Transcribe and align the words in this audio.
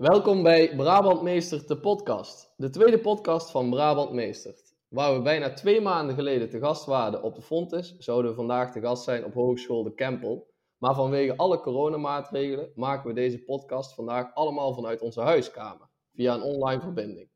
Welkom 0.00 0.42
bij 0.42 0.76
Brabant 0.76 1.22
Meestert, 1.22 1.68
de 1.68 1.78
podcast. 1.78 2.54
De 2.56 2.70
tweede 2.70 3.00
podcast 3.00 3.50
van 3.50 3.70
Brabant 3.70 4.12
Meestert. 4.12 4.74
Waar 4.88 5.14
we 5.14 5.22
bijna 5.22 5.52
twee 5.52 5.80
maanden 5.80 6.14
geleden 6.14 6.48
te 6.48 6.58
gast 6.58 6.84
waren 6.84 7.22
op 7.22 7.34
de 7.34 7.42
Fontes, 7.42 7.96
zouden 7.98 8.30
we 8.30 8.36
vandaag 8.36 8.72
te 8.72 8.80
gast 8.80 9.04
zijn 9.04 9.24
op 9.24 9.34
Hogeschool 9.34 9.82
de 9.82 9.94
Kempel. 9.94 10.50
Maar 10.78 10.94
vanwege 10.94 11.36
alle 11.36 11.60
coronamaatregelen 11.60 12.72
maken 12.74 13.08
we 13.08 13.14
deze 13.14 13.44
podcast 13.44 13.94
vandaag 13.94 14.34
allemaal 14.34 14.74
vanuit 14.74 15.00
onze 15.00 15.20
huiskamer, 15.20 15.88
via 16.14 16.34
een 16.34 16.42
online 16.42 16.80
verbinding. 16.80 17.30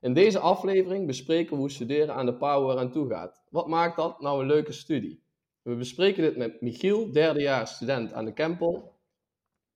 In 0.00 0.14
deze 0.14 0.38
aflevering 0.38 1.06
bespreken 1.06 1.52
we 1.52 1.58
hoe 1.58 1.70
studeren 1.70 2.14
aan 2.14 2.26
de 2.26 2.36
PAO 2.36 2.70
eraan 2.70 2.92
toe 2.92 3.08
gaat. 3.08 3.44
Wat 3.50 3.68
maakt 3.68 3.96
dat 3.96 4.20
nou 4.20 4.40
een 4.40 4.46
leuke 4.46 4.72
studie? 4.72 5.22
We 5.62 5.76
bespreken 5.76 6.22
dit 6.22 6.36
met 6.36 6.60
Michiel, 6.60 7.12
derdejaars 7.12 7.74
student 7.74 8.12
aan 8.12 8.24
de 8.24 8.32
Kempel. 8.32 8.98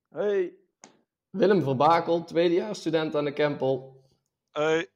Hey. 0.09 0.67
Willem 1.31 1.63
Verbakel, 1.63 2.25
tweedejaars 2.25 2.79
student 2.79 3.17
aan 3.17 3.25
de 3.25 3.33
Kempel. 3.33 4.03
Hey. 4.53 4.89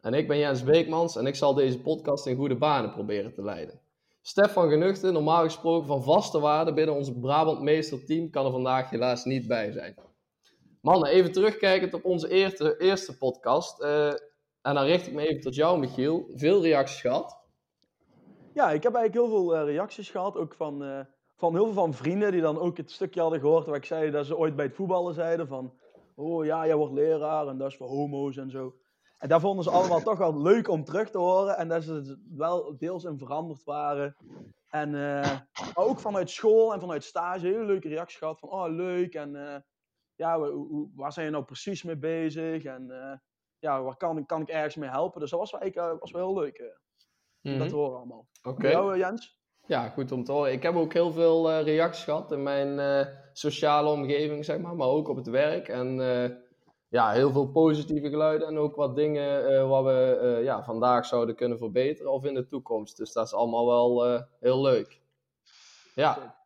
En 0.00 0.14
ik 0.14 0.28
ben 0.28 0.38
Jens 0.38 0.64
Beekmans 0.64 1.16
en 1.16 1.26
ik 1.26 1.34
zal 1.34 1.54
deze 1.54 1.80
podcast 1.80 2.26
in 2.26 2.36
goede 2.36 2.56
banen 2.56 2.90
proberen 2.90 3.34
te 3.34 3.42
leiden. 3.42 3.80
Stefan 4.22 4.68
Genuchten, 4.68 5.12
normaal 5.12 5.42
gesproken 5.42 5.86
van 5.86 6.02
vaste 6.02 6.40
waarde 6.40 6.72
binnen 6.72 6.94
ons 6.94 7.12
Brabant 7.20 7.60
Meesterteam, 7.60 8.30
kan 8.30 8.44
er 8.44 8.50
vandaag 8.50 8.90
helaas 8.90 9.24
niet 9.24 9.46
bij 9.46 9.72
zijn. 9.72 9.94
Mannen, 10.80 11.10
even 11.10 11.32
terugkijkend 11.32 11.94
op 11.94 12.04
onze 12.04 12.28
eerste, 12.28 12.76
eerste 12.78 13.16
podcast. 13.16 13.82
Uh, 13.82 14.06
en 14.62 14.74
dan 14.74 14.84
richt 14.84 15.06
ik 15.06 15.12
me 15.12 15.28
even 15.28 15.40
tot 15.40 15.54
jou, 15.54 15.78
Michiel. 15.78 16.30
Veel 16.34 16.62
reacties 16.62 17.00
gehad? 17.00 17.38
Ja, 18.54 18.70
ik 18.70 18.82
heb 18.82 18.94
eigenlijk 18.94 19.14
heel 19.14 19.28
veel 19.28 19.56
uh, 19.56 19.64
reacties 19.64 20.10
gehad. 20.10 20.36
Ook 20.36 20.54
van, 20.54 20.82
uh, 20.82 21.00
van 21.40 21.54
heel 21.54 21.64
veel 21.64 21.74
van 21.74 21.94
vrienden 21.94 22.32
die 22.32 22.40
dan 22.40 22.58
ook 22.58 22.76
het 22.76 22.90
stukje 22.90 23.20
hadden 23.20 23.40
gehoord 23.40 23.66
waar 23.66 23.76
ik 23.76 23.84
zei 23.84 24.10
dat 24.10 24.26
ze 24.26 24.36
ooit 24.36 24.56
bij 24.56 24.64
het 24.64 24.74
voetballen 24.74 25.14
zeiden 25.14 25.48
van... 25.48 25.78
Oh 26.14 26.44
ja, 26.44 26.66
jij 26.66 26.76
wordt 26.76 26.92
leraar 26.92 27.46
en 27.46 27.58
dat 27.58 27.70
is 27.70 27.76
voor 27.76 27.88
homo's 27.88 28.36
en 28.36 28.50
zo. 28.50 28.74
En 29.18 29.28
daar 29.28 29.40
vonden 29.40 29.64
ze 29.64 29.70
allemaal 29.70 30.00
toch 30.00 30.18
wel 30.18 30.42
leuk 30.42 30.68
om 30.68 30.84
terug 30.84 31.10
te 31.10 31.18
horen. 31.18 31.56
En 31.56 31.68
dat 31.68 31.82
ze 31.82 32.22
wel 32.36 32.76
deels 32.78 33.04
in 33.04 33.18
veranderd 33.18 33.64
waren. 33.64 34.16
En 34.68 34.94
uh, 34.94 35.36
ook 35.74 36.00
vanuit 36.00 36.30
school 36.30 36.72
en 36.72 36.80
vanuit 36.80 37.04
stage 37.04 37.46
hele 37.46 37.64
leuke 37.64 37.88
reacties 37.88 38.18
gehad. 38.18 38.38
Van, 38.38 38.48
oh 38.48 38.68
leuk. 38.68 39.14
En 39.14 39.34
uh, 39.34 39.56
ja, 40.14 40.38
waar 40.94 41.12
zijn 41.12 41.26
je 41.26 41.32
nou 41.32 41.44
precies 41.44 41.82
mee 41.82 41.96
bezig? 41.96 42.64
En 42.64 42.86
uh, 42.90 43.12
ja, 43.58 43.82
waar 43.82 43.96
kan, 43.96 44.26
kan 44.26 44.40
ik 44.40 44.48
ergens 44.48 44.76
mee 44.76 44.90
helpen? 44.90 45.20
Dus 45.20 45.30
dat 45.30 45.38
was 45.38 45.50
wel, 45.50 45.98
was 45.98 46.10
wel 46.10 46.26
heel 46.26 46.42
leuk. 46.42 46.58
Mm 47.40 47.50
-hmm. 47.50 47.58
Dat 47.58 47.68
te 47.68 47.74
horen 47.74 47.96
allemaal. 47.96 48.28
Oké. 48.42 48.48
Okay. 48.48 48.70
jou, 48.70 48.98
Jens? 48.98 49.39
Ja, 49.70 49.88
goed 49.88 50.12
om 50.12 50.24
te 50.24 50.32
horen. 50.32 50.52
Ik 50.52 50.62
heb 50.62 50.74
ook 50.76 50.92
heel 50.92 51.12
veel 51.12 51.60
reacties 51.60 52.04
gehad 52.04 52.32
in 52.32 52.42
mijn 52.42 53.06
sociale 53.32 53.90
omgeving, 53.90 54.44
zeg 54.44 54.58
maar. 54.58 54.76
Maar 54.76 54.88
ook 54.88 55.08
op 55.08 55.16
het 55.16 55.26
werk. 55.26 55.68
En 55.68 55.96
ja, 56.88 57.10
heel 57.10 57.30
veel 57.30 57.46
positieve 57.46 58.08
geluiden 58.08 58.48
en 58.48 58.58
ook 58.58 58.76
wat 58.76 58.96
dingen 58.96 59.68
wat 59.68 59.84
we 59.84 60.40
ja, 60.42 60.64
vandaag 60.64 61.06
zouden 61.06 61.34
kunnen 61.34 61.58
verbeteren 61.58 62.12
of 62.12 62.24
in 62.24 62.34
de 62.34 62.46
toekomst. 62.46 62.96
Dus 62.96 63.12
dat 63.12 63.26
is 63.26 63.34
allemaal 63.34 63.66
wel 63.66 64.22
heel 64.40 64.60
leuk. 64.60 65.00
Ja. 65.94 66.36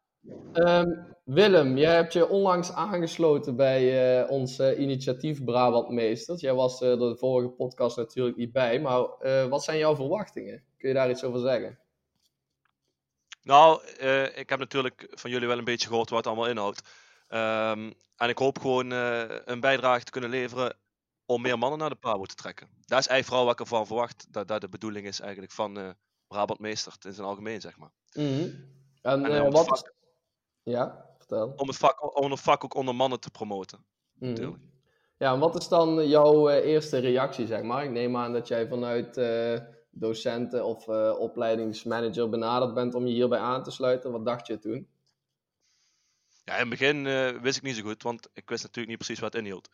Um, 0.53 1.07
Willem, 1.25 1.77
jij 1.77 1.95
hebt 1.95 2.13
je 2.13 2.29
onlangs 2.29 2.73
aangesloten 2.73 3.57
bij 3.57 4.29
ons 4.29 4.61
initiatief 4.61 5.45
Brabant 5.45 5.91
Meesters. 5.91 6.41
Jij 6.41 6.55
was 6.55 6.81
er 6.81 6.99
de 6.99 7.17
vorige 7.17 7.49
podcast 7.49 7.97
natuurlijk 7.97 8.37
niet 8.37 8.53
bij, 8.53 8.81
maar 8.81 9.07
wat 9.49 9.65
zijn 9.65 9.79
jouw 9.79 9.97
verwachtingen? 9.97 10.63
Kun 10.79 10.89
je 10.89 10.95
daar 10.95 11.11
iets 11.11 11.25
over 11.25 11.41
zeggen? 11.41 11.79
Nou, 13.45 13.85
ik 14.35 14.49
heb 14.49 14.59
natuurlijk 14.59 15.07
van 15.11 15.31
jullie 15.31 15.49
wel 15.49 15.59
een 15.59 15.65
beetje 15.65 15.89
gehoord 15.89 16.11
wat 16.11 16.19
het 16.19 16.27
allemaal 16.27 16.49
inhoudt. 16.51 16.89
Um, 17.29 17.95
en 18.17 18.29
ik 18.29 18.39
hoop 18.39 18.59
gewoon 18.59 18.93
uh, 18.93 19.25
een 19.45 19.61
bijdrage 19.61 20.05
te 20.05 20.11
kunnen 20.11 20.31
leveren 20.31 20.77
om 21.27 21.43
meer 21.43 21.59
mannen 21.59 21.79
naar 21.79 21.89
de 21.89 21.95
PABO 21.95 22.25
te 22.25 22.35
trekken. 22.35 22.69
Dat 22.69 22.99
is 22.99 23.07
eigenlijk 23.07 23.27
vooral 23.27 23.45
wat 23.45 23.53
ik 23.53 23.61
ervan 23.61 23.87
verwacht. 23.87 24.27
Dat 24.33 24.49
dat 24.49 24.61
de 24.61 24.69
bedoeling 24.69 25.07
is 25.07 25.21
eigenlijk 25.21 25.53
van 25.53 25.79
uh, 25.79 25.89
Brabant 26.27 26.59
Meester 26.59 26.93
in 27.01 27.13
zijn 27.13 27.27
algemeen, 27.27 27.61
zeg 27.61 27.79
maar. 27.79 27.91
Mm 28.13 28.27
-hmm. 28.27 28.73
En, 29.03 29.25
en 29.25 29.51
wat... 29.51 29.67
Vak, 29.67 29.95
ja, 30.63 31.07
vertel. 31.19 31.53
Om 31.57 31.69
het, 31.69 31.77
vak, 31.77 32.21
om 32.21 32.31
het 32.31 32.41
vak 32.41 32.65
ook 32.65 32.75
onder 32.75 32.95
mannen 32.95 33.21
te 33.21 33.31
promoten, 33.31 33.85
mm 34.13 34.37
-hmm. 34.37 34.73
Ja, 35.19 35.33
en 35.33 35.39
wat 35.39 35.57
is 35.57 35.69
dan 35.69 36.09
jouw 36.09 36.49
eerste 36.49 36.99
reactie, 36.99 37.47
zeg 37.47 37.63
maar? 37.63 37.85
Ik 37.85 37.91
neem 37.91 38.17
aan 38.17 38.33
dat 38.33 38.49
jij 38.49 38.69
vanuit 38.69 39.17
docenten 39.95 40.65
of 40.65 40.89
opleidingsmanager 41.19 42.29
benaderd 42.29 42.75
bent 42.75 42.95
om 42.95 43.07
je 43.07 43.13
hierbij 43.13 43.39
aan 43.39 43.63
te 43.63 43.71
sluiten. 43.71 44.13
Wat 44.13 44.25
dacht 44.25 44.47
je 44.47 44.59
toen? 44.59 44.89
Ja, 46.45 46.53
in 46.55 46.61
het 46.61 46.69
begin 46.69 47.05
uh, 47.05 47.41
wist 47.41 47.57
ik 47.57 47.63
niet 47.63 47.77
zo 47.77 47.83
goed, 47.83 48.03
want 48.03 48.29
ik 48.33 48.49
wist 48.49 48.63
natuurlijk 48.63 48.89
niet 48.89 49.05
precies 49.05 49.19
wat 49.19 49.33
het 49.33 49.43
inhield. 49.43 49.69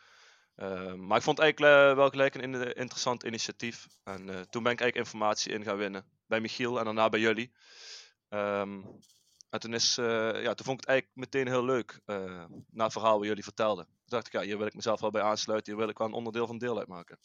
Uh, 0.57 0.95
maar 0.95 1.17
ik 1.17 1.23
vond 1.23 1.39
het 1.39 1.47
eigenlijk 1.47 1.97
wel 1.97 2.09
gelijk 2.09 2.35
een 2.35 2.75
interessant 2.75 3.23
initiatief. 3.23 3.87
En 4.05 4.27
toen 4.27 4.63
ben 4.63 4.73
ik 4.73 4.81
eigenlijk 4.81 4.97
informatie 4.97 5.53
in 5.53 5.65
gaan 5.65 5.77
winnen. 5.77 6.05
Bij 6.27 6.41
Michiel 6.41 6.79
en 6.79 6.85
daarna 6.85 7.09
bij 7.09 7.21
jullie. 7.21 7.53
Um, 8.29 8.99
en 9.51 9.61
toen, 9.61 9.75
is, 9.75 9.95
ja, 9.95 10.55
toen 10.55 10.67
vond 10.67 10.83
ik 10.83 10.87
het 10.87 10.89
eigenlijk 10.89 11.11
meteen 11.15 11.47
heel 11.47 11.65
leuk, 11.65 12.01
na 12.71 12.85
het 12.85 12.93
verhaal 12.93 13.19
wat 13.19 13.27
jullie 13.27 13.43
vertelden. 13.43 13.85
Toen 13.85 13.95
dacht 14.05 14.35
ik, 14.35 14.41
hier 14.41 14.59
wil 14.59 14.67
ik 14.67 14.75
mezelf 14.75 15.01
wel 15.01 15.11
bij 15.11 15.23
aansluiten. 15.23 15.73
Hier 15.73 15.81
wil 15.81 15.91
ik 15.91 15.99
wel 15.99 16.07
een 16.07 16.13
onderdeel 16.13 16.47
van 16.47 16.59
deel 16.59 16.79
uitmaken. 16.79 17.19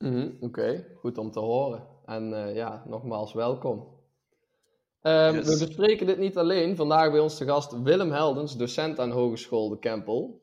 Mm 0.00 0.12
-hmm, 0.12 0.36
Oké, 0.40 0.44
okay. 0.44 0.86
goed 0.94 1.18
om 1.18 1.30
te 1.30 1.40
horen. 1.40 1.86
En 2.06 2.54
ja, 2.54 2.82
nogmaals 2.86 3.32
welkom. 3.32 3.98
Um, 5.02 5.34
yes. 5.34 5.58
We 5.58 5.66
bespreken 5.66 6.06
dit 6.06 6.18
niet 6.18 6.36
alleen. 6.36 6.76
Vandaag 6.76 7.10
bij 7.10 7.20
ons 7.20 7.36
te 7.36 7.44
gast 7.44 7.82
Willem 7.82 8.12
Heldens, 8.12 8.56
docent 8.56 8.98
aan 8.98 9.10
Hogeschool 9.10 9.68
de 9.68 9.78
Kempel. 9.78 10.42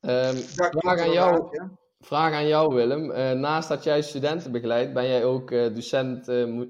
Um, 0.00 0.34
vraag, 0.34 0.98
aan 0.98 1.12
jou, 1.12 1.58
vraag 2.00 2.32
aan 2.32 2.46
jou, 2.46 2.74
Willem. 2.74 3.10
Uh, 3.10 3.30
naast 3.30 3.68
dat 3.68 3.84
jij 3.84 4.02
studenten 4.02 4.52
begeleidt, 4.52 4.92
ben 4.92 5.06
jij 5.06 5.24
ook 5.24 5.50
uh, 5.50 5.74
docent, 5.74 6.28
uh, 6.28 6.64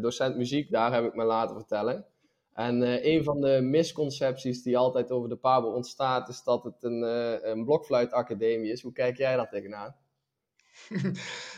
docent 0.00 0.36
muziek. 0.36 0.70
Daar 0.70 0.92
heb 0.92 1.04
ik 1.04 1.14
me 1.14 1.24
laten 1.24 1.56
vertellen. 1.56 2.06
En 2.54 3.06
een 3.06 3.24
van 3.24 3.40
de 3.40 3.60
misconcepties 3.60 4.62
die 4.62 4.78
altijd 4.78 5.10
over 5.10 5.28
de 5.28 5.36
PABO 5.36 5.68
ontstaat, 5.68 6.28
is 6.28 6.42
dat 6.42 6.64
het 6.64 6.76
een, 6.80 7.02
een 7.50 7.64
blokfluitacademie 7.64 8.72
is. 8.72 8.82
Hoe 8.82 8.92
kijk 8.92 9.16
jij 9.16 9.36
daar 9.36 9.48
tegenaan? 9.48 9.96
uh, 10.90 11.02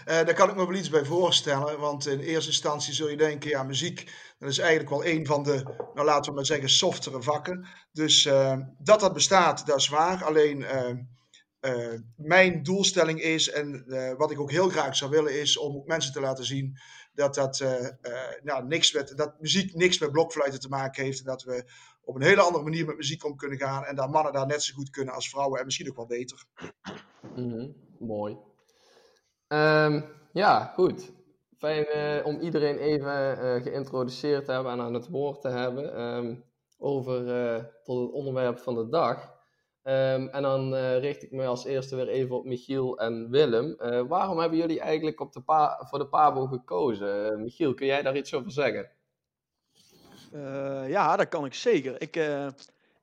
daar 0.27 0.34
kan 0.34 0.49
ik 0.49 0.56
me 0.56 0.66
wel 0.66 0.77
iets 0.77 0.91
bij 0.91 1.05
voorstellen, 1.05 1.78
want 1.78 2.06
in 2.06 2.21
eerste 2.21 2.50
instantie 2.50 2.94
zul 2.94 3.09
je 3.09 3.16
denken, 3.16 3.50
ja, 3.50 3.62
muziek, 3.62 4.12
dat 4.38 4.50
is 4.50 4.59
eigenlijk 4.59 4.91
wel 4.91 5.05
een 5.05 5.27
van 5.27 5.43
de, 5.43 5.62
nou 5.94 6.06
laten 6.06 6.31
we 6.31 6.37
maar 6.37 6.47
zeggen, 6.47 6.69
softere 6.69 7.22
vakken. 7.22 7.66
Dus 7.93 8.26
uh, 8.26 8.59
dat 8.78 9.00
dat 9.00 9.12
bestaat, 9.12 9.66
dat 9.66 9.76
is 9.76 9.88
waar. 9.88 10.25
Alleen 10.25 10.61
uh, 11.61 11.93
mijn 12.16 12.62
doelstelling 12.62 13.21
is, 13.21 13.50
en 13.50 13.84
wat 14.19 14.31
ik 14.31 14.41
ook 14.41 14.50
heel 14.50 14.69
graag 14.69 14.97
zou 14.97 15.11
willen, 15.11 15.41
is 15.41 15.59
om 15.59 15.82
mensen 15.87 16.12
te 16.12 16.21
laten 16.21 16.44
zien 16.44 16.78
dat, 17.14 17.34
dat, 17.34 17.64
nou, 18.42 18.66
niks 18.66 18.92
met, 18.92 19.12
dat 19.16 19.41
muziek 19.41 19.75
niks 19.75 19.98
met 19.98 20.12
blokfluiten 20.12 20.60
te 20.60 20.69
maken 20.69 21.04
heeft. 21.04 21.19
En 21.19 21.25
dat 21.25 21.42
we 21.42 21.64
op 22.04 22.14
een 22.14 22.22
hele 22.22 22.41
andere 22.41 22.64
manier 22.64 22.86
met 22.86 22.97
muziek 22.97 23.25
om 23.25 23.36
kunnen 23.36 23.58
gaan. 23.58 23.84
En 23.84 23.97
dat 23.97 24.10
mannen 24.10 24.32
daar 24.32 24.47
net 24.47 24.62
zo 24.62 24.75
goed 24.75 24.91
kunnen 24.91 25.14
als 25.14 25.28
vrouwen 25.28 25.58
en 25.58 25.64
misschien 25.64 25.88
ook 25.88 25.97
wel 25.97 26.06
beter. 26.06 26.44
Mm. 27.34 27.75
Mooi. 27.98 28.36
Um, 29.48 30.04
ja, 30.32 30.72
goed. 30.75 31.12
Fijn 31.58 31.86
uh, 31.97 32.26
om 32.26 32.41
iedereen 32.41 32.78
even 32.78 33.36
geïntroduceerd 33.62 34.44
te 34.44 34.52
hebben 34.52 34.72
en 34.72 34.81
aan 34.81 34.94
het 34.94 35.08
woord 35.08 35.41
te 35.41 35.48
hebben 35.48 36.00
um, 36.00 36.44
over 36.78 37.25
tot 37.84 38.00
het 38.00 38.12
onderwerp 38.12 38.58
van 38.58 38.75
de 38.75 38.88
dag. 38.88 39.33
Um, 39.86 40.28
en 40.28 40.42
dan 40.42 40.74
richt 40.74 41.22
ik 41.22 41.30
me 41.30 41.46
als 41.46 41.64
eerste 41.64 41.96
weer 41.96 42.08
even 42.08 42.36
op 42.36 42.44
Michiel 42.44 42.98
en 42.98 43.30
Willem. 43.30 43.76
waarom 44.08 44.38
hebben 44.38 44.58
jullie 44.58 44.80
eigenlijk 44.80 45.20
op 45.20 45.32
de 45.32 45.42
voor 45.78 45.98
de 45.98 46.06
PABO 46.06 46.46
gekozen? 46.46 47.42
Michiel, 47.42 47.74
kun 47.74 47.86
jij 47.86 48.02
daar 48.02 48.16
iets 48.16 48.34
over 48.34 48.50
zeggen? 48.50 48.90
ja, 50.88 51.16
dat 51.16 51.28
kan 51.28 51.44
ik 51.44 51.54
zeker. 51.54 52.00
Ik, 52.00 52.16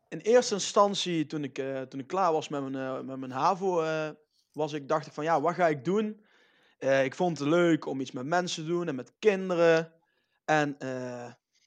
in 0.10 0.19
eerste 0.19 0.54
instantie, 0.54 1.25
toen 1.25 1.44
ik, 1.44 1.54
toen 1.89 2.00
ik 2.00 2.07
klaar 2.07 2.31
was 2.31 2.50
met 2.50 2.69
mijn, 2.69 3.06
met 3.06 3.19
mijn 3.19 3.31
HAVO, 3.31 3.84
was 4.54 4.74
ik, 4.74 4.88
dacht 4.88 5.07
ik 5.07 5.13
van 5.13 5.24
ja, 5.24 5.42
wat 5.42 5.54
ga 5.54 5.68
ik 5.68 5.86
doen? 5.86 6.25
Ik 7.04 7.16
vond 7.16 7.39
het 7.39 7.48
leuk 7.48 7.86
om 7.86 8.01
iets 8.01 8.12
met 8.12 8.25
mensen 8.25 8.63
te 8.63 8.69
doen 8.69 8.88
en 8.88 8.95
met 8.95 9.13
kinderen. 9.19 9.94
En 10.45 10.77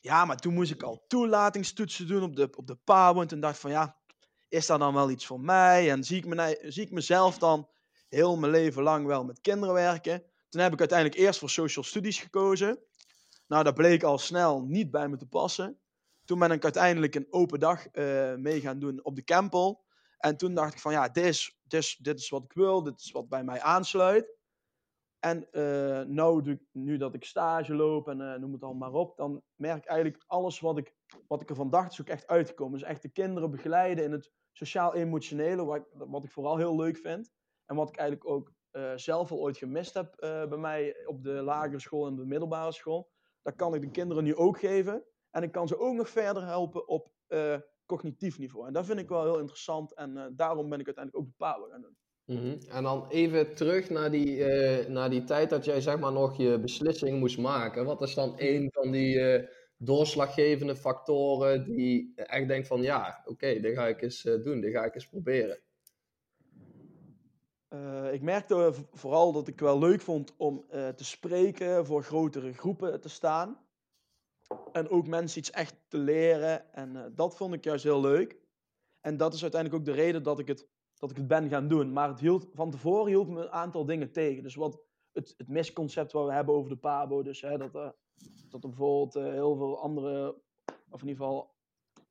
ja, 0.01 0.25
maar 0.25 0.37
toen 0.37 0.55
moest 0.55 0.71
ik 0.71 0.83
al 0.83 1.05
toelatingstoetsen 1.09 2.07
doen 2.07 2.23
op 2.23 2.37
de, 2.37 2.49
op 2.57 2.67
de 2.67 2.77
PABO. 2.85 3.21
En 3.21 3.27
toen 3.27 3.41
dacht 3.41 3.55
ik 3.55 3.61
van 3.61 3.71
ja, 3.71 3.97
is 4.55 4.67
dat 4.67 4.79
dan 4.79 4.95
wel 4.95 5.11
iets 5.11 5.27
voor 5.27 5.41
mij? 5.41 5.91
En 5.91 6.05
zie 6.05 6.17
ik, 6.17 6.27
me, 6.27 6.59
zie 6.63 6.85
ik 6.85 6.91
mezelf 6.91 7.39
dan 7.39 7.69
heel 8.09 8.37
mijn 8.37 8.53
leven 8.53 8.83
lang 8.83 9.07
wel 9.07 9.25
met 9.25 9.41
kinderen 9.41 9.75
werken? 9.75 10.23
Toen 10.49 10.61
heb 10.61 10.73
ik 10.73 10.79
uiteindelijk 10.79 11.19
eerst 11.19 11.39
voor 11.39 11.51
social 11.51 11.85
studies 11.85 12.21
gekozen. 12.21 12.79
Nou, 13.47 13.65
dat 13.65 13.75
bleek 13.75 14.03
al 14.03 14.19
snel 14.19 14.63
niet 14.63 14.91
bij 14.91 15.09
me 15.09 15.17
te 15.17 15.27
passen. 15.27 15.79
Toen 16.25 16.39
ben 16.39 16.51
ik 16.51 16.63
uiteindelijk 16.63 17.15
een 17.15 17.27
open 17.31 17.61
dag 17.61 17.87
uh, 17.93 18.35
mee 18.35 18.61
gaan 18.61 18.79
doen 18.79 19.05
op 19.05 19.17
de 19.17 19.25
Campbell. 19.25 19.77
En 20.19 20.37
toen 20.37 20.55
dacht 20.55 20.73
ik 20.73 20.81
van 20.81 20.93
ja, 20.93 21.09
dit 21.09 21.25
is, 21.25 21.59
dit, 21.63 21.83
is, 21.83 21.97
dit 21.97 22.19
is 22.19 22.29
wat 22.29 22.43
ik 22.43 22.53
wil, 22.53 22.83
dit 22.83 23.01
is 23.01 23.11
wat 23.11 23.29
bij 23.29 23.45
mij 23.45 23.61
aansluit. 23.61 24.37
En 25.19 25.49
uh, 25.53 26.01
nou, 26.01 26.59
nu 26.73 26.97
dat 26.97 27.15
ik 27.15 27.25
stage 27.25 27.75
loop 27.75 28.09
en 28.09 28.21
uh, 28.21 28.35
noem 28.35 28.53
het 28.53 28.63
allemaal 28.63 28.91
maar 28.91 29.01
op, 29.01 29.17
dan 29.17 29.43
merk 29.55 29.77
ik 29.77 29.89
eigenlijk 29.89 30.25
alles 30.27 30.61
wat 30.61 30.79
ik, 30.79 30.95
wat 31.29 31.43
ik 31.43 31.49
ervan 31.49 31.71
dacht 31.71 31.93
is 31.93 32.01
ook 32.01 32.09
echt 32.09 32.27
uitgekomen. 32.27 32.79
Dus 32.79 32.89
echt 32.89 33.03
de 33.03 33.09
kinderen 33.09 33.51
begeleiden 33.51 34.05
in 34.05 34.13
het 34.13 34.33
sociaal-emotionele, 34.59 35.65
wat, 35.65 35.77
ik- 35.77 35.87
wat 35.93 36.25
ik 36.25 36.31
vooral 36.31 36.57
heel 36.57 36.77
leuk 36.77 36.97
vind. 36.97 37.31
En 37.67 37.77
wat 37.77 37.89
ik 37.89 37.97
eigenlijk 37.97 38.31
ook 38.31 38.53
eh, 38.71 38.93
zelf 38.97 39.31
al 39.31 39.39
ooit 39.39 39.57
gemist 39.57 39.95
heb 39.95 40.15
eh, 40.15 40.47
bij 40.49 40.59
mij 40.59 41.07
op 41.07 41.23
de 41.23 41.31
lagere 41.31 41.81
school 41.81 42.07
en 42.07 42.17
de 42.17 42.25
middelbare 42.25 42.73
school. 42.73 43.11
Dat 43.43 43.55
kan 43.55 43.75
ik 43.75 43.81
de 43.81 43.91
kinderen 43.91 44.25
nu 44.25 44.37
ook 44.37 44.59
geven. 44.59 45.05
En 45.31 45.43
ik 45.43 45.53
kan 45.53 45.69
ze 45.69 45.79
ook 45.79 45.95
nog 45.95 46.09
verder 46.09 46.45
helpen 46.47 46.89
op 46.89 47.13
eh, 47.27 47.57
cognitief 47.87 48.39
niveau. 48.39 48.67
En 48.67 48.73
dat 48.73 48.87
vind 48.87 48.99
ik 48.99 49.09
wel 49.09 49.23
heel 49.23 49.39
interessant. 49.39 49.95
En 49.95 50.33
daarom 50.37 50.69
ben 50.69 50.81
ik 50.81 50.87
uiteindelijk 50.87 51.25
ook 51.25 51.37
de 51.37 51.69
gaan 51.71 51.81
doen. 51.81 51.97
Mhm. 52.25 52.59
En 52.69 52.83
dan 52.83 53.09
even 53.09 53.55
terug 53.55 53.91
naar 53.91 54.11
die, 54.11 54.45
naar 54.89 55.11
die 55.11 55.25
tijd 55.25 55.51
dat 55.51 55.65
jij 55.65 55.81
zeg 55.81 55.99
maar 55.99 56.13
nog 56.13 56.37
je 56.37 56.61
beslissing 56.61 57.19
moest 57.19 57.39
maken. 57.39 57.85
Wat 57.85 58.03
is 58.03 58.15
dan 58.15 58.33
een 58.37 58.69
van 58.73 58.91
die 58.91 59.19
doorslaggevende 59.85 60.77
factoren 60.77 61.65
die 61.65 62.13
echt 62.17 62.49
denkt 62.49 62.67
van 62.67 62.83
ja, 62.83 63.23
oké, 63.25 63.61
dit 63.61 63.75
ga 63.75 63.87
ik 63.87 64.03
eens 64.03 64.25
eh, 64.25 64.43
doen, 64.43 64.61
dit 64.61 64.73
ga 64.73 64.85
ik 64.85 64.95
eens 64.95 65.09
proberen. 65.09 65.59
Eh, 67.69 68.13
ik 68.13 68.23
merkte 68.23 68.73
v- 68.73 68.99
vooral 68.99 69.33
dat 69.33 69.49
ik 69.49 69.61
wel 69.61 69.79
leuk 69.79 70.01
vond 70.01 70.35
om 70.37 70.65
eh, 70.71 70.89
te 70.89 71.05
spreken, 71.05 71.87
voor 71.87 72.03
grotere 72.03 72.53
groepen 72.53 73.01
te 73.01 73.09
staan. 73.09 73.59
En 74.73 74.89
ook 74.89 75.07
mensen 75.07 75.39
iets 75.39 75.51
echt 75.51 75.77
te 75.89 75.99
leren. 75.99 76.73
En 76.75 76.97
eh, 76.97 77.05
dat 77.15 77.37
vond 77.37 77.55
ik 77.55 77.65
juist 77.65 77.85
heel 77.85 78.01
leuk. 78.01 78.39
En 79.01 79.17
dat 79.17 79.35
is 79.35 79.43
uiteindelijk 79.43 79.81
ook 79.81 79.95
de 79.95 80.03
reden 80.03 80.23
dat 80.23 80.39
ik 80.39 80.49
het, 80.49 80.69
dat 80.95 81.11
ik 81.11 81.17
het 81.17 81.27
ben 81.29 81.49
gaan 81.49 81.69
doen. 81.69 81.93
Maar 81.93 82.09
het 82.09 82.21
hield, 82.21 82.49
van 82.53 82.71
tevoren 82.71 83.07
hield 83.07 83.29
me 83.29 83.43
een 83.43 83.51
aantal 83.51 83.85
dingen 83.85 84.13
tegen. 84.13 84.43
Dus 84.43 84.55
wat 84.55 84.81
het, 85.13 85.35
het 85.37 85.49
misconcept 85.49 86.13
wat 86.13 86.27
we 86.27 86.33
hebben 86.33 86.55
over 86.55 86.71
de 86.71 86.77
PABO. 86.77 87.23
Dus 87.23 87.41
hè, 87.41 87.59
dat, 87.59 87.95
er 88.51 88.59
bijvoorbeeld 88.59 89.17
eh, 89.17 89.33
heel 89.33 89.57
veel 89.57 89.81
andere, 89.81 90.43
of 90.91 91.03
in 91.03 91.09
ieder 91.09 91.25
geval 91.25 91.55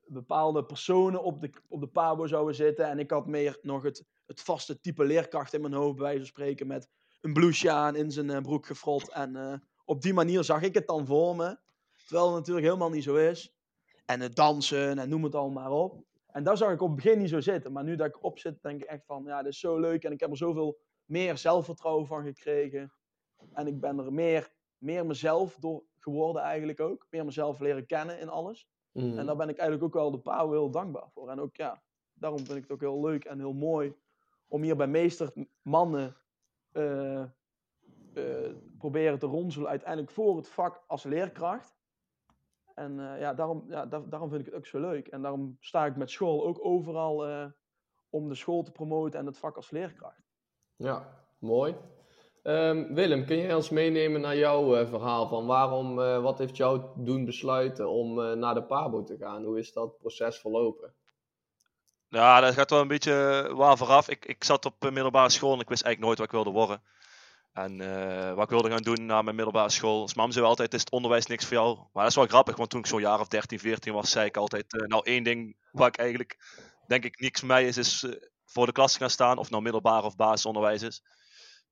bepaalde 0.05 0.65
personen 0.65 1.23
op 1.23 1.41
de, 1.41 1.49
op 1.69 1.79
de 1.79 1.87
PABO 1.87 2.27
zouden 2.27 2.55
zitten. 2.55 2.85
En 2.85 2.99
ik 2.99 3.11
had 3.11 3.27
meer 3.27 3.59
nog 3.61 3.83
het, 3.83 4.05
het 4.25 4.41
vaste 4.41 4.79
type 4.79 5.03
leerkracht 5.03 5.53
in 5.53 5.61
mijn 5.61 5.73
hoofd, 5.73 5.95
bij 5.95 6.03
wijze 6.03 6.19
van 6.19 6.27
spreken, 6.27 6.67
met 6.67 6.89
een 7.21 7.33
blouseje 7.33 7.71
aan, 7.71 7.95
in 7.95 8.11
zijn 8.11 8.29
eh, 8.29 8.41
broek 8.41 8.65
gefrot. 8.65 9.09
En 9.09 9.35
eh, 9.35 9.53
op 9.85 10.01
die 10.01 10.13
manier 10.13 10.43
zag 10.43 10.61
ik 10.61 10.73
het 10.73 10.87
dan 10.87 11.05
voor 11.05 11.35
me. 11.35 11.57
Terwijl 12.05 12.27
het 12.27 12.37
natuurlijk 12.37 12.65
helemaal 12.65 12.89
niet 12.89 13.03
zo 13.03 13.15
is. 13.15 13.55
En 14.05 14.19
het 14.19 14.35
dansen 14.35 14.99
en 14.99 15.09
noem 15.09 15.23
het 15.23 15.35
allemaal 15.35 15.63
maar 15.63 15.71
op. 15.71 16.03
En 16.27 16.43
daar 16.43 16.57
zag 16.57 16.71
ik 16.71 16.81
op 16.81 16.87
het 16.87 16.95
begin 16.95 17.19
niet 17.19 17.29
zo 17.29 17.41
zitten. 17.41 17.71
Maar 17.71 17.83
nu 17.83 17.95
dat 17.95 18.07
ik 18.07 18.23
op 18.23 18.39
zit, 18.39 18.61
denk 18.61 18.81
ik 18.81 18.87
echt 18.87 19.05
van, 19.05 19.23
ja, 19.25 19.43
dit 19.43 19.51
is 19.51 19.59
zo 19.59 19.79
leuk. 19.79 20.03
En 20.03 20.11
ik 20.11 20.19
heb 20.19 20.29
er 20.29 20.37
zoveel 20.37 20.79
meer 21.05 21.37
zelfvertrouwen 21.37 22.07
van 22.07 22.23
gekregen. 22.23 22.93
En 23.53 23.67
ik 23.67 23.79
ben 23.79 23.99
er 23.99 24.13
meer, 24.13 24.53
meer 24.77 25.05
mezelf 25.05 25.55
door 25.59 25.83
geworden 26.03 26.41
eigenlijk 26.41 26.79
ook. 26.79 27.07
Meer 27.09 27.25
mezelf 27.25 27.59
leren 27.59 27.85
kennen 27.85 28.19
in 28.19 28.29
alles. 28.29 28.67
Mhm. 28.91 29.17
En 29.17 29.25
daar 29.25 29.35
ben 29.35 29.49
ik 29.49 29.57
eigenlijk 29.57 29.83
ook 29.87 30.01
wel 30.01 30.11
de 30.11 30.19
PAO 30.19 30.51
heel 30.51 30.69
dankbaar 30.69 31.09
voor. 31.13 31.29
En 31.29 31.39
ook 31.39 31.55
ja, 31.55 31.81
daarom 32.13 32.39
vind 32.39 32.55
ik 32.57 32.61
het 32.61 32.71
ook 32.71 32.79
heel 32.81 33.01
leuk 33.01 33.25
en 33.25 33.39
heel 33.39 33.53
mooi 33.53 33.95
om 34.47 34.61
hier 34.61 34.75
bij 34.75 34.87
meester 34.87 35.33
mannen 35.61 36.15
eh, 36.71 37.21
eh, 37.21 37.29
proberen 38.77 39.19
te 39.19 39.25
ronselen 39.25 39.69
uiteindelijk 39.69 40.11
voor 40.11 40.35
het 40.37 40.47
vak 40.49 40.83
als 40.87 41.03
leerkracht. 41.03 41.75
En 42.75 42.99
eh, 42.99 43.19
ja, 43.19 43.33
daarom, 43.33 43.63
ja 43.67 43.85
daar- 43.85 44.09
daarom 44.09 44.29
vind 44.29 44.39
ik 44.41 44.45
het 44.47 44.55
ook 44.55 44.65
zo 44.65 44.79
leuk. 44.79 45.07
En 45.07 45.21
daarom 45.21 45.57
sta 45.59 45.85
ik 45.85 45.95
met 45.95 46.09
school 46.11 46.45
ook 46.45 46.65
overal 46.65 47.25
om 48.09 48.27
de 48.27 48.35
school 48.35 48.63
te 48.63 48.71
promoten 48.71 49.19
en 49.19 49.25
het 49.25 49.37
vak 49.37 49.55
als 49.55 49.69
leerkracht. 49.69 50.23
Ja, 50.75 51.25
mooi. 51.39 51.75
Ehm, 52.43 52.93
Willem, 52.93 53.25
kun 53.25 53.37
je 53.37 53.55
ons 53.55 53.69
meenemen 53.69 54.21
naar 54.21 54.37
jouw 54.37 54.75
eh, 54.75 54.89
verhaal 54.89 55.27
van 55.27 55.45
waarom, 55.45 56.01
eh, 56.01 56.21
wat 56.21 56.37
heeft 56.37 56.57
jou 56.57 56.81
doen 56.95 57.25
besluiten 57.25 57.89
om 57.89 58.21
eh, 58.21 58.31
naar 58.31 58.53
de 58.53 58.63
PABO 58.63 59.03
te 59.03 59.17
gaan? 59.19 59.43
Hoe 59.43 59.59
is 59.59 59.73
dat 59.73 59.97
proces 59.97 60.37
verlopen? 60.37 60.93
Ja, 62.07 62.39
dat 62.39 62.53
gaat 62.53 62.69
wel 62.69 62.81
een 62.81 62.87
beetje 62.87 63.49
waar 63.53 63.77
vooraf. 63.77 64.09
Ik, 64.09 64.25
ik 64.25 64.43
zat 64.43 64.65
op 64.65 64.91
middelbare 64.91 65.29
school 65.29 65.53
en 65.53 65.59
ik 65.59 65.69
wist 65.69 65.83
eigenlijk 65.83 66.05
nooit 66.05 66.17
wat 66.17 66.27
ik 66.27 66.43
wilde 66.43 66.59
worden. 66.59 66.81
En 67.53 67.77
wat 68.35 68.43
ik 68.43 68.49
wilde 68.49 68.69
gaan 68.69 68.81
doen 68.81 69.05
na 69.05 69.21
mijn 69.21 69.35
middelbare 69.35 69.69
school. 69.69 70.01
Dus 70.01 70.13
mam 70.13 70.31
zei 70.31 70.45
altijd, 70.45 70.73
is 70.73 70.79
het 70.79 70.91
onderwijs 70.91 71.25
niks 71.25 71.45
voor 71.45 71.57
jou? 71.57 71.75
Maar 71.75 72.03
dat 72.03 72.11
is 72.11 72.15
wel 72.15 72.25
grappig, 72.25 72.55
want 72.55 72.69
toen 72.69 72.79
ik 72.79 72.85
zo'n 72.85 73.01
jaar 73.01 73.19
of 73.19 73.27
13, 73.27 73.59
14 73.59 73.93
was, 73.93 74.11
zei 74.11 74.25
ik 74.25 74.37
altijd, 74.37 74.85
nou 74.87 75.01
één 75.05 75.23
ding 75.23 75.55
waar 75.71 75.87
ik 75.87 75.97
eigenlijk, 75.97 76.37
denk 76.87 77.03
ik, 77.03 77.19
niks 77.19 77.41
mij 77.41 77.65
is, 77.65 77.77
is 77.77 78.05
voor 78.45 78.65
de 78.65 78.71
klas 78.71 78.97
gaan 78.97 79.09
staan. 79.09 79.37
Of 79.37 79.49
nou 79.49 79.63
middelbaar 79.63 80.03
of 80.03 80.15
basisonderwijs 80.15 80.81
is. 80.81 81.03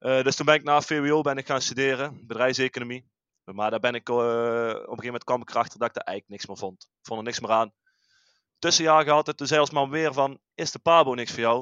Eh, 0.01 0.23
dus 0.23 0.35
toen 0.35 0.45
ben 0.45 0.55
ik 0.55 0.63
na 0.63 0.81
VWO 0.81 1.21
ben 1.21 1.37
ik 1.37 1.45
gaan 1.45 1.61
studeren, 1.61 2.27
bedrijfseconomie. 2.27 3.09
Maar 3.43 3.69
daar 3.69 3.79
ben 3.79 3.93
ik, 3.93 4.09
eh, 4.09 4.15
op 4.15 4.19
een 4.19 4.81
gegeven 4.81 5.05
moment 5.05 5.23
kwam 5.23 5.41
ik 5.41 5.49
erachter 5.49 5.79
dat 5.79 5.87
ik 5.87 5.93
daar 5.93 6.03
eigenlijk 6.03 6.29
niks 6.29 6.45
meer 6.45 6.57
vond. 6.57 6.83
Ik 6.83 7.05
vond 7.05 7.19
er 7.19 7.25
niks 7.25 7.39
meer 7.39 7.51
aan 7.51 7.73
tussenjaar 8.59 9.03
gehad. 9.03 9.27
En 9.27 9.35
toen 9.35 9.47
zei 9.47 9.59
ons 9.59 9.71
man 9.71 9.89
weer 9.89 10.13
van, 10.13 10.39
is 10.55 10.71
de 10.71 10.79
Pabo 10.79 11.13
niks 11.13 11.31
voor 11.31 11.39
jou? 11.39 11.57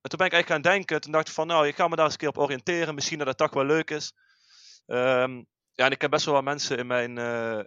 En 0.00 0.10
toen 0.10 0.18
ben 0.18 0.26
ik 0.26 0.32
eigenlijk 0.32 0.64
gaan 0.64 0.72
denken. 0.72 1.00
Toen 1.00 1.12
dacht 1.12 1.28
ik 1.28 1.34
van, 1.34 1.46
nou, 1.46 1.66
ik 1.66 1.74
ga 1.74 1.88
me 1.88 1.96
daar 1.96 2.04
eens 2.04 2.14
een 2.14 2.20
keer 2.20 2.28
op 2.28 2.38
oriënteren. 2.38 2.94
Misschien 2.94 3.18
dat 3.18 3.26
het 3.26 3.36
toch 3.36 3.54
wel 3.54 3.64
leuk 3.64 3.90
is. 3.90 4.12
Ehm, 4.86 5.42
ja, 5.72 5.84
en 5.84 5.90
ik 5.90 6.00
heb 6.00 6.10
best 6.10 6.24
wel 6.24 6.34
wat 6.34 6.44
mensen 6.44 6.78
in 6.78 6.86
mijn, 6.86 7.18
eh, 7.18 7.60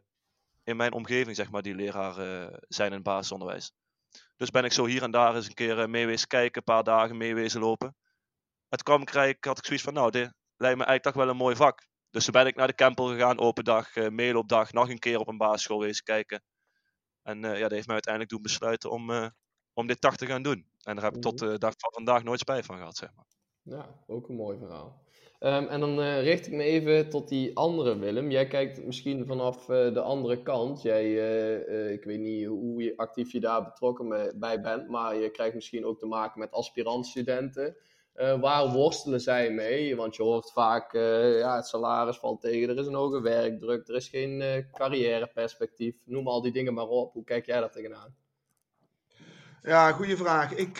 in 0.63 0.75
mijn 0.75 0.93
omgeving, 0.93 1.35
zeg 1.35 1.51
maar, 1.51 1.61
die 1.61 1.75
leraar 1.75 2.13
zijn 2.67 2.87
in 2.87 2.93
het 2.93 3.03
basisonderwijs. 3.03 3.73
Dus 4.37 4.49
ben 4.49 4.63
ik 4.63 4.73
zo 4.73 4.85
hier 4.85 5.03
en 5.03 5.11
daar 5.11 5.35
eens 5.35 5.47
een 5.47 5.53
keer 5.53 5.89
meewezen 5.89 6.27
kijken, 6.27 6.57
een 6.57 6.73
paar 6.73 6.83
dagen 6.83 7.17
meewezen 7.17 7.59
lopen. 7.59 7.95
Ik, 8.79 8.87
eigenlijk- 8.87 9.45
had 9.45 9.57
ik 9.57 9.65
zoiets 9.65 9.83
van, 9.83 9.93
nou, 9.93 10.11
dit 10.11 10.33
lijkt 10.57 10.77
me 10.77 10.83
eigenlijk 10.83 11.03
toch 11.03 11.13
wel 11.13 11.29
een 11.29 11.37
mooi 11.37 11.55
vak. 11.55 11.87
Dus 12.09 12.23
toen 12.23 12.33
ben 12.33 12.47
ik 12.47 12.55
naar 12.55 12.67
de 12.67 12.73
Kempel 12.73 13.05
gegaan, 13.05 13.39
open 13.39 13.63
dag, 13.63 13.95
uh, 13.95 14.09
meeloopdag, 14.09 14.71
nog 14.71 14.89
een 14.89 14.99
keer 14.99 15.19
op 15.19 15.27
een 15.27 15.37
basisschool 15.37 15.79
wezen 15.79 16.03
kijken. 16.03 16.43
En 17.21 17.45
eh, 17.45 17.53
ja, 17.53 17.61
dat 17.61 17.71
heeft 17.71 17.85
mij 17.85 17.93
uiteindelijk 17.93 18.33
doen 18.33 18.41
besluiten 18.41 18.91
om, 18.91 19.11
eh, 19.11 19.27
om 19.73 19.87
dit 19.87 20.01
toch 20.01 20.15
te 20.15 20.25
gaan 20.25 20.41
doen. 20.41 20.67
En 20.83 20.95
daar 20.95 21.03
heb 21.03 21.15
ik 21.15 21.21
tot 21.21 21.39
de 21.39 21.57
dag 21.57 21.73
van 21.77 21.91
vandaag 21.93 22.23
nooit 22.23 22.39
spijt 22.39 22.65
van 22.65 22.77
gehad, 22.77 22.95
zeg 22.95 23.09
maar. 23.15 23.25
Ja, 23.61 24.03
ook 24.07 24.29
een 24.29 24.35
mooi 24.35 24.57
verhaal. 24.57 25.03
Ehm, 25.39 25.65
en 25.65 25.79
dan 25.79 26.01
eh, 26.01 26.21
richt 26.23 26.47
ik 26.47 26.53
me 26.53 26.63
even 26.63 27.09
tot 27.09 27.27
die 27.29 27.55
andere 27.57 27.97
Willem. 27.97 28.31
Jij 28.31 28.47
kijkt 28.47 28.85
misschien 28.85 29.25
vanaf 29.25 29.69
eh, 29.69 29.93
de 29.93 30.01
andere 30.01 30.43
kant. 30.43 30.81
Jij, 30.81 31.03
eh, 31.03 31.85
eh, 31.85 31.91
ik 31.91 32.03
weet 32.03 32.19
niet 32.19 32.45
hoe 32.45 32.83
je, 32.83 32.97
actief 32.97 33.31
je 33.31 33.39
daar 33.39 33.63
betrokken 33.63 34.33
bij 34.39 34.61
bent, 34.61 34.89
maar 34.89 35.15
je 35.15 35.29
krijgt 35.31 35.55
misschien 35.55 35.85
ook 35.85 35.99
te 35.99 36.05
maken 36.05 36.39
met 36.39 36.51
aspirantstudenten. 36.51 37.75
Eh, 38.15 38.39
waar 38.39 38.71
worstelen 38.71 39.21
zij 39.21 39.51
mee? 39.51 39.95
Want 39.95 40.15
je 40.15 40.23
hoort 40.23 40.51
vaak, 40.51 40.93
eh, 40.93 41.37
ja, 41.37 41.55
het 41.55 41.67
salaris 41.67 42.17
valt 42.17 42.41
tegen, 42.41 42.69
er 42.69 42.77
is 42.77 42.87
een 42.87 42.93
hoge 42.93 43.21
werkdruk, 43.21 43.87
er 43.87 43.95
is 43.95 44.07
geen 44.07 44.41
eh, 44.41 44.63
carrièreperspectief. 44.71 45.95
Noem 46.05 46.27
al 46.27 46.41
die 46.41 46.51
dingen 46.51 46.73
maar 46.73 46.87
op. 46.87 47.13
Hoe 47.13 47.23
kijk 47.23 47.45
jij 47.45 47.59
daar 47.59 47.71
tegenaan? 47.71 48.15
Ja, 49.61 49.91
goede 49.91 50.17
vraag. 50.17 50.53
Ik, 50.53 50.77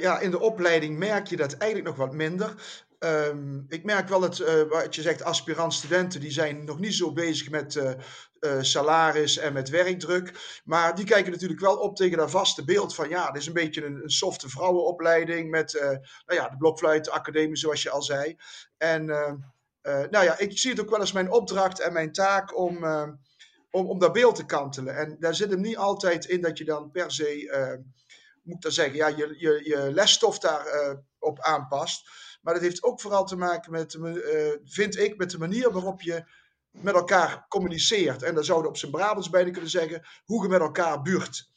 ja, 0.00 0.18
in 0.18 0.30
de 0.30 0.40
opleiding 0.40 0.98
merk 0.98 1.26
je 1.26 1.36
dat 1.36 1.52
eigenlijk 1.52 1.96
nog 1.96 2.06
wat 2.06 2.14
minder. 2.14 2.54
Ehm, 3.02 3.60
ik 3.68 3.84
merk 3.84 4.08
wel 4.08 4.20
dat, 4.20 4.38
eh, 4.38 4.62
wat 4.62 4.94
je 4.94 5.02
zegt, 5.02 5.22
aspirant-studenten, 5.22 6.20
die 6.20 6.30
zijn 6.30 6.64
nog 6.64 6.78
niet 6.78 6.94
zo 6.94 7.12
bezig 7.12 7.50
met 7.50 7.76
eh, 7.76 7.90
eh, 8.38 8.62
salaris 8.62 9.38
en 9.38 9.52
met 9.52 9.68
werkdruk. 9.68 10.60
Maar 10.64 10.94
die 10.94 11.04
kijken 11.04 11.32
natuurlijk 11.32 11.60
wel 11.60 11.76
op 11.76 11.96
tegen 11.96 12.18
dat 12.18 12.30
vaste 12.30 12.64
beeld 12.64 12.94
van, 12.94 13.08
ja, 13.08 13.30
dit 13.30 13.40
is 13.40 13.46
een 13.46 13.52
beetje 13.52 13.84
een, 13.84 14.02
een 14.02 14.10
softe 14.10 14.48
vrouwenopleiding 14.48 15.50
met, 15.50 15.72
nou 16.26 16.40
ja, 16.40 16.48
de 16.48 16.56
blokfluitacademie, 16.56 17.56
zoals 17.56 17.82
je 17.82 17.90
al 17.90 18.02
zei. 18.02 18.36
En, 18.76 19.06
nou 19.84 20.24
ja, 20.24 20.38
ik 20.38 20.58
zie 20.58 20.70
het 20.70 20.80
ook 20.80 20.90
wel 20.90 21.00
als 21.00 21.12
mijn 21.12 21.30
opdracht 21.30 21.80
en 21.80 21.92
mijn 21.92 22.12
taak 22.12 22.58
om, 22.58 22.84
om, 23.70 23.86
om 23.86 23.98
dat 23.98 24.12
beeld 24.12 24.34
te 24.34 24.46
kantelen. 24.46 24.96
En 24.96 25.16
daar 25.18 25.34
zit 25.34 25.50
hem 25.50 25.60
niet 25.60 25.76
altijd 25.76 26.24
in 26.24 26.40
dat 26.40 26.58
je 26.58 26.64
dan 26.64 26.90
per 26.90 27.12
se, 27.12 27.82
moet 28.42 28.56
ik 28.56 28.62
dan 28.62 28.72
zeggen, 28.72 28.94
ja, 28.94 29.06
je, 29.06 29.34
je, 29.38 29.60
je 29.64 29.92
lesstof 29.92 30.38
daarop 30.38 31.04
op 31.18 31.40
aanpast. 31.40 32.10
Maar 32.42 32.54
dat 32.54 32.62
heeft 32.62 32.82
ook 32.82 33.00
vooral 33.00 33.24
te 33.24 33.36
maken 33.36 33.72
met, 33.72 33.90
de 33.90 34.22
eh, 34.22 34.70
vind 34.72 34.98
ik, 34.98 35.16
met 35.16 35.30
de 35.30 35.38
manier 35.38 35.72
waarop 35.72 36.02
je 36.02 36.24
met 36.70 36.94
elkaar 36.94 37.46
communiceert. 37.48 38.22
En 38.22 38.34
daar 38.34 38.44
zouden 38.44 38.70
op 38.70 38.76
zijn 38.76 38.90
Brabants 38.90 39.30
bijna 39.30 39.50
kunnen 39.50 39.70
zeggen, 39.70 40.06
hoe 40.24 40.42
je 40.42 40.48
met 40.48 40.60
elkaar 40.60 41.02
buurt. 41.02 41.48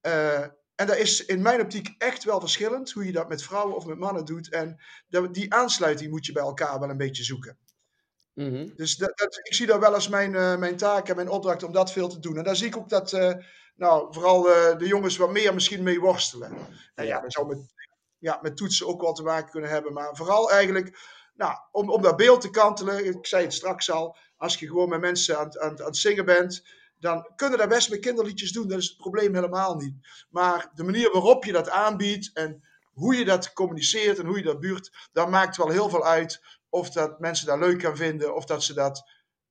Eh, 0.00 0.40
en 0.74 0.86
dat 0.86 0.96
is 0.96 1.24
in 1.24 1.42
mijn 1.42 1.60
optiek 1.60 1.94
echt 1.98 2.24
wel 2.24 2.40
verschillend, 2.40 2.92
hoe 2.92 3.06
je 3.06 3.12
dat 3.12 3.28
met 3.28 3.42
vrouwen 3.42 3.76
of 3.76 3.86
met 3.86 3.98
mannen 3.98 4.24
doet. 4.24 4.50
En 4.50 4.80
die 5.30 5.54
aansluiting 5.54 6.10
moet 6.10 6.26
je 6.26 6.32
bij 6.32 6.42
elkaar 6.42 6.80
wel 6.80 6.90
een 6.90 6.96
beetje 6.96 7.24
zoeken. 7.24 7.58
Mhm. 8.34 8.68
Dus 8.76 8.96
dat, 8.96 9.18
dat- 9.18 9.38
ik 9.42 9.54
zie 9.54 9.66
dat 9.66 9.80
wel 9.80 9.94
als 9.94 10.08
mijn, 10.08 10.34
eh, 10.34 10.56
mijn 10.56 10.76
taak 10.76 11.08
en 11.08 11.16
mijn 11.16 11.28
opdracht 11.28 11.62
om 11.62 11.72
dat 11.72 11.92
veel 11.92 12.08
te 12.08 12.18
doen. 12.18 12.36
En 12.36 12.44
daar 12.44 12.56
zie 12.56 12.66
ik 12.66 12.76
ook 12.76 12.88
dat 12.88 13.12
nou, 13.76 14.14
vooral 14.14 14.42
de 14.78 14.86
jongens 14.86 15.16
wat 15.16 15.30
meer 15.30 15.54
misschien 15.54 15.82
mee 15.82 16.00
worstelen. 16.00 16.52
En 16.94 17.06
ja, 17.06 17.20
dat 17.20 17.32
zou 17.32 17.46
met, 17.46 17.58
ja, 18.24 18.38
met 18.42 18.56
toetsen 18.56 18.86
ook 18.86 19.00
wel 19.00 19.12
te 19.12 19.22
maken 19.22 19.50
kunnen 19.50 19.70
hebben. 19.70 19.92
Maar 19.92 20.16
vooral 20.16 20.50
eigenlijk 20.50 20.98
nou, 21.34 21.54
om, 21.72 21.90
om 21.90 22.02
dat 22.02 22.16
beeld 22.16 22.40
te 22.40 22.50
kantelen. 22.50 23.04
Ik 23.06 23.26
zei 23.26 23.42
het 23.44 23.52
straks 23.54 23.90
al. 23.90 24.16
Als 24.36 24.58
je 24.58 24.66
gewoon 24.66 24.88
met 24.88 25.00
mensen 25.00 25.38
aan, 25.38 25.44
het- 25.44 25.58
aan, 25.58 25.78
aan 25.80 25.86
het 25.86 25.96
zingen 25.96 26.24
bent. 26.24 26.66
Dan 26.98 27.30
kunnen 27.36 27.58
daar 27.58 27.68
best 27.68 27.90
met 27.90 27.98
kinderliedjes 28.00 28.52
doen. 28.52 28.68
Dat 28.68 28.78
is 28.78 28.88
het 28.88 28.96
probleem 28.96 29.34
helemaal 29.34 29.74
niet. 29.74 29.94
Maar 30.30 30.70
de 30.74 30.84
manier 30.84 31.10
waarop 31.12 31.44
je 31.44 31.52
dat 31.52 31.70
aanbiedt. 31.70 32.30
En 32.34 32.60
hoe 32.92 33.14
je 33.14 33.24
dat 33.24 33.52
communiceert 33.52 34.18
en 34.18 34.26
hoe 34.26 34.38
je 34.38 34.44
dat 34.44 34.60
buurt. 34.60 35.08
Dat 35.12 35.28
maakt 35.28 35.56
wel 35.56 35.68
heel 35.68 35.88
veel 35.88 36.04
uit 36.04 36.40
of 36.68 36.90
dat 36.90 37.20
mensen 37.20 37.46
dat 37.46 37.58
leuk 37.58 37.82
gaan 37.82 37.96
vinden 37.96 38.34
of 38.34 38.44
dat 38.44 38.62
ze 38.62 38.74
dat 38.74 39.02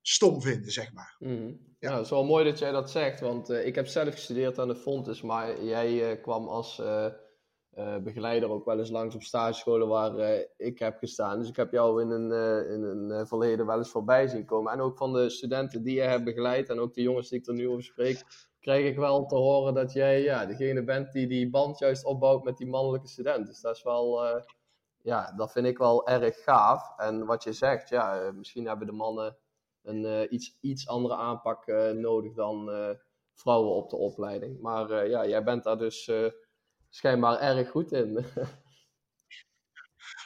stom 0.02 0.42
vinden, 0.42 0.72
zeg 0.72 0.94
maar. 0.94 1.16
Mhm. 1.20 1.52
Ja. 1.80 1.94
Het 1.96 2.04
is 2.04 2.10
wel 2.10 2.24
mooi 2.26 2.46
dat 2.46 2.60
jij 2.60 2.72
dat 2.72 2.92
zegt, 2.92 3.20
want 3.20 3.50
eh, 3.50 3.66
ik 3.66 3.76
heb 3.76 3.88
zelf 3.88 4.14
gestudeerd 4.14 4.60
aan 4.60 4.68
de 4.68 4.76
Fontes, 4.76 5.22
maar 5.22 5.64
jij 5.64 6.12
eh, 6.12 6.22
kwam 6.22 6.48
als, 6.48 6.80
eh, 6.80 7.06
uh, 7.78 7.98
begeleider 7.98 8.50
ook 8.50 8.66
wel 8.66 8.80
eens 8.80 8.90
langs 8.90 9.16
op 9.16 9.22
stagescholen 9.22 9.88
waar 9.88 10.20
uh, 10.20 10.40
ik 10.58 10.80
heb 10.80 10.98
gestaan. 10.98 11.40
Dus 11.40 11.50
ik 11.50 11.56
heb 11.56 11.72
jou 11.72 12.02
in 12.02 12.10
een, 12.10 12.32
uh, 12.32 12.72
in 12.74 12.84
een 12.84 13.28
verleden 13.28 13.66
wel 13.66 13.78
eens 13.78 13.92
voorbij 13.92 14.28
zien 14.28 14.46
komen. 14.46 14.72
En 14.72 14.82
ook 14.82 14.98
van 14.98 15.14
de 15.14 15.30
studenten 15.30 15.84
die 15.84 15.96
je 15.96 16.02
hebt 16.02 16.24
begeleid 16.24 16.70
en 16.70 16.80
ook 16.80 16.94
de 16.94 17.02
jongens 17.02 17.30
die 17.30 17.40
ik 17.40 17.48
er 17.48 17.54
nu 17.54 17.70
over 17.70 17.84
spreek, 17.84 18.24
krijg 18.60 18.86
ik 18.86 18.98
wel 18.98 19.26
te 19.26 19.36
horen 19.36 19.74
dat 19.74 19.94
jij 19.94 20.22
ja, 20.22 20.46
degene 20.46 20.84
bent 20.84 21.12
die 21.12 21.28
die 21.28 21.50
band 21.50 21.80
juist 21.80 22.06
opbouwt 22.06 22.44
met 22.44 22.58
die 22.58 22.68
mannelijke 22.68 23.08
student. 23.08 23.48
Dus 23.48 23.62
dat 23.62 23.76
is 23.76 23.84
wel, 23.84 24.24
ja, 25.02 25.34
dat 25.36 25.52
vind 25.52 25.66
ik 25.66 25.78
wel 25.78 26.08
erg 26.08 26.44
gaaf. 26.44 26.98
En 26.98 27.26
wat 27.26 27.44
je 27.44 27.54
zegt, 27.54 27.90
ja, 27.90 28.32
misschien 28.36 28.68
hebben 28.68 28.88
de 28.88 28.94
mannen 28.94 29.38
een 29.84 30.34
iets, 30.34 30.58
iets 30.62 30.88
andere 30.88 31.16
aanpak 31.16 31.68
nodig 31.94 32.34
dan 32.34 32.72
vrouwen 33.34 33.76
op 33.76 33.90
de 33.90 33.98
opleiding. 33.98 34.62
Maar 34.62 35.08
ja, 35.08 35.28
jij 35.28 35.44
bent 35.44 35.64
daar 35.64 35.78
dus 35.78 36.12
schijnbaar 36.96 37.40
erg 37.40 37.70
goed 37.70 37.92
in. 37.92 38.20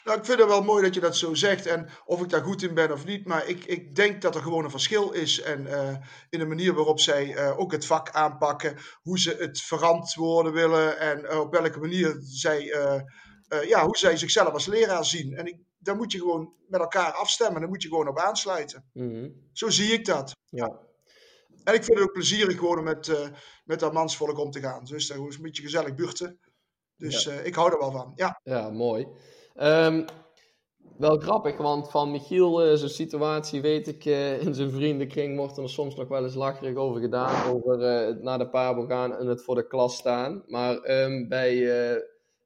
Nou, 0.03 0.19
ik 0.19 0.25
vind 0.25 0.39
het 0.39 0.47
wel 0.47 0.63
mooi 0.63 0.83
dat 0.83 0.93
je 0.93 0.99
dat 0.99 1.15
zo 1.15 1.33
zegt. 1.33 1.65
En 1.65 1.89
of 2.05 2.21
ik 2.21 2.29
daar 2.29 2.43
goed 2.43 2.63
in 2.63 2.73
ben 2.73 2.91
of 2.91 3.05
niet. 3.05 3.25
Maar 3.25 3.47
ik, 3.47 3.65
ik 3.65 3.95
denk 3.95 4.21
dat 4.21 4.35
er 4.35 4.41
gewoon 4.41 4.63
een 4.63 4.69
verschil 4.69 5.11
is. 5.11 5.41
En 5.41 5.61
uh, 5.61 5.95
in 6.29 6.39
de 6.39 6.45
manier 6.45 6.73
waarop 6.73 6.99
zij 6.99 7.35
uh, 7.35 7.59
ook 7.59 7.71
het 7.71 7.85
vak 7.85 8.11
aanpakken. 8.11 8.77
Hoe 9.01 9.19
ze 9.19 9.35
het 9.39 9.61
verantwoorden 9.61 10.53
willen. 10.53 10.99
En 10.99 11.19
uh, 11.19 11.39
op 11.39 11.51
welke 11.51 11.79
manier 11.79 12.17
zij, 12.21 12.63
ja, 13.67 13.85
hoe 13.85 13.97
zij 13.97 14.17
zichzelf 14.17 14.53
als 14.53 14.65
leraar 14.65 15.05
zien. 15.05 15.33
En 15.33 15.45
ik, 15.45 15.57
daar 15.77 15.95
moet 15.95 16.11
je 16.11 16.17
gewoon 16.17 16.53
met 16.67 16.79
elkaar 16.79 17.11
afstemmen. 17.11 17.59
Daar 17.59 17.69
moet 17.69 17.81
je 17.81 17.89
gewoon 17.89 18.07
op 18.07 18.19
aansluiten. 18.19 18.89
Mm 18.93 19.09
-hmm. 19.09 19.49
Zo 19.51 19.69
zie 19.69 19.93
ik 19.93 20.05
dat. 20.05 20.35
Ja. 20.49 20.79
En 21.63 21.73
ik 21.73 21.83
vind 21.83 21.97
het 21.97 22.07
ook 22.07 22.13
plezierig 22.13 22.57
gewoon 22.57 22.77
om 22.77 22.83
met, 22.83 23.31
met 23.65 23.79
dat 23.79 23.93
mansvolk 23.93 24.37
om 24.37 24.51
te 24.51 24.59
gaan. 24.59 24.83
Dus 24.83 25.07
daar 25.07 25.27
is 25.27 25.35
een 25.35 25.41
beetje 25.41 25.63
gezellig 25.63 25.95
buurten. 25.95 26.39
Dus 26.97 27.23
ja. 27.23 27.31
uh, 27.31 27.45
ik 27.45 27.55
hou 27.55 27.71
er 27.71 27.79
wel 27.79 27.91
van. 27.91 28.11
Ja, 28.15 28.39
ja 28.43 28.69
mooi. 28.69 29.07
Um, 29.55 30.05
wel 30.97 31.17
grappig, 31.17 31.57
want 31.57 31.91
van 31.91 32.11
Michiel, 32.11 32.67
uh, 32.67 32.75
zijn 32.75 32.89
situatie 32.89 33.61
weet 33.61 33.87
ik, 33.87 34.05
uh, 34.05 34.41
in 34.41 34.53
zijn 34.53 34.71
vriendenkring 34.71 35.37
wordt 35.37 35.57
er 35.57 35.69
soms 35.69 35.95
nog 35.95 36.07
wel 36.07 36.23
eens 36.23 36.35
lacherig 36.35 36.75
over 36.75 37.01
gedaan. 37.01 37.53
Over 37.53 37.79
het 37.79 38.23
naar 38.23 38.37
de 38.37 38.49
Pabo 38.49 38.85
gaan 38.85 39.15
en 39.15 39.27
het 39.27 39.43
voor 39.43 39.55
de 39.55 39.67
klas 39.67 39.97
staan. 39.97 40.43
Maar 40.47 41.03
um, 41.03 41.27
bij 41.27 41.65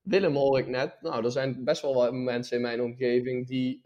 Willem 0.01 0.35
hoor 0.35 0.59
ik 0.59 0.67
net, 0.67 0.97
nou, 1.01 1.25
er 1.25 1.31
zijn 1.31 1.63
best 1.63 1.81
wel 1.81 1.93
wat 1.93 2.13
mensen 2.13 2.55
in 2.55 2.61
mijn 2.61 2.81
omgeving 2.81 3.47
die 3.47 3.85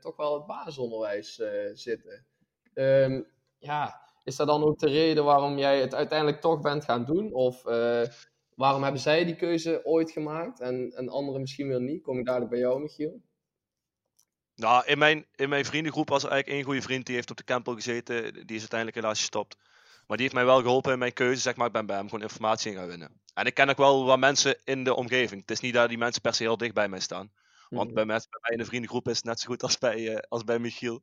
toch 0.00 0.16
wel 0.16 0.34
het 0.34 0.46
basisonderwijs 0.46 1.42
zitten. 1.72 2.26
Um, 2.74 3.26
ja, 3.58 4.00
is 4.24 4.36
dat 4.36 4.46
dan 4.46 4.64
ook 4.64 4.78
de 4.78 4.88
reden 4.88 5.24
waarom 5.24 5.58
jij 5.58 5.80
het 5.80 5.94
uiteindelijk 5.94 6.40
toch 6.40 6.60
bent 6.60 6.84
gaan 6.84 7.04
doen? 7.04 7.32
Of 7.32 7.64
waarom 8.56 8.82
hebben 8.82 9.00
zij 9.00 9.24
die 9.24 9.36
keuze 9.36 9.80
ooit 9.84 10.10
gemaakt 10.10 10.60
en, 10.60 10.92
en 10.96 11.08
anderen 11.08 11.40
misschien 11.40 11.68
weer 11.68 11.80
niet? 11.80 12.02
Kom 12.02 12.18
ik 12.18 12.24
dadelijk 12.24 12.50
bij 12.50 12.60
jou, 12.60 12.80
Michiel? 12.80 13.22
Nou, 14.54 14.86
in 14.86 14.98
mijn, 14.98 15.26
in 15.34 15.48
mijn 15.48 15.64
vriendengroep 15.64 16.08
was 16.08 16.22
er 16.22 16.30
eigenlijk 16.30 16.58
één 16.58 16.66
goede 16.66 16.86
vriend 16.86 17.06
die 17.06 17.14
heeft 17.14 17.30
op 17.30 17.36
de 17.36 17.44
campel 17.44 17.74
gezeten. 17.74 18.22
Die 18.32 18.56
is 18.56 18.60
uiteindelijk 18.60 19.00
helaas 19.00 19.18
gestopt. 19.18 19.56
Maar 20.06 20.16
die 20.16 20.26
heeft 20.26 20.34
mij 20.34 20.44
wel 20.44 20.60
geholpen 20.60 20.92
in 20.92 20.98
mijn 20.98 21.12
keuze. 21.12 21.40
Zeg 21.40 21.56
maar, 21.56 21.66
ik 21.66 21.72
ben 21.72 21.86
bij 21.86 21.96
hem 21.96 22.08
gewoon 22.08 22.22
informatie 22.22 22.70
in 22.70 22.76
gaan 22.76 22.86
winnen. 22.86 23.20
En 23.34 23.46
ik 23.46 23.54
ken 23.54 23.68
ook 23.68 23.76
wel 23.76 24.04
wat 24.04 24.18
mensen 24.18 24.56
in 24.64 24.84
de 24.84 24.94
omgeving. 24.94 25.40
Het 25.40 25.50
is 25.50 25.60
niet 25.60 25.74
dat 25.74 25.88
die 25.88 25.98
mensen 25.98 26.22
per 26.22 26.34
se 26.34 26.42
heel 26.42 26.56
dicht 26.56 26.74
bij 26.74 26.88
mij 26.88 27.00
staan. 27.00 27.32
Want 27.68 27.86
mhm. 27.86 27.94
bij 27.94 28.04
mensen 28.04 28.30
bij 28.30 28.40
mij 28.42 28.52
in 28.52 28.58
de 28.58 28.64
vriendengroep 28.64 29.08
is 29.08 29.16
het 29.16 29.24
net 29.24 29.40
zo 29.40 29.46
goed 29.46 29.62
als 29.62 29.78
bij, 29.78 29.98
uh, 29.98 30.18
als 30.28 30.44
bij 30.44 30.58
Michiel. 30.58 31.02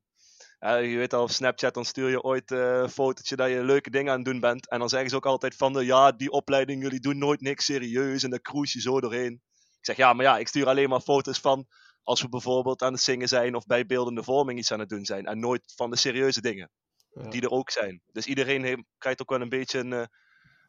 Uh, 0.64 0.92
je 0.92 0.98
weet 0.98 1.14
al, 1.14 1.24
op 1.24 1.30
Snapchat 1.30 1.74
dan 1.74 1.86
stuur 1.86 2.10
je 2.10 2.22
ooit 2.22 2.52
uh, 2.52 2.78
een 2.78 2.90
fotootje 2.90 3.36
dat 3.36 3.50
je 3.50 3.64
leuke 3.64 3.90
dingen 3.90 4.12
aan 4.12 4.18
het 4.18 4.26
doen 4.26 4.40
bent. 4.40 4.70
En 4.70 4.80
dan 4.80 4.90
zeggen 4.90 5.10
ze 5.10 5.16
ook 5.16 5.26
altijd 5.26 5.56
van, 5.56 5.74
de, 5.74 5.86
ja, 5.86 6.12
die 6.12 6.32
opleiding, 6.32 6.82
jullie 6.82 7.00
doen 7.00 7.18
nooit 7.18 7.42
niks 7.42 7.66
serieus 7.66 8.24
en 8.24 8.30
dan 8.30 8.42
cruise 8.42 8.78
je 8.78 8.84
zo 8.84 9.02
doorheen. 9.02 9.34
Ik 9.80 9.86
zeg, 9.86 9.96
ja, 9.96 10.14
maar 10.14 10.26
ja, 10.26 10.38
ik 10.38 10.48
stuur 10.48 10.68
alleen 10.68 10.90
maar 10.90 11.00
foto's 11.00 11.40
van 11.40 11.68
als 12.04 12.22
we 12.22 12.30
bijvoorbeeld 12.30 12.82
aan 12.82 12.94
het 12.94 13.02
zingen 13.02 13.28
zijn 13.28 13.56
of 13.56 13.66
bij 13.66 13.86
beeldende 13.86 14.24
vorming 14.24 14.60
iets 14.60 14.72
aan 14.72 14.80
het 14.80 14.90
doen 14.90 15.06
zijn. 15.06 15.26
En 15.26 15.40
nooit 15.40 15.74
van 15.76 15.90
de 15.90 15.98
serieuze 15.98 16.42
dingen, 16.42 16.70
ja. 17.14 17.30
die 17.30 17.42
er 17.42 17.52
ook 17.52 17.70
zijn. 17.70 18.02
Dus 18.12 18.26
iedereen 18.26 18.64
heeft, 18.64 18.82
krijgt 18.98 19.22
ook 19.22 19.30
wel 19.30 19.42
een 19.42 19.50
beetje 19.50 19.80
een, 19.80 19.92
een 19.92 20.10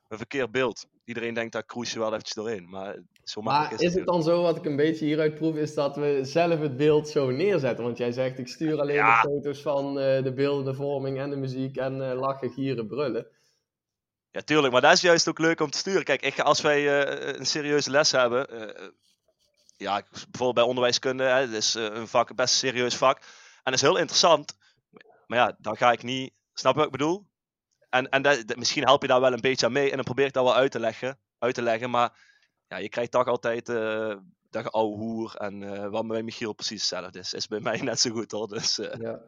verkeerd 0.08 0.50
beeld. 0.50 0.86
Iedereen 1.04 1.34
denkt, 1.34 1.52
daar 1.52 1.64
cruise 1.64 1.92
je 1.92 1.98
wel 1.98 2.08
eventjes 2.08 2.34
doorheen. 2.34 2.68
Maar 2.68 2.98
zo 3.24 3.42
makkelijk 3.42 3.70
maar 3.70 3.80
is, 3.80 3.88
is 3.88 3.94
het 3.94 4.06
dan 4.06 4.22
zo, 4.22 4.42
wat 4.42 4.56
ik 4.56 4.64
een 4.64 4.76
beetje 4.76 5.04
hieruit 5.04 5.34
proef, 5.34 5.56
is 5.56 5.74
dat 5.74 5.96
we 5.96 6.20
zelf 6.22 6.60
het 6.60 6.76
beeld 6.76 7.08
zo 7.08 7.30
neerzetten? 7.30 7.84
Want 7.84 7.98
jij 7.98 8.12
zegt, 8.12 8.38
ik 8.38 8.48
stuur 8.48 8.80
alleen 8.80 8.94
ja. 8.94 9.22
de 9.22 9.28
foto's 9.28 9.62
van 9.62 9.86
uh, 9.98 10.22
de 10.22 10.32
beeldende 10.34 10.74
vorming 10.74 11.18
en 11.18 11.30
de 11.30 11.36
muziek 11.36 11.76
en 11.76 11.96
uh, 12.00 12.12
lachen, 12.20 12.50
gieren, 12.50 12.86
brullen. 12.86 13.26
Ja, 14.30 14.40
tuurlijk, 14.40 14.72
maar 14.72 14.80
dat 14.80 14.92
is 14.92 15.00
juist 15.00 15.28
ook 15.28 15.38
leuk 15.38 15.60
om 15.60 15.70
te 15.70 15.78
sturen. 15.78 16.04
Kijk, 16.04 16.22
ik, 16.22 16.40
als 16.40 16.60
wij 16.60 16.82
uh, 16.82 17.36
een 17.38 17.46
serieuze 17.46 17.90
les 17.90 18.10
hebben, 18.10 18.46
ja, 19.76 20.02
bijvoorbeeld 20.10 20.54
bij 20.54 20.64
onderwijskunde, 20.64 21.24
hè, 21.24 21.46
dat 21.46 21.56
is 21.56 21.74
een 21.74 22.08
vak, 22.08 22.34
best 22.34 22.62
een 22.62 22.68
serieus 22.68 22.96
vak. 22.96 23.16
En 23.16 23.72
dat 23.72 23.74
is 23.74 23.80
heel 23.80 23.96
interessant, 23.96 24.56
maar 25.26 25.38
ja, 25.38 25.56
dan 25.58 25.76
ga 25.76 25.92
ik 25.92 26.02
niet, 26.02 26.32
snap 26.52 26.72
je 26.72 26.78
wat 26.78 26.86
ik 26.86 26.98
bedoel? 26.98 27.26
En, 27.94 28.08
en 28.08 28.22
dat, 28.22 28.56
misschien 28.56 28.84
help 28.84 29.02
je 29.02 29.08
daar 29.08 29.20
wel 29.20 29.32
een 29.32 29.40
beetje 29.40 29.66
aan 29.66 29.72
mee 29.72 29.90
en 29.90 29.96
dan 29.96 30.04
probeer 30.04 30.26
ik 30.26 30.32
dat 30.32 30.44
wel 30.44 30.54
uit 30.54 30.70
te 30.70 30.80
leggen. 30.80 31.18
Uit 31.38 31.54
te 31.54 31.62
leggen 31.62 31.90
maar 31.90 32.18
ja, 32.68 32.76
je 32.76 32.88
krijgt 32.88 33.10
toch 33.10 33.26
altijd 33.26 33.68
uh, 33.68 34.16
dat 34.50 34.72
ouwe 34.72 34.96
hoer. 34.96 35.34
En 35.36 35.62
uh, 35.62 35.88
wat 35.88 36.06
bij 36.06 36.22
Michiel 36.22 36.52
precies 36.52 36.80
hetzelfde 36.80 37.18
is, 37.18 37.32
is 37.32 37.46
bij 37.46 37.60
mij 37.60 37.80
net 37.80 38.00
zo 38.00 38.10
goed 38.10 38.30
hoor. 38.30 38.48
Dus, 38.48 38.78
uh... 38.78 38.94
ja. 38.98 39.20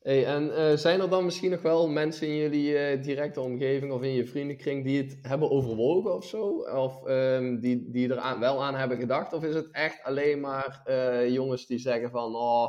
Hey, 0.00 0.26
en 0.26 0.78
zijn 0.78 1.00
er 1.00 1.08
dan 1.10 1.24
misschien 1.24 1.50
nog 1.50 1.62
wel 1.62 1.88
mensen 1.88 2.26
in 2.26 2.36
jullie 2.36 3.00
directe 3.00 3.40
omgeving 3.40 3.92
of 3.92 4.02
in 4.02 4.12
je 4.12 4.26
vriendenkring 4.26 4.84
die 4.84 5.02
het 5.02 5.18
hebben 5.22 5.50
overwogen 5.50 6.14
of 6.14 6.24
zo? 6.24 6.46
Of 6.58 7.08
um, 7.08 7.60
die, 7.60 7.90
die 7.90 8.14
er 8.14 8.38
wel 8.38 8.64
aan 8.64 8.74
hebben 8.74 8.98
gedacht? 8.98 9.32
Of 9.32 9.44
is 9.44 9.54
het 9.54 9.70
echt 9.70 10.02
alleen 10.02 10.40
maar 10.40 10.82
jongens 11.28 11.66
die 11.66 11.78
zeggen 11.78 12.10
van, 12.10 12.36
oh, 12.36 12.68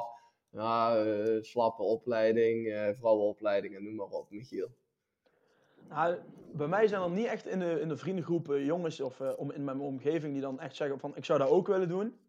slappe 1.42 1.84
opleiding, 1.84 2.94
vrouwenopleiding 2.98 3.76
en 3.76 3.84
noem 3.84 3.96
maar 3.96 4.08
op, 4.08 4.30
Michiel? 4.30 4.68
Bij 6.54 6.68
mij 6.68 6.88
zijn 6.88 7.02
er 7.02 7.10
niet 7.10 7.26
echt 7.26 7.46
in 7.46 7.60
de, 7.60 7.80
in 7.80 7.88
de 7.88 7.98
vriendengroep 7.98 8.48
jongens 8.48 9.00
of 9.00 9.20
uh, 9.20 9.32
om, 9.38 9.52
in 9.52 9.64
mijn 9.64 9.80
omgeving 9.80 10.34
die 10.34 10.42
dan 10.42 10.60
echt 10.60 10.76
zeggen 10.76 11.00
van 11.00 11.16
ik 11.16 11.26
zou 11.26 11.40
dat 11.40 11.50
ook 11.50 11.68
willen 11.68 11.88
doen. 11.88 12.20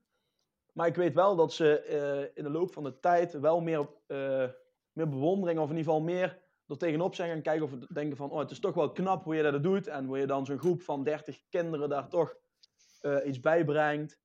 Maar 0.72 0.86
ik 0.86 0.96
weet 0.96 1.14
wel 1.14 1.36
dat 1.36 1.52
ze 1.52 1.86
uh, 1.88 2.36
in 2.38 2.44
de 2.44 2.50
loop 2.50 2.72
van 2.72 2.82
de 2.84 3.00
tijd 3.00 3.32
wel 3.32 3.60
meer, 3.60 3.88
uh, 4.06 4.48
meer 4.92 5.08
bewondering 5.08 5.58
of 5.58 5.70
in 5.70 5.76
ieder 5.76 5.92
geval 5.92 6.06
meer 6.06 6.42
er 6.66 6.78
tegenop 6.78 7.14
zijn 7.14 7.30
gaan 7.30 7.42
kijken 7.42 7.64
of 7.64 7.70
denken 7.70 8.16
van 8.16 8.30
oh 8.30 8.38
het 8.38 8.50
is 8.50 8.60
toch 8.60 8.74
wel 8.74 8.92
knap 8.92 9.24
hoe 9.24 9.34
je 9.34 9.42
dat 9.42 9.62
doet 9.62 9.86
en 9.86 10.04
hoe 10.04 10.18
je 10.18 10.26
dan 10.26 10.46
zo'n 10.46 10.58
groep 10.58 10.82
van 10.82 11.04
30 11.04 11.48
kinderen 11.48 11.88
daar 11.88 12.08
toch 12.08 12.36
iets 13.24 13.40
bij 13.40 13.64
brengt 13.64 14.20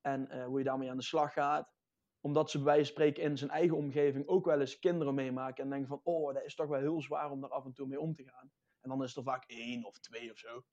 en 0.00 0.44
hoe 0.44 0.58
je 0.58 0.64
daarmee 0.64 0.90
aan 0.90 0.96
de 0.96 1.02
slag 1.02 1.32
gaat 1.32 1.72
omdat 2.20 2.50
ze 2.50 2.56
bij 2.56 2.66
wijze 2.66 2.90
spreken 2.90 3.22
in 3.22 3.38
zijn 3.38 3.50
eigen 3.50 3.76
omgeving 3.76 4.26
ook 4.26 4.44
wel 4.44 4.60
eens 4.60 4.78
kinderen 4.78 5.14
meemaken 5.14 5.64
en 5.64 5.70
denken 5.70 5.88
van 5.88 6.00
oh 6.02 6.34
dat 6.34 6.44
is 6.44 6.54
toch 6.54 6.68
wel 6.68 6.80
heel 6.80 7.00
zwaar 7.00 7.30
om 7.30 7.40
daar 7.40 7.50
af 7.50 7.64
en 7.64 7.72
toe 7.72 7.86
mee 7.86 8.00
om 8.00 8.14
te 8.14 8.24
gaan. 8.24 8.50
En 8.80 8.88
dan 8.88 9.02
is 9.02 9.16
er 9.16 9.22
vaak 9.22 9.44
één 9.46 9.84
of 9.84 9.98
twee 9.98 10.30
of 10.30 10.38
zo. 10.38 10.64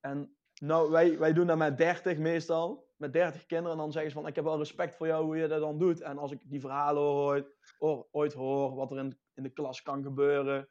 En 0.00 0.36
nou, 0.60 0.90
wij, 0.90 1.18
wij 1.18 1.32
doen 1.32 1.46
dat 1.46 1.58
met 1.58 1.78
30 1.78 2.18
meestal. 2.18 2.86
Met 2.96 3.12
30 3.12 3.46
kinderen. 3.46 3.72
En 3.72 3.78
dan 3.78 3.92
zeggen 3.92 4.10
ze 4.10 4.16
van, 4.16 4.26
ik 4.26 4.34
heb 4.34 4.44
wel 4.44 4.58
respect 4.58 4.94
voor 4.94 5.06
jou 5.06 5.24
hoe 5.24 5.36
je 5.36 5.48
dat 5.48 5.60
dan 5.60 5.78
doet. 5.78 6.00
En 6.00 6.18
als 6.18 6.32
ik 6.32 6.50
die 6.50 6.60
verhalen 6.60 7.02
ooit, 7.02 7.46
ooit 8.10 8.32
hoor, 8.32 8.74
wat 8.74 8.90
er 8.90 8.98
in, 8.98 9.18
in 9.34 9.42
de 9.42 9.52
klas 9.52 9.82
kan 9.82 10.02
gebeuren. 10.02 10.68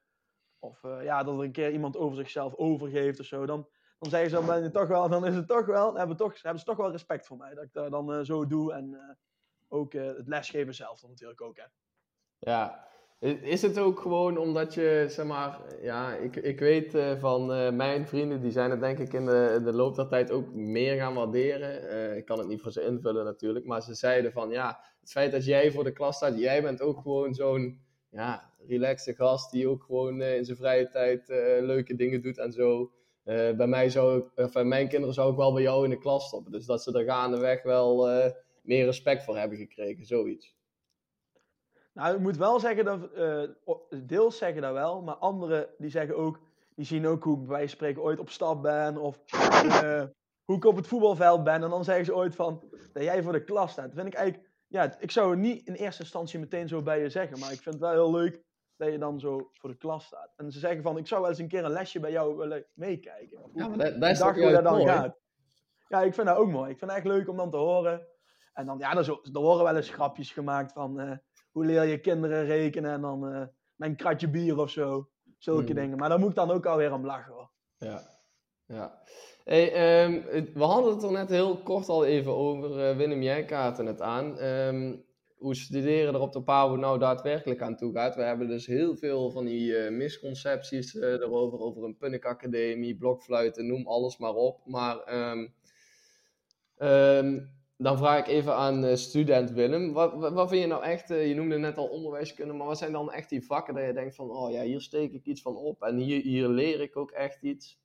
Of 0.59 0.83
uh, 0.83 1.03
ja, 1.03 1.23
dat 1.23 1.37
er 1.37 1.43
een 1.43 1.51
keer 1.51 1.71
iemand 1.71 1.97
over 1.97 2.17
zichzelf 2.17 2.55
overgeeft 2.55 3.19
of 3.19 3.25
zo. 3.25 3.45
Dan, 3.45 3.69
dan 3.99 4.09
zeggen 4.09 4.29
ze, 4.29 4.35
dan 4.35 4.45
ben 4.45 4.63
je 4.63 4.71
toch 4.71 4.87
wel, 4.87 5.09
dan 5.09 5.25
is 5.25 5.35
het 5.35 5.47
toch 5.47 5.65
wel, 5.65 5.97
hebben, 5.97 6.17
toch, 6.17 6.41
hebben 6.41 6.59
ze 6.59 6.65
toch 6.65 6.77
wel 6.77 6.91
respect 6.91 7.25
voor 7.25 7.37
mij. 7.37 7.53
Dat 7.53 7.63
ik 7.63 7.73
dat 7.73 7.91
dan 7.91 8.13
uh, 8.13 8.23
zo 8.23 8.47
doe. 8.47 8.73
En 8.73 8.89
uh, 8.89 8.99
ook 9.67 9.93
het 9.93 10.27
lesgeven 10.27 10.75
zelf 10.75 10.99
dan 10.99 11.09
natuurlijk 11.09 11.41
ook. 11.41 11.57
Hè. 11.57 11.65
Ja, 12.37 12.87
is 13.19 13.61
het 13.61 13.79
ook 13.79 13.99
gewoon 13.99 14.37
omdat 14.37 14.73
je, 14.73 15.05
zeg 15.07 15.25
maar, 15.25 15.59
ja, 15.81 16.15
ik, 16.15 16.35
ik 16.35 16.59
weet 16.59 16.95
uh, 16.95 17.19
van 17.19 17.51
uh, 17.51 17.71
mijn 17.71 18.07
vrienden, 18.07 18.41
die 18.41 18.51
zijn 18.51 18.71
het 18.71 18.79
denk 18.79 18.99
ik 18.99 19.13
in 19.13 19.25
de, 19.25 19.61
de 19.63 19.73
loop 19.73 19.95
der 19.95 20.07
tijd 20.07 20.31
ook 20.31 20.53
meer 20.53 20.95
gaan 20.95 21.13
waarderen. 21.13 21.83
Uh, 21.83 22.17
ik 22.17 22.25
kan 22.25 22.37
het 22.37 22.47
niet 22.47 22.61
voor 22.61 22.71
ze 22.71 22.85
invullen 22.85 23.25
natuurlijk, 23.25 23.65
maar 23.65 23.81
ze 23.81 23.93
zeiden 23.93 24.31
van, 24.31 24.49
ja, 24.49 24.79
het 24.99 25.11
feit 25.11 25.31
dat 25.31 25.45
jij 25.45 25.71
voor 25.71 25.83
de 25.83 25.91
klas 25.91 26.15
staat, 26.15 26.39
jij 26.39 26.61
bent 26.61 26.81
ook 26.81 26.99
gewoon 27.01 27.33
zo'n, 27.33 27.79
ja, 28.09 28.53
relaxte 28.67 29.13
gast 29.13 29.51
die 29.51 29.67
ook 29.67 29.83
gewoon 29.83 30.21
in 30.21 30.45
zijn 30.45 30.57
vrije 30.57 30.89
tijd 30.89 31.27
leuke 31.61 31.95
dingen 31.95 32.21
doet 32.21 32.37
en 32.37 32.51
zo. 32.51 32.91
bij 33.23 33.67
mij 33.67 33.89
zou 33.89 34.17
ik, 34.17 34.45
of 34.45 34.51
bij 34.51 34.63
mijn 34.63 34.87
kinderen 34.87 35.13
zou 35.13 35.31
ik 35.31 35.37
wel 35.37 35.53
bij 35.53 35.61
jou 35.61 35.83
in 35.83 35.89
de 35.89 35.97
klas 35.97 36.27
stoppen. 36.27 36.51
Dus 36.51 36.65
dat 36.65 36.83
ze 36.83 36.99
er 36.99 37.05
gaandeweg 37.05 37.63
wel 37.63 38.07
meer 38.61 38.85
respect 38.85 39.23
voor 39.23 39.37
hebben 39.37 39.57
gekregen, 39.57 40.05
zoiets. 40.05 40.56
Nou, 41.97 42.15
ik 42.15 42.21
moet 42.21 42.37
wel 42.37 42.59
zeggen 42.59 42.85
dat, 42.85 42.99
uh, 43.15 43.43
deels 44.05 44.37
zeggen 44.37 44.61
dat 44.61 44.73
wel, 44.73 45.01
maar 45.01 45.15
anderen 45.15 45.67
die 45.77 45.89
zeggen 45.89 46.17
ook, 46.17 46.39
die 46.75 46.85
zien 46.85 47.07
ook 47.07 47.23
hoe 47.23 47.33
ik 47.33 47.39
bij 47.39 47.49
wijze 47.49 47.67
van 47.67 47.75
spreken 47.75 48.01
ooit 48.01 48.19
op 48.19 48.29
stap 48.29 48.61
ben, 48.61 48.97
of 48.97 49.19
uh, 49.65 50.03
hoe 50.43 50.55
ik 50.55 50.65
op 50.65 50.75
het 50.75 50.87
voetbalveld 50.87 51.43
ben, 51.43 51.63
en 51.63 51.69
dan 51.69 51.83
zeggen 51.83 52.05
ze 52.05 52.15
ooit 52.15 52.35
van, 52.35 52.63
dat 52.93 53.03
jij 53.03 53.23
voor 53.23 53.31
de 53.31 53.43
klas 53.43 53.71
staat. 53.71 53.85
Dat 53.85 53.95
vind 53.95 54.07
ik 54.07 54.13
eigenlijk, 54.13 54.49
ja, 54.67 54.95
ik 54.99 55.11
zou 55.11 55.29
het 55.29 55.39
niet 55.39 55.67
in 55.67 55.73
eerste 55.73 56.01
instantie 56.01 56.39
meteen 56.39 56.67
zo 56.67 56.81
bij 56.81 57.01
je 57.01 57.09
zeggen, 57.09 57.39
maar 57.39 57.51
ik 57.51 57.61
vind 57.61 57.75
het 57.75 57.83
wel 57.83 57.91
heel 57.91 58.11
leuk 58.11 58.43
dat 58.75 58.91
je 58.91 58.97
dan 58.97 59.19
zo 59.19 59.49
voor 59.53 59.69
de 59.69 59.77
klas 59.77 60.05
staat. 60.05 60.33
En 60.35 60.51
ze 60.51 60.59
zeggen 60.59 60.81
van, 60.81 60.97
ik 60.97 61.07
zou 61.07 61.21
wel 61.21 61.29
eens 61.29 61.39
een 61.39 61.47
keer 61.47 61.63
een 61.63 61.71
lesje 61.71 61.99
bij 61.99 62.11
jou 62.11 62.35
willen 62.35 62.65
meekijken. 62.73 63.39
Ja, 63.53 63.67
maar 63.67 63.77
dat, 63.77 64.01
dat 64.01 64.09
is 64.09 64.19
dat 64.19 64.63
dan 64.63 64.87
gaat. 64.87 65.17
Ja, 65.87 66.01
ik 66.01 66.13
vind 66.13 66.27
dat 66.27 66.37
ook 66.37 66.51
mooi. 66.51 66.71
Ik 66.71 66.77
vind 66.77 66.91
het 66.91 66.99
echt 66.99 67.09
leuk 67.09 67.29
om 67.29 67.37
dan 67.37 67.51
te 67.51 67.57
horen. 67.57 68.07
En 68.53 68.65
dan, 68.65 68.77
ja, 68.77 68.95
er, 68.95 69.03
zo, 69.03 69.19
er 69.33 69.41
worden 69.41 69.63
wel 69.63 69.75
eens 69.75 69.89
grapjes 69.89 70.31
gemaakt 70.31 70.71
van 70.71 70.99
eh, 70.99 71.17
hoe 71.57 71.65
leer 71.65 71.83
je 71.83 71.99
kinderen 71.99 72.45
rekenen 72.45 72.91
en 72.91 73.01
dan 73.01 73.33
uh, 73.33 73.41
mijn 73.75 73.95
kratje 73.95 74.29
bier 74.29 74.57
of 74.57 74.69
zo. 74.69 75.09
Zulke 75.37 75.65
Hmm. 75.65 75.75
dingen. 75.75 75.97
Maar 75.97 76.09
daar 76.09 76.19
moet 76.19 76.29
ik 76.29 76.35
dan 76.35 76.51
ook 76.51 76.65
alweer 76.65 76.93
om 76.93 77.05
lachen 77.05 77.33
hoor. 77.33 77.49
Ja. 77.77 78.01
ja. 78.65 79.01
Hey, 79.43 79.73
ehm, 79.73 80.21
we 80.53 80.63
hadden 80.63 80.93
het 80.93 81.03
er 81.03 81.11
net 81.11 81.29
heel 81.29 81.57
kort 81.57 81.89
al 81.89 82.05
even 82.05 82.35
over. 82.35 82.89
eh, 82.89 82.95
Willem, 82.97 83.21
jij 83.21 83.45
het 83.87 84.01
aan. 84.01 84.37
Ehm, 84.37 84.95
hoe 85.37 85.55
studeren 85.55 86.13
er 86.13 86.19
op 86.19 86.33
de 86.33 86.41
PABO 86.41 86.75
nou 86.75 86.99
daadwerkelijk 86.99 87.61
aan 87.61 87.75
toe 87.75 87.93
gaat. 87.93 88.15
We 88.15 88.21
hebben 88.21 88.47
dus 88.47 88.65
heel 88.65 88.95
veel 88.95 89.31
van 89.31 89.45
die 89.45 89.77
eh, 89.77 89.91
misconcepties 89.91 90.95
eh, 90.97 91.11
erover. 91.11 91.59
Over 91.59 91.83
een 91.83 91.97
punnikacademie, 91.97 92.97
blokfluiten, 92.97 93.67
noem 93.67 93.87
alles 93.87 94.17
maar 94.17 94.33
op. 94.35 94.65
Maar 94.65 94.97
ehm, 96.77 97.39
dan 97.77 97.97
vraag 97.97 98.19
ik 98.19 98.27
even 98.27 98.55
aan 98.55 98.83
eh, 98.83 98.95
student 98.95 99.51
Willem. 99.51 99.93
Wat, 99.93 100.13
wat, 100.13 100.49
vind 100.49 100.61
je 100.61 100.67
nou 100.67 100.83
echt, 100.83 101.11
eh, 101.11 101.27
je 101.27 101.35
noemde 101.35 101.57
net 101.57 101.77
al 101.77 101.87
onderwijskunde, 101.87 102.53
maar 102.53 102.67
wat 102.67 102.77
zijn 102.77 102.91
dan 102.91 103.11
echt 103.11 103.29
die 103.29 103.45
vakken 103.45 103.73
dat 103.73 103.85
je 103.85 103.93
denkt 103.93 104.15
van, 104.15 104.29
oh 104.29 104.51
ja, 104.51 104.61
hier 104.61 104.81
steek 104.81 105.13
ik 105.13 105.25
iets 105.25 105.41
van 105.41 105.55
op 105.55 105.81
en 105.83 105.97
hier, 105.97 106.21
hier 106.21 106.47
leer 106.47 106.81
ik 106.81 106.97
ook 106.97 107.11
echt 107.11 107.41
iets? 107.41 107.79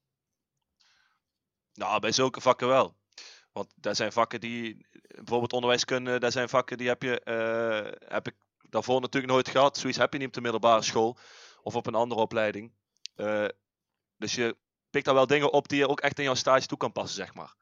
Nou, 1.75 2.01
bij 2.01 2.13
zulke 2.13 2.41
vakken 2.41 2.69
wel. 2.69 2.97
Want 3.53 3.73
daar 3.77 3.97
zijn 3.97 4.13
vakken 4.13 4.41
die, 4.41 4.87
bijvoorbeeld 5.09 5.53
onderwijskunde, 5.53 6.19
daar 6.19 6.33
zijn 6.33 6.49
vakken 6.49 6.79
die 6.79 6.89
heb 6.89 7.03
je, 7.03 7.21
eh, 7.21 8.13
heb 8.15 8.27
ik 8.27 8.35
daarvoor 8.71 9.01
natuurlijk 9.01 9.33
nooit 9.33 9.49
gehad. 9.49 9.77
Zoiets 9.77 9.99
heb 9.99 10.13
je 10.13 10.19
niet 10.19 10.29
op 10.29 10.35
de 10.35 10.41
middelbare 10.41 10.83
school 10.83 11.17
of 11.63 11.77
op 11.77 11.87
een 11.87 11.95
andere 11.95 12.21
opleiding. 12.21 12.73
Dus 14.17 14.35
je 14.35 14.57
pikt 14.91 15.05
daar 15.05 15.15
wel 15.15 15.27
dingen 15.27 15.53
op 15.53 15.69
die 15.69 15.79
je 15.79 15.89
ook 15.89 16.01
echt 16.01 16.19
in 16.19 16.25
jouw 16.25 16.35
stage 16.35 16.67
toe 16.67 16.79
kan 16.79 16.93
passen, 16.93 17.25
zeg 17.25 17.35
maar. 17.35 17.55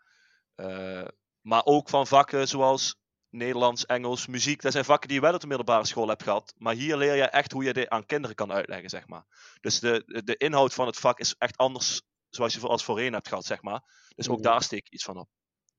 Maar 1.42 1.64
ook 1.64 1.88
van 1.88 2.06
vakken 2.06 2.48
zoals 2.48 2.98
Nederlands, 3.28 3.86
Engels, 3.86 4.26
muziek. 4.26 4.62
Dat 4.62 4.72
zijn 4.72 4.84
vakken 4.84 5.08
die 5.08 5.16
je 5.16 5.22
wel 5.24 5.34
op 5.34 5.40
de 5.40 5.46
middelbare 5.46 5.86
school 5.86 6.08
hebt 6.08 6.22
gehad. 6.22 6.54
Maar 6.56 6.74
hier 6.74 6.96
leer 6.96 7.14
je 7.14 7.22
echt 7.22 7.52
hoe 7.52 7.64
je 7.64 7.72
dit 7.72 7.88
aan 7.88 8.06
kinderen 8.06 8.36
kan 8.36 8.52
uitleggen, 8.52 8.90
zeg 8.90 9.08
maar. 9.08 9.24
Dus 9.60 9.80
de, 9.80 10.22
de- 10.24 10.36
inhoud 10.36 10.74
van 10.74 10.86
het 10.86 10.96
vak 10.96 11.18
is 11.18 11.34
echt 11.38 11.56
anders 11.56 12.02
zoals 12.28 12.54
je 12.54 12.60
voor- 12.60 12.68
als 12.68 12.84
voorheen 12.84 13.12
hebt 13.12 13.28
gehad, 13.28 13.44
zeg 13.44 13.62
maar. 13.62 13.82
Dus 14.14 14.28
ook 14.28 14.42
daar 14.42 14.62
steek 14.62 14.86
ik 14.86 14.92
iets 14.92 15.04
van 15.04 15.18
op. 15.18 15.28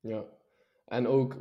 Ja. 0.00 0.24
En 0.86 1.06
ook 1.08 1.36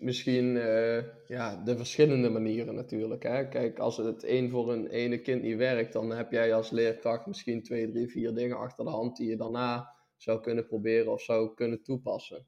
misschien 0.00 0.56
eh, 0.56 1.02
ja, 1.26 1.56
de 1.64 1.76
verschillende 1.76 2.28
manieren 2.30 2.74
natuurlijk. 2.74 3.22
Hè? 3.22 3.48
Kijk, 3.48 3.78
als 3.78 3.96
het 3.96 4.24
een 4.24 4.50
voor 4.50 4.72
een 4.72 4.86
ene 4.88 5.20
kind 5.20 5.42
niet 5.42 5.56
werkt, 5.56 5.92
dan 5.92 6.10
heb 6.10 6.30
jij 6.32 6.54
als 6.54 6.70
leerkracht 6.70 7.26
misschien 7.26 7.62
twee, 7.62 7.90
drie, 7.90 8.08
vier 8.10 8.34
dingen 8.34 8.56
achter 8.58 8.84
de 8.84 8.90
hand 8.90 9.16
die 9.16 9.28
je 9.28 9.36
daarna 9.36 9.94
zou 10.16 10.40
kunnen 10.40 10.66
proberen 10.66 11.12
of 11.12 11.22
zou 11.22 11.54
kunnen 11.54 11.82
toepassen. 11.82 12.46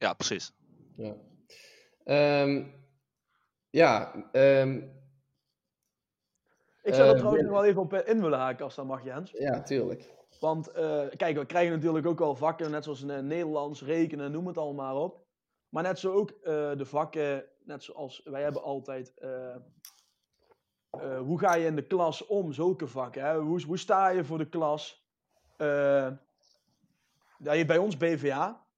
Ja, 0.00 0.12
precies. 0.14 0.52
Ja, 0.96 1.14
Ehm, 2.04 2.64
ja 3.70 4.14
ehm, 4.32 4.76
Ik 6.82 6.94
zou 6.94 7.08
er 7.08 7.14
Eh, 7.14 7.18
trouwens 7.18 7.42
nog 7.42 7.52
wel 7.52 7.64
even 7.64 7.80
op 7.82 7.92
eh, 7.92 8.08
in 8.14 8.20
willen 8.20 8.38
haken 8.38 8.64
als 8.64 8.74
dat 8.74 8.86
mag 8.86 9.04
Jens. 9.04 9.30
ja, 9.30 9.62
tuurlijk. 9.62 10.10
Want 10.40 10.68
eh, 10.70 11.06
kijk, 11.16 11.36
we 11.36 11.46
krijgen 11.46 11.72
natuurlijk 11.72 12.06
ook 12.06 12.18
wel 12.18 12.34
vakken, 12.36 12.70
net 12.70 12.84
zoals 12.84 13.02
eh, 13.02 13.18
Nederlands, 13.18 13.82
rekenen, 13.82 14.32
noem 14.32 14.46
het 14.46 14.58
allemaal 14.58 14.94
maar 14.94 15.02
op. 15.02 15.26
Maar 15.68 15.82
net 15.82 15.98
zo 15.98 16.12
ook 16.12 16.30
eh, 16.30 16.76
de 16.76 16.86
vakken, 16.86 17.44
net 17.64 17.82
zoals 17.82 18.20
wij 18.24 18.42
hebben 18.42 18.62
altijd, 18.62 19.18
eh, 19.18 19.54
eh, 20.90 21.18
hoe 21.18 21.38
ga 21.38 21.54
je 21.54 21.66
in 21.66 21.76
de 21.76 21.86
klas 21.86 22.26
om, 22.26 22.52
zulke 22.52 22.86
vakken. 22.86 23.22
Hè? 23.24 23.38
Hoe, 23.38 23.62
hoe 23.64 23.78
sta 23.78 24.08
je 24.08 24.24
voor 24.24 24.38
de 24.38 24.48
klas? 24.48 25.08
Eh, 25.56 26.10
ja, 27.38 27.52
je 27.52 27.64
bij 27.64 27.78
ons 27.78 27.96
BVA. 27.96 28.68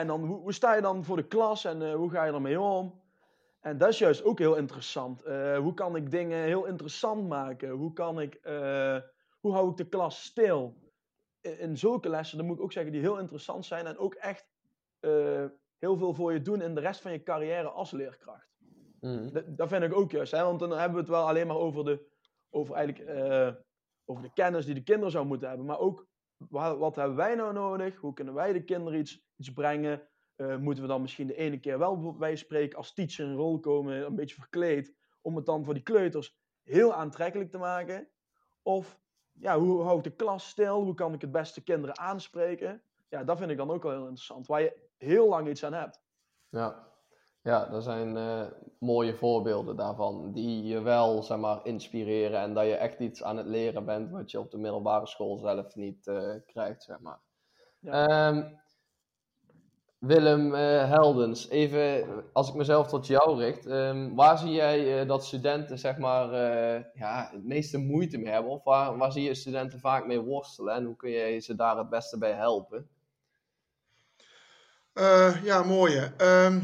En 0.00 0.06
dan, 0.06 0.24
hoe, 0.24 0.40
hoe 0.40 0.52
sta 0.52 0.74
je 0.74 0.80
dan 0.82 1.04
voor 1.04 1.16
de 1.16 1.26
klas 1.26 1.64
en 1.64 1.82
eh, 1.82 1.94
hoe 1.94 2.10
ga 2.10 2.24
je 2.24 2.32
ermee 2.32 2.60
om? 2.60 3.00
En 3.60 3.78
dat 3.78 3.88
is 3.88 3.98
juist 3.98 4.24
ook 4.24 4.38
heel 4.38 4.54
interessant. 4.56 5.22
Eh, 5.22 5.58
hoe 5.58 5.74
kan 5.74 5.96
ik 5.96 6.10
dingen 6.10 6.38
heel 6.42 6.64
interessant 6.64 7.28
maken? 7.28 7.70
Hoe 7.70 7.92
kan 7.92 8.20
ik... 8.20 8.34
eh, 8.34 8.96
hoe 9.40 9.52
hou 9.52 9.70
ik 9.70 9.76
de 9.76 9.88
klas 9.88 10.24
stil? 10.24 10.74
In, 11.40 11.58
in 11.58 11.76
zulke 11.76 12.08
lessen, 12.08 12.38
dan 12.38 12.46
moet 12.46 12.56
ik 12.56 12.62
ook 12.62 12.72
zeggen, 12.72 12.92
die 12.92 13.00
heel 13.00 13.18
interessant 13.18 13.64
zijn 13.64 13.86
en 13.86 13.98
ook 13.98 14.14
echt 14.14 14.48
heel 15.78 15.96
veel 15.96 16.14
voor 16.14 16.32
je 16.32 16.42
doen 16.42 16.60
in 16.62 16.74
de 16.74 16.80
rest 16.80 17.00
van 17.00 17.12
je 17.12 17.22
carrière 17.22 17.68
als 17.68 17.90
leerkracht. 17.90 18.48
Mhm. 19.00 19.32
Dat, 19.32 19.44
dat 19.56 19.68
vind 19.68 19.82
ik 19.82 19.94
ook 19.94 20.10
juist, 20.10 20.32
hè? 20.32 20.42
want 20.44 20.60
dan 20.60 20.70
hebben 20.70 20.92
we 20.92 20.98
het 21.00 21.08
wel 21.08 21.28
alleen 21.28 21.46
maar 21.46 21.56
over 21.56 21.84
de, 21.84 22.06
over 22.50 22.74
eigenlijk, 22.74 23.10
over 24.04 24.22
de 24.22 24.32
kennis 24.32 24.64
die 24.64 24.74
de 24.74 24.82
kinderen 24.82 25.10
zou 25.10 25.26
moeten 25.26 25.48
hebben, 25.48 25.66
maar 25.66 25.78
ook 25.78 26.06
wa- 26.36 26.76
wat 26.76 26.96
hebben 26.96 27.16
wij 27.16 27.34
nou 27.34 27.52
nodig? 27.52 27.96
Hoe 27.96 28.12
kunnen 28.12 28.34
wij 28.34 28.52
de 28.52 28.64
kinderen 28.64 28.98
iets, 28.98 29.27
iets 29.38 29.52
brengen? 29.52 30.08
Eh, 30.36 30.56
moeten 30.56 30.82
we 30.82 30.88
dan 30.88 31.00
misschien 31.00 31.26
de 31.26 31.36
ene 31.36 31.60
keer 31.60 31.78
wel 31.78 32.16
bij 32.16 32.36
spreken 32.36 32.78
als 32.78 32.94
teacher 32.94 33.26
in 33.26 33.34
rol 33.34 33.60
komen, 33.60 34.06
een 34.06 34.14
beetje 34.14 34.34
verkleed, 34.34 34.94
om 35.20 35.36
het 35.36 35.46
dan 35.46 35.64
voor 35.64 35.74
die 35.74 35.82
kleuters 35.82 36.38
heel 36.62 36.94
aantrekkelijk 36.94 37.50
te 37.50 37.58
maken? 37.58 38.08
Of 38.62 39.00
ja, 39.32 39.58
hoe 39.58 39.82
hou 39.82 39.98
ik 39.98 40.04
de 40.04 40.14
klas 40.16 40.48
stil? 40.48 40.82
Hoe 40.82 40.94
kan 40.94 41.14
ik 41.14 41.20
het 41.20 41.32
beste 41.32 41.62
kinderen 41.62 41.98
aanspreken? 41.98 42.82
Ja, 43.08 43.24
dat 43.24 43.38
vind 43.38 43.50
ik 43.50 43.56
dan 43.56 43.70
ook 43.70 43.82
wel 43.82 43.92
heel 43.92 44.00
interessant, 44.00 44.46
waar 44.46 44.62
je 44.62 44.88
heel 44.96 45.28
lang 45.28 45.48
iets 45.48 45.64
aan 45.64 45.72
hebt. 45.72 46.02
Ja, 46.48 46.88
ja 47.42 47.72
er 47.72 47.82
zijn 47.82 48.16
eh, 48.16 48.46
mooie 48.78 49.14
voorbeelden 49.14 49.76
daarvan 49.76 50.32
die 50.32 50.62
je 50.62 50.80
wel, 50.80 51.22
zeg 51.22 51.38
maar, 51.38 51.66
inspireren 51.66 52.40
en 52.40 52.54
dat 52.54 52.64
je 52.64 52.74
echt 52.74 52.98
iets 52.98 53.22
aan 53.22 53.36
het 53.36 53.46
leren 53.46 53.84
bent 53.84 54.10
wat 54.10 54.30
je 54.30 54.40
op 54.40 54.50
de 54.50 54.58
middelbare 54.58 55.06
school 55.06 55.36
zelf 55.36 55.74
niet 55.74 56.06
eh, 56.06 56.34
krijgt, 56.46 56.82
zeg 56.82 57.00
maar. 57.00 57.20
Ja. 57.80 58.06
Ehm, 58.06 58.54
Willem 59.98 60.54
eh, 60.54 60.90
Heldens, 60.90 61.48
even 61.48 62.06
als 62.32 62.48
ik 62.48 62.54
mezelf 62.54 62.88
tot 62.88 63.06
jou 63.06 63.38
richt, 63.38 63.66
ehm, 63.66 64.14
waar 64.14 64.38
zie 64.38 64.52
jij 64.52 65.00
eh, 65.00 65.08
dat 65.08 65.24
studenten, 65.24 65.78
zeg 65.78 65.96
maar, 65.96 66.32
eh, 66.32 66.84
ja, 66.94 67.28
het 67.32 67.44
meeste 67.44 67.78
moeite 67.78 68.18
mee 68.18 68.32
hebben? 68.32 68.52
Of 68.52 68.64
waar, 68.64 68.96
waar 68.96 69.12
zie 69.12 69.22
je 69.22 69.34
studenten 69.34 69.80
vaak 69.80 70.06
mee 70.06 70.20
worstelen 70.20 70.74
en 70.74 70.84
hoe 70.84 70.96
kun 70.96 71.10
jij 71.10 71.40
ze 71.40 71.54
daar 71.54 71.76
het 71.76 71.88
beste 71.88 72.18
bij 72.18 72.32
helpen? 72.32 72.88
Ja, 75.42 75.62
mooie. 75.62 76.12
Ehm, 76.16 76.60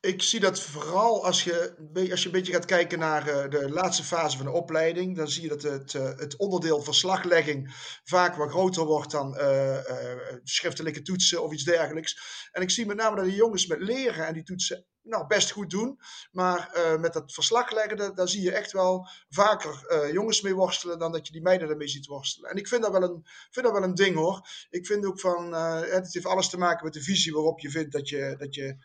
ik 0.00 0.22
zie 0.22 0.40
dat 0.40 0.60
vooral 0.60 1.24
als 1.24 1.44
je, 1.44 1.74
als 2.10 2.20
je 2.20 2.26
een 2.26 2.32
beetje 2.32 2.52
gaat 2.52 2.64
kijken 2.64 2.98
naar 2.98 3.28
eh, 3.28 3.50
de 3.50 3.70
laatste 3.70 4.04
fase 4.04 4.36
van 4.36 4.46
de 4.46 4.52
opleiding, 4.52 5.16
dan 5.16 5.28
zie 5.28 5.42
je 5.42 5.48
dat 5.48 5.62
het, 5.62 5.94
eh, 5.94 6.02
het 6.16 6.36
onderdeel 6.36 6.82
verslaglegging 6.82 7.74
vaak 8.04 8.36
wat 8.36 8.50
groter 8.50 8.84
wordt 8.84 9.10
dan 9.10 9.36
eh, 9.36 9.78
schriftelijke 10.42 11.02
toetsen 11.02 11.42
of 11.42 11.52
iets 11.52 11.64
dergelijks. 11.64 12.48
En 12.52 12.62
ik 12.62 12.70
zie 12.70 12.86
met 12.86 12.96
name 12.96 13.16
dat 13.16 13.24
die 13.24 13.34
jongens 13.34 13.66
met 13.66 13.80
leren 13.80 14.26
en 14.26 14.34
die 14.34 14.42
toetsen 14.42 14.84
nou, 15.02 15.26
best 15.26 15.50
goed 15.50 15.70
doen, 15.70 15.98
maar 16.32 16.70
met 17.00 17.12
dat 17.12 17.32
verslagleggen, 17.32 18.14
daar, 18.14 18.28
zie 18.28 18.42
je 18.42 18.52
echt 18.52 18.72
wel 18.72 19.08
vaker 19.28 20.10
jongens 20.12 20.40
mee 20.40 20.54
worstelen 20.54 20.98
dan 20.98 21.12
dat 21.12 21.26
je 21.26 21.32
die 21.32 21.42
meiden 21.42 21.68
ermee 21.68 21.88
ziet 21.88 22.06
worstelen. 22.06 22.50
En 22.50 22.56
ik 22.56 22.68
vind 22.68 22.82
dat 22.82 22.92
wel 22.92 23.02
een, 23.02 23.26
vind 23.50 23.66
dat 23.66 23.74
wel 23.74 23.82
een 23.82 23.94
ding 23.94 24.16
hoor. 24.16 24.48
Ik 24.70 24.86
vind 24.86 25.06
ook 25.06 25.20
van, 25.20 25.52
het 25.54 26.12
heeft 26.12 26.26
alles 26.26 26.48
te 26.48 26.58
maken 26.58 26.84
met 26.84 26.92
de 26.92 27.02
visie 27.02 27.32
waarop 27.32 27.60
je 27.60 27.70
vindt 27.70 27.92
dat 27.92 28.08
je, 28.08 28.34
dat 28.38 28.54
je 28.54 28.76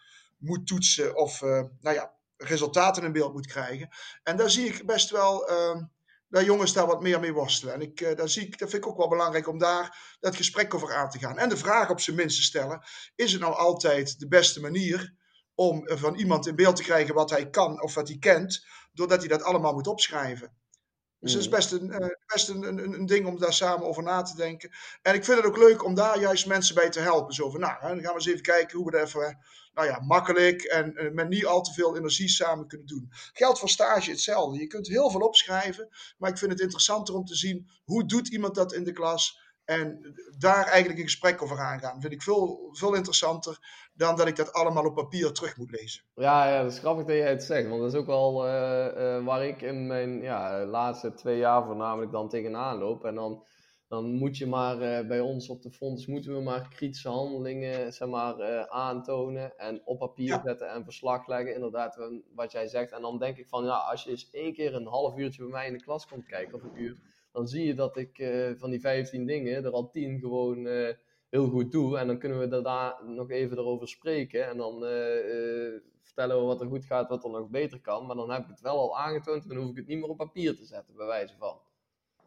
moet 0.46 0.68
toetsen 0.68 1.16
of 1.16 1.42
eh, 1.42 1.64
nou 1.80 1.96
ja, 1.96 2.14
resultaten 2.38 3.04
in 3.04 3.12
beeld 3.12 3.34
moet 3.34 3.48
krijgen. 3.48 3.90
En 4.24 4.38
daar 4.38 4.50
zie 4.50 4.66
ik 4.66 4.86
best 4.86 5.10
wel 5.10 5.48
eh, 5.50 5.82
dat 6.28 6.46
jongens 6.46 6.74
daar 6.74 6.88
wat 6.88 7.02
meer 7.02 7.20
mee 7.20 7.34
worstelen. 7.34 7.74
En 7.74 7.82
ik, 7.82 8.02
eh, 8.02 8.16
daar 8.16 8.30
zie 8.30 8.46
ik, 8.46 8.58
dat 8.58 8.70
vind 8.70 8.84
ik 8.84 8.90
ook 8.90 8.98
wel 8.98 9.08
belangrijk 9.08 9.48
om 9.48 9.58
daar 9.58 10.16
dat 10.20 10.36
gesprek 10.36 10.74
over 10.74 10.94
aan 10.94 11.10
te 11.10 11.20
gaan. 11.20 11.38
En 11.38 11.50
de 11.50 11.58
vraag 11.58 11.90
op 11.90 12.00
zijn 12.00 12.16
minst 12.16 12.38
te 12.38 12.44
stellen, 12.44 12.84
is 13.16 13.32
het 13.32 13.42
nou 13.42 13.54
altijd 13.56 14.20
de 14.20 14.28
beste 14.28 14.62
manier 14.62 15.14
om 15.56 15.82
van 15.98 16.16
iemand 16.16 16.48
in 16.48 16.56
beeld 16.56 16.76
te 16.76 16.84
krijgen 16.84 17.16
wat 17.16 17.30
hij 17.30 17.50
kan 17.50 17.82
of 17.82 17.94
wat 17.94 18.08
hij 18.08 18.18
kent, 18.18 18.66
doordat 18.94 19.20
hij 19.20 19.28
dat 19.28 19.44
allemaal 19.44 19.74
moet 19.74 19.88
opschrijven? 19.88 20.56
Dus 21.20 21.34
dat 21.34 21.42
is 21.42 21.48
Mhm. 21.48 21.56
best, 21.56 21.72
een, 21.72 21.92
eh, 21.92 22.08
best 22.26 22.50
een, 22.50 22.64
een, 22.64 22.94
een 22.94 23.06
ding 23.06 23.26
om 23.26 23.40
daar 23.40 23.54
samen 23.54 23.88
over 23.88 24.04
na 24.04 24.22
te 24.22 24.36
denken. 24.36 24.70
En 25.02 25.14
ik 25.14 25.26
vind 25.26 25.38
het 25.38 25.46
ook 25.46 25.58
leuk 25.58 25.84
om 25.84 25.96
daar 25.96 26.20
juist 26.20 26.48
mensen 26.48 26.76
bij 26.76 26.90
te 26.90 27.00
helpen. 27.00 27.34
Zo 27.34 27.50
van, 27.50 27.60
nou, 27.60 27.82
dan 27.82 27.90
gaan 27.90 28.14
we 28.14 28.14
eens 28.14 28.26
even 28.26 28.42
kijken 28.42 28.78
hoe 28.78 28.86
we 28.86 28.98
dat 28.98 29.08
even, 29.08 29.38
nou 29.76 29.88
ja, 29.88 30.00
makkelijk 30.00 30.62
en 30.62 30.96
eh, 30.96 31.12
met 31.12 31.30
niet 31.30 31.46
al 31.46 31.62
te 31.62 31.74
veel 31.74 31.98
energie 31.98 32.30
samen 32.30 32.68
kunnen 32.68 32.88
doen. 32.88 33.10
Geldt 33.34 33.60
voor 33.60 33.70
stage 33.70 34.10
hetzelfde. 34.10 34.60
Je 34.60 34.68
kunt 34.68 34.88
heel 34.88 35.10
veel 35.10 35.22
opschrijven, 35.22 35.90
maar 36.18 36.30
ik 36.30 36.38
vind 36.38 36.52
het 36.52 36.62
interessanter 36.62 37.16
om 37.16 37.26
te 37.26 37.36
zien 37.36 37.70
hoe 37.84 38.06
doet 38.06 38.28
iemand 38.28 38.56
dat 38.56 38.74
in 38.74 38.84
de 38.84 38.92
klas. 38.92 39.44
En 39.66 40.14
daar 40.38 40.66
eigenlijk 40.66 41.00
een 41.00 41.06
gesprek 41.06 41.42
over 41.42 41.60
aangaan. 41.60 42.02
Vind 42.02 42.14
ik 42.14 42.22
veel, 42.22 42.70
veel 42.72 42.94
interessanter 42.94 43.60
dan 43.94 44.16
dat 44.16 44.28
ik 44.28 44.36
dat 44.36 44.54
allemaal 44.54 44.86
op 44.86 44.96
papier 44.96 45.32
terug 45.32 45.58
moet 45.58 45.72
lezen. 45.72 46.04
Ja, 46.16 46.48
ja, 46.50 46.64
dat 46.64 46.72
is 46.72 46.80
grappig 46.80 47.06
dat 47.06 47.16
jij 47.16 47.30
het 47.30 47.44
zegt, 47.44 47.68
want 47.70 47.82
dat 47.82 47.94
is 47.94 48.00
ook 48.00 48.06
wel 48.06 48.46
eh, 48.46 49.16
eh, 49.16 49.26
waar 49.26 49.46
ik 49.46 49.62
in 49.62 49.88
mijn 49.88 50.22
ja, 50.22 50.66
laatste 50.66 51.14
twee 51.14 51.38
jaar 51.38 51.66
voornamelijk 51.66 52.12
dan 52.12 52.30
tegenaan 52.30 52.78
loop. 52.78 53.06
En 53.06 53.16
dan, 53.16 53.46
dan 53.96 54.12
moet 54.14 54.38
je 54.38 54.46
maar 54.48 54.82
eh, 54.82 55.08
bij 55.08 55.20
ons 55.20 55.50
op 55.50 55.62
de 55.62 55.72
fonds, 55.72 56.06
moeten 56.06 56.34
we 56.36 56.42
maar 56.42 56.68
kritische 56.70 57.10
handelingen 57.10 57.94
zeg 57.94 58.08
maar, 58.08 58.40
eh, 58.40 58.62
aantonen 58.62 59.58
en 59.58 59.82
op 59.86 60.00
papier 60.00 60.28
Ja. 60.28 60.42
zetten 60.46 60.70
en 60.70 60.84
verslag 60.84 61.28
leggen, 61.28 61.54
inderdaad, 61.54 61.96
wa- 61.96 62.20
wat 62.36 62.52
jij 62.52 62.68
zegt. 62.68 62.92
En 62.92 63.02
dan 63.02 63.18
denk 63.20 63.38
ik 63.38 63.48
van, 63.48 63.64
ja, 63.66 63.78
als 63.78 64.04
je 64.04 64.10
eens 64.10 64.30
één 64.32 64.54
keer 64.54 64.76
een 64.76 64.86
half 64.88 65.18
uurtje 65.18 65.42
bij 65.44 65.52
mij 65.52 65.68
in 65.68 65.74
de 65.74 65.84
klas 65.84 66.08
komt 66.08 66.26
kijken, 66.26 66.54
of 66.56 66.64
een 66.64 66.82
uur, 66.82 66.98
dan 67.32 67.48
zie 67.48 67.66
je 67.66 67.74
dat 67.74 67.98
ik 67.98 68.18
eh, 68.20 68.52
van 68.58 68.70
die 68.70 68.80
15 68.80 69.26
dingen 69.26 69.64
er 69.66 69.72
al 69.72 69.90
10 69.90 70.20
gewoon... 70.20 70.68
eh, 70.68 70.94
heel 71.30 71.48
goed 71.50 71.72
doe. 71.72 71.98
En 71.98 72.08
dan 72.08 72.18
kunnen 72.20 72.40
we 72.40 72.48
daarna 72.48 72.98
nog 73.06 73.30
even 73.30 73.58
erover 73.58 73.88
spreken. 73.88 74.48
En 74.48 74.58
dan 74.58 74.86
eh, 74.86 75.66
eh, 75.68 75.82
vertellen 76.02 76.38
we 76.40 76.44
wat 76.44 76.62
er 76.62 76.68
goed 76.68 76.86
gaat, 76.86 77.10
wat 77.10 77.24
er 77.24 77.30
nog 77.30 77.50
beter 77.50 77.82
kan. 77.82 78.06
Maar 78.06 78.16
dan 78.16 78.32
heb 78.32 78.44
ik 78.44 78.50
het 78.50 78.62
wel 78.62 78.78
al 78.80 78.98
aangetoond 78.98 79.44
en 79.44 79.50
dan 79.50 79.58
hoef 79.58 79.70
ik 79.70 79.76
het 79.78 79.88
niet 79.88 80.00
meer 80.00 80.10
op 80.10 80.18
papier 80.18 80.56
te 80.56 80.66
zetten, 80.66 80.96
bij 80.96 81.06
wijze 81.06 81.36
van. 81.38 81.58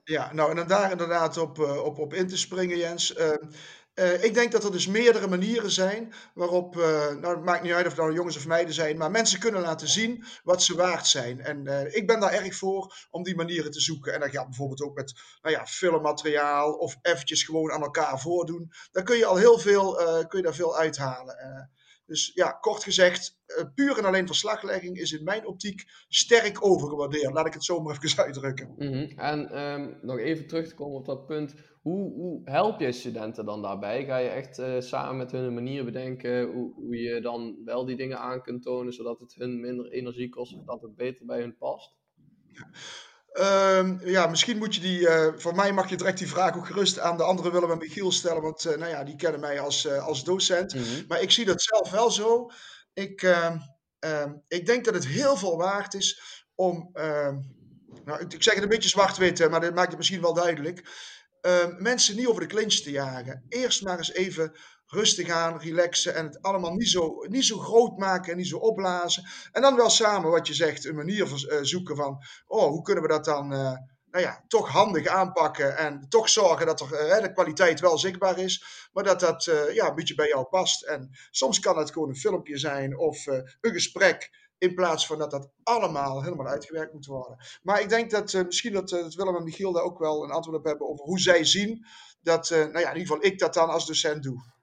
Ja, 0.09 0.33
nou 0.33 0.51
en 0.51 0.57
dan 0.57 0.67
daar 0.69 0.91
inderdaad 0.91 1.37
op, 1.37 1.59
eh, 1.59 1.85
op, 1.85 1.99
op 1.99 2.15
in 2.15 2.29
te 2.29 2.37
springen, 2.37 2.79
Jens. 2.79 3.15
Ehm, 3.15 3.51
eh, 3.95 4.25
ik 4.25 4.35
denk 4.35 4.53
dat 4.53 4.65
er 4.65 4.73
dus 4.73 4.87
meerdere 4.87 5.29
manieren 5.29 5.71
zijn 5.71 6.13
waarop, 6.35 6.77
eh, 6.77 7.09
nou 7.15 7.35
het 7.35 7.45
maakt 7.45 7.63
niet 7.63 7.73
uit 7.73 7.85
of 7.87 7.93
het 7.93 8.01
nou 8.01 8.15
jongens 8.15 8.37
of 8.37 8.47
meiden 8.47 8.75
zijn, 8.75 8.97
maar 8.97 9.11
mensen 9.11 9.39
kunnen 9.39 9.61
laten 9.61 9.89
zien 9.89 10.25
wat 10.43 10.63
ze 10.63 10.77
waard 10.77 11.07
zijn. 11.07 11.41
En 11.41 11.67
ik 11.95 12.07
ben 12.07 12.21
daar 12.21 12.33
erg 12.33 12.55
voor 12.55 13.07
om 13.11 13.23
die 13.23 13.37
manieren 13.37 13.71
te 13.71 13.81
zoeken. 13.81 14.15
En 14.15 14.21
dat 14.21 14.31
gaat 14.31 14.47
bijvoorbeeld 14.47 14.83
ook 14.83 14.95
met 14.95 15.21
nou 15.43 15.55
ja, 15.55 15.67
filmmateriaal 15.67 16.73
of 16.73 16.97
eventjes 17.03 17.43
gewoon 17.43 17.73
aan 17.73 17.83
elkaar 17.83 18.21
voordoen. 18.21 18.73
Daar 18.91 19.05
kun 19.05 19.17
je 19.17 19.27
al 19.27 19.37
heel 19.37 19.59
veel, 19.59 19.95
kun 20.29 20.39
je 20.39 20.45
daar 20.45 20.55
veel 20.55 20.77
uithalen. 20.77 21.71
Dus 22.09 22.31
ja, 22.35 22.51
kort 22.51 22.83
gezegd, 22.83 23.41
eh, 23.47 23.65
puur 23.75 23.99
en 23.99 24.05
alleen 24.05 24.27
verslaglegging 24.27 24.99
is 24.99 25.13
in 25.13 25.25
mijn 25.25 25.47
optiek 25.47 25.85
sterk 26.09 26.65
overgewaardeerd. 26.65 27.33
Laat 27.33 27.47
ik 27.47 27.53
het 27.53 27.65
zo 27.65 27.81
maar 27.81 27.99
even 28.03 28.25
uitdrukken. 28.25 28.75
Mhm. 28.79 29.19
En 29.19 29.51
ehm, 29.51 29.95
nog 30.03 30.19
even 30.19 30.47
terug 30.47 30.69
te 30.69 30.75
komen 30.75 30.97
op 30.97 31.07
dat 31.07 31.27
punt. 31.27 31.55
Hoe, 31.83 32.13
hoe 32.13 32.41
help 32.45 32.81
je 32.81 32.93
studenten 32.93 33.45
dan 33.45 33.63
daarbij? 33.63 34.05
Ga 34.05 34.17
je 34.17 34.29
echt 34.29 34.59
eh, 34.59 34.81
samen 34.81 35.17
met 35.17 35.33
hun 35.33 35.45
een 35.45 35.55
manier 35.55 35.85
bedenken 35.85 36.47
hoe, 36.47 36.75
hoe 36.75 36.97
je 36.97 37.21
dan 37.21 37.57
wel 37.65 37.85
die 37.85 37.97
dingen 37.97 38.19
aan 38.19 38.43
kunt 38.43 38.63
tonen, 38.63 38.93
zodat 38.93 39.21
het 39.21 39.35
hun 39.35 39.61
minder 39.61 39.91
energie 39.91 40.29
kost 40.29 40.55
of 40.55 40.65
dat 40.65 40.83
het 40.83 40.97
beter 40.97 41.27
bij 41.27 41.41
hun 41.41 41.57
past? 41.57 41.97
Ehm, 43.33 44.09
ja, 44.09 44.27
misschien 44.27 44.59
moet 44.59 44.75
je 44.75 44.81
die. 44.81 45.09
eh, 45.09 45.33
voor 45.37 45.55
mij 45.55 45.73
mag 45.73 45.89
je 45.91 45.97
direct 45.97 46.19
die 46.19 46.29
vraag 46.29 46.57
ook 46.57 46.67
gerust 46.67 46.99
aan 46.99 47.17
de 47.17 47.23
andere 47.23 47.51
Willem 47.53 47.71
en 47.71 47.79
Michiel 47.79 48.13
stellen. 48.13 48.43
Want 48.43 48.65
eh, 48.65 48.77
nou 48.77 48.91
ja, 48.91 49.05
die 49.05 49.17
kennen 49.17 49.41
mij 49.41 49.61
als, 49.61 49.87
eh, 49.87 50.07
als 50.07 50.25
docent. 50.25 50.75
Mhm. 50.75 50.85
Maar 51.09 51.21
ik 51.23 51.31
zie 51.31 51.45
dat 51.45 51.63
zelf 51.63 51.91
wel 51.91 52.11
zo. 52.11 52.51
Ik, 52.93 53.23
ehm, 53.23 53.59
ehm, 53.99 54.33
ik 54.49 54.67
denk 54.67 54.85
dat 54.85 54.95
het 54.95 55.07
heel 55.07 55.37
veel 55.37 55.57
waard 55.57 55.95
is 55.95 56.21
om. 56.55 56.91
nou, 58.05 58.21
ik, 58.21 58.33
ik 58.33 58.43
zeg 58.43 58.55
het 58.55 58.63
een 58.63 58.69
beetje 58.69 58.89
zwart-wit, 58.89 59.51
maar 59.51 59.61
dat 59.61 59.75
maakt 59.75 59.89
het 59.89 59.97
misschien 59.97 60.21
wel 60.21 60.35
duidelijk. 60.35 60.89
Mensen 61.79 62.17
niet 62.17 62.27
over 62.27 62.41
de 62.41 62.47
clinch 62.55 62.75
te 62.75 62.91
jagen. 62.91 63.45
Eerst 63.49 63.83
maar 63.83 63.99
eens 63.99 64.13
even 64.13 64.53
rustig 64.89 65.31
aan, 65.31 65.61
relaxen 65.61 66.15
en 66.15 66.27
het 66.27 66.43
allemaal 66.43 66.75
niet 66.75 66.89
zo, 66.89 67.25
niet 67.29 67.45
zo 67.45 67.59
groot 67.59 67.99
maken 67.99 68.31
en 68.31 68.37
niet 68.37 68.49
zo 68.49 68.57
opblazen. 68.57 69.25
En 69.53 69.63
dan 69.63 69.77
wel 69.77 69.91
samen, 69.91 70.31
wat 70.31 70.47
je 70.47 70.55
zegt, 70.55 70.85
een 70.85 70.95
manier 70.95 71.29
vers- 71.29 71.47
eh, 71.47 71.59
zoeken 71.63 71.97
van, 71.97 72.23
oh, 72.47 72.69
hoe 72.69 72.83
kunnen 72.83 73.03
we 73.03 73.09
dat 73.09 73.25
dan, 73.25 73.53
eh, 73.53 73.73
nou 74.11 74.25
ja, 74.25 74.45
toch 74.49 74.69
handig 74.69 75.07
aanpakken 75.07 75.77
en 75.77 76.07
toch 76.09 76.29
zorgen 76.29 76.67
dat 76.67 76.81
er, 76.81 76.95
eh, 76.95 77.23
de 77.23 77.33
kwaliteit 77.33 77.81
wel 77.81 77.99
zichtbaar 77.99 78.39
is, 78.39 78.89
maar 78.93 79.05
dat 79.05 79.21
dat 79.21 79.45
ja, 79.73 79.89
een 79.89 79.95
beetje 79.95 80.15
bij 80.15 80.29
jou 80.29 80.45
past. 80.45 80.83
En 80.85 81.11
soms 81.31 81.61
kan 81.61 81.79
het 81.79 81.93
gewoon 81.93 82.09
een 82.09 82.17
filmpje 82.17 82.59
zijn 82.59 82.99
of 82.99 83.27
een 83.27 83.73
gesprek, 83.73 84.47
in 84.59 84.75
plaats 84.75 85.07
van 85.07 85.19
dat 85.19 85.31
dat 85.31 85.51
allemaal 85.63 86.23
helemaal 86.23 86.47
uitgewerkt 86.47 86.93
moet 86.93 87.07
worden. 87.07 87.37
Maar 87.63 87.81
ik 87.81 87.89
denk 87.89 88.11
dat 88.11 88.33
misschien 88.33 88.73
dat, 88.73 88.89
dat 88.89 89.15
Willem 89.15 89.37
en 89.37 89.45
Michiel 89.45 89.73
daar 89.73 89.83
ook 89.83 89.99
wel 89.99 90.25
een 90.25 90.31
antwoord 90.31 90.59
op 90.59 90.65
hebben 90.65 90.89
over 90.89 91.05
hoe 91.05 91.21
zij 91.21 91.45
zien 91.45 91.87
dat, 92.21 92.51
nou 92.51 92.79
ja, 92.79 92.91
in 92.91 92.97
ieder 92.97 93.15
geval 93.15 93.25
ik 93.25 93.39
dat 93.39 93.55
dan 93.55 93.69
als 93.69 93.87
docent 93.87 94.23
doe. 94.23 94.57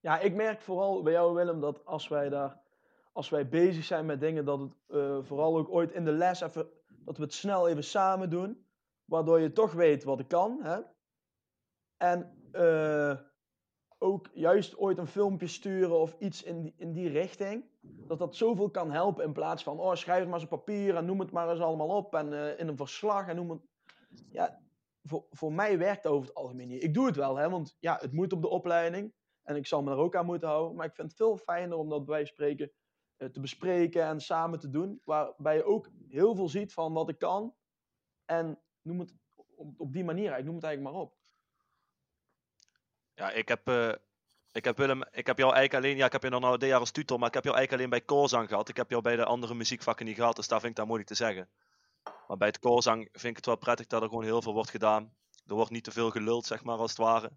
Ja, 0.00 0.18
ik 0.18 0.34
merk 0.34 0.60
vooral 0.60 1.02
bij 1.02 1.12
jou, 1.12 1.34
Willem, 1.34 1.60
dat 1.60 1.84
als 1.84 2.08
wij 2.08 2.28
daar, 2.28 2.60
als 3.12 3.28
wij 3.28 3.48
bezig 3.48 3.84
zijn 3.84 4.06
met 4.06 4.20
dingen, 4.20 4.44
dat 4.44 4.60
het 4.60 4.72
eh, 4.86 5.18
vooral 5.22 5.56
ook 5.56 5.70
ooit 5.70 5.92
in 5.92 6.04
de 6.04 6.12
les 6.12 6.40
even, 6.40 6.68
dat 7.04 7.16
we 7.16 7.22
het 7.22 7.32
snel 7.32 7.68
even 7.68 7.84
samen 7.84 8.30
doen, 8.30 8.66
waardoor 9.04 9.40
je 9.40 9.52
toch 9.52 9.72
weet 9.72 10.04
wat 10.04 10.20
ik 10.20 10.28
kan, 10.28 10.58
hè? 10.62 10.80
En 11.96 12.48
eh, 12.52 13.18
ook 13.98 14.28
juist 14.32 14.76
ooit 14.76 14.98
een 14.98 15.06
filmpje 15.06 15.46
sturen 15.46 16.00
of 16.00 16.16
iets 16.18 16.42
in 16.42 16.62
die, 16.62 16.74
in 16.76 16.92
die 16.92 17.08
richting, 17.08 17.64
dat 17.80 18.18
dat 18.18 18.36
zoveel 18.36 18.70
kan 18.70 18.90
helpen 18.90 19.24
in 19.24 19.32
plaats 19.32 19.62
van, 19.62 19.80
oh, 19.80 19.94
schrijf 19.94 20.18
het 20.18 20.28
maar 20.28 20.40
eens 20.40 20.50
op 20.50 20.64
papier 20.64 20.96
en 20.96 21.04
noem 21.04 21.20
het 21.20 21.30
maar 21.30 21.50
eens 21.50 21.60
allemaal 21.60 21.96
op 21.96 22.14
en 22.14 22.32
eh, 22.32 22.58
in 22.58 22.68
een 22.68 22.76
verslag 22.76 23.28
en 23.28 23.36
noem 23.36 23.50
het. 23.50 23.60
Ja, 24.30 24.60
voor, 25.02 25.26
voor 25.30 25.52
mij 25.52 25.78
werkt 25.78 26.02
het 26.02 26.12
over 26.12 26.28
het 26.28 26.36
algemeen 26.36 26.68
niet. 26.68 26.82
Ik 26.82 26.94
doe 26.94 27.06
het 27.06 27.16
wel, 27.16 27.36
hè, 27.36 27.50
want 27.50 27.76
ja, 27.80 27.98
het 28.00 28.12
moet 28.12 28.32
op 28.32 28.42
de 28.42 28.48
opleiding. 28.48 29.12
En 29.48 29.56
ik 29.56 29.66
zal 29.66 29.82
me 29.82 29.90
er 29.90 29.96
ook 29.96 30.16
aan 30.16 30.26
moeten 30.26 30.48
houden. 30.48 30.76
Maar 30.76 30.86
ik 30.86 30.94
vind 30.94 31.08
het 31.08 31.16
veel 31.16 31.36
fijner 31.36 31.76
om 31.76 31.88
dat 31.88 32.04
bij 32.04 32.24
spreken 32.24 32.70
eh, 33.16 33.28
te 33.28 33.40
bespreken 33.40 34.02
en 34.02 34.20
samen 34.20 34.58
te 34.58 34.70
doen. 34.70 35.00
Waarbij 35.04 35.56
je 35.56 35.64
ook 35.64 35.88
heel 36.08 36.34
veel 36.34 36.48
ziet 36.48 36.72
van 36.72 36.92
wat 36.92 37.08
ik 37.08 37.18
kan. 37.18 37.54
En 38.24 38.60
noem 38.82 38.98
het 38.98 39.14
op, 39.76 39.92
die 39.92 40.04
manier. 40.04 40.38
Ik 40.38 40.44
noem 40.44 40.54
het 40.54 40.64
eigenlijk 40.64 40.94
maar 40.94 41.02
op. 41.02 41.16
Ja, 43.14 43.30
ik 43.30 43.48
heb, 43.48 43.68
eh, 43.68 43.92
ik 44.52 44.64
heb 44.64 44.76
Willem, 44.76 45.02
ik 45.10 45.26
heb 45.26 45.38
jou 45.38 45.52
eigenlijk 45.52 45.84
alleen, 45.84 45.96
ja, 45.96 46.06
ik 46.06 46.12
heb 46.12 46.22
je 46.22 46.30
dan 46.30 46.40
nou 46.40 46.58
dit 46.58 46.68
jaar 46.68 46.80
als 46.80 46.90
tutor, 46.90 47.18
maar 47.18 47.28
ik 47.28 47.34
heb 47.34 47.44
jou 47.44 47.56
eigenlijk 47.56 47.88
alleen 47.88 47.98
bij 48.00 48.16
koorzang 48.16 48.48
gehad. 48.48 48.68
Ik 48.68 48.76
heb 48.76 48.90
jou 48.90 49.02
bij 49.02 49.16
de 49.16 49.24
andere 49.24 49.54
muziekvakken 49.54 50.06
niet 50.06 50.16
gehad, 50.16 50.36
dus 50.36 50.48
daar 50.48 50.60
vind 50.60 50.70
ik 50.70 50.76
dat 50.76 50.86
moeilijk 50.86 51.10
te 51.10 51.16
zeggen. 51.16 51.48
Maar 52.26 52.36
bij 52.36 52.48
het 52.48 52.58
koorzang 52.58 53.08
vind 53.12 53.24
ik 53.24 53.36
het 53.36 53.46
wel 53.46 53.56
prettig 53.56 53.86
dat 53.86 54.02
er 54.02 54.08
gewoon 54.08 54.24
heel 54.24 54.42
veel 54.42 54.52
wordt 54.52 54.70
gedaan. 54.70 55.16
Er 55.46 55.54
wordt 55.54 55.70
niet 55.70 55.84
te 55.84 55.90
veel 55.90 56.10
geluld, 56.10 56.46
zeg 56.46 56.64
maar, 56.64 56.78
als 56.78 56.90
het 56.90 56.98
ware. 56.98 57.30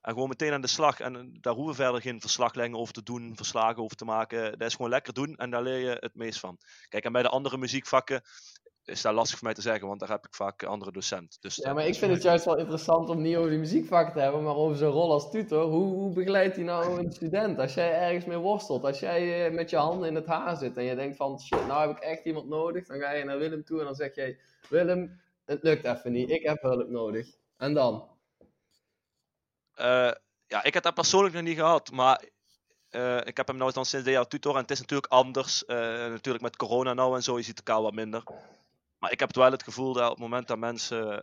En 0.00 0.12
gewoon 0.12 0.28
meteen 0.28 0.52
aan 0.52 0.60
de 0.60 0.66
slag. 0.66 1.00
En 1.00 1.16
eh, 1.16 1.22
daar 1.40 1.54
hoeven 1.54 1.76
we 1.76 1.82
verder 1.82 2.00
geen 2.00 2.20
verslaglegging 2.20 2.76
over 2.76 2.92
te 2.92 3.02
doen, 3.02 3.36
verslagen 3.36 3.82
over 3.82 3.96
te 3.96 4.04
maken. 4.04 4.58
Dat 4.58 4.68
is 4.68 4.74
gewoon 4.74 4.90
lekker 4.90 5.12
doen 5.12 5.36
en 5.36 5.50
daar 5.50 5.62
leer 5.62 5.78
je 5.78 5.96
het 6.00 6.14
meest 6.14 6.40
van. 6.40 6.58
Kijk, 6.88 7.04
en 7.04 7.12
bij 7.12 7.22
de 7.22 7.28
andere 7.28 7.58
muziekvakken 7.58 8.22
is 8.84 9.02
dat 9.02 9.14
lastig 9.14 9.38
voor 9.38 9.46
mij 9.46 9.56
te 9.56 9.62
zeggen, 9.62 9.88
want 9.88 10.00
daar 10.00 10.08
heb 10.08 10.26
ik 10.26 10.34
vaak 10.34 10.62
andere 10.62 10.92
docent. 10.92 11.36
Dus, 11.40 11.56
Ja, 11.56 11.72
maar 11.72 11.86
ik 11.86 11.94
vind 11.94 12.12
het 12.12 12.22
juist 12.22 12.44
wel 12.44 12.56
interessant 12.56 13.08
om 13.08 13.22
niet 13.22 13.36
over 13.36 13.50
die 13.50 13.58
muziekvak 13.58 14.12
te 14.12 14.20
hebben, 14.20 14.42
maar 14.42 14.54
over 14.54 14.76
zijn 14.76 14.90
rol 14.90 15.12
als 15.12 15.30
tutor. 15.30 15.64
Hoe, 15.64 15.94
hoe 15.94 16.12
begeleidt 16.12 16.56
hij 16.56 16.64
nou 16.64 16.98
een 16.98 17.12
student? 17.12 17.58
Als 17.58 17.74
jij 17.74 17.92
ergens 17.94 18.24
mee 18.24 18.36
worstelt, 18.36 18.84
als 18.84 19.00
jij 19.00 19.46
eh, 19.46 19.54
met 19.54 19.70
je 19.70 19.76
handen 19.76 20.08
in 20.08 20.14
het 20.14 20.26
haar 20.26 20.56
zit 20.56 20.76
en 20.76 20.84
je 20.84 20.94
denkt 20.94 21.16
van, 21.16 21.40
shit, 21.40 21.66
nou 21.66 21.88
heb 21.88 21.96
ik 21.96 22.02
echt 22.02 22.24
iemand 22.24 22.48
nodig, 22.48 22.86
dan 22.86 23.00
ga 23.00 23.12
je 23.12 23.24
naar 23.24 23.38
Willem 23.38 23.64
toe 23.64 23.78
en 23.78 23.84
dan 23.84 23.94
zeg 23.94 24.14
jij, 24.14 24.38
Willem, 24.68 25.20
het 25.44 25.62
lukt 25.62 25.84
even 25.84 26.12
niet, 26.12 26.30
ik 26.30 26.42
heb 26.42 26.62
hulp 26.62 26.88
nodig. 26.88 27.26
En 27.56 27.74
dan? 27.74 28.09
Eh, 29.74 30.10
ja, 30.46 30.62
ik 30.62 30.74
heb 30.74 30.82
dat 30.82 30.94
persoonlijk 30.94 31.34
nog 31.34 31.42
niet 31.42 31.58
gehad, 31.58 31.90
maar 31.90 32.24
eh, 32.88 33.16
ik 33.16 33.36
heb 33.36 33.46
hem 33.46 33.56
nou 33.56 33.72
dan 33.72 33.84
sinds 33.84 34.04
dit 34.04 34.14
jaar 34.14 34.28
tutor 34.28 34.54
en 34.54 34.60
het 34.60 34.70
is 34.70 34.80
natuurlijk 34.80 35.12
anders. 35.12 35.64
eh, 35.64 35.76
natuurlijk 36.10 36.44
met 36.44 36.56
corona 36.56 36.94
nou 36.94 37.16
en 37.16 37.22
zo, 37.22 37.36
je 37.36 37.42
ziet 37.42 37.56
elkaar 37.56 37.82
wat 37.82 37.94
minder. 37.94 38.22
Maar 38.98 39.12
ik 39.12 39.20
heb 39.20 39.34
wel 39.34 39.50
het 39.50 39.62
gevoel 39.62 39.92
dat 39.92 40.04
op 40.04 40.10
het 40.10 40.18
moment 40.18 40.48
dat 40.48 40.58
mensen 40.58 41.22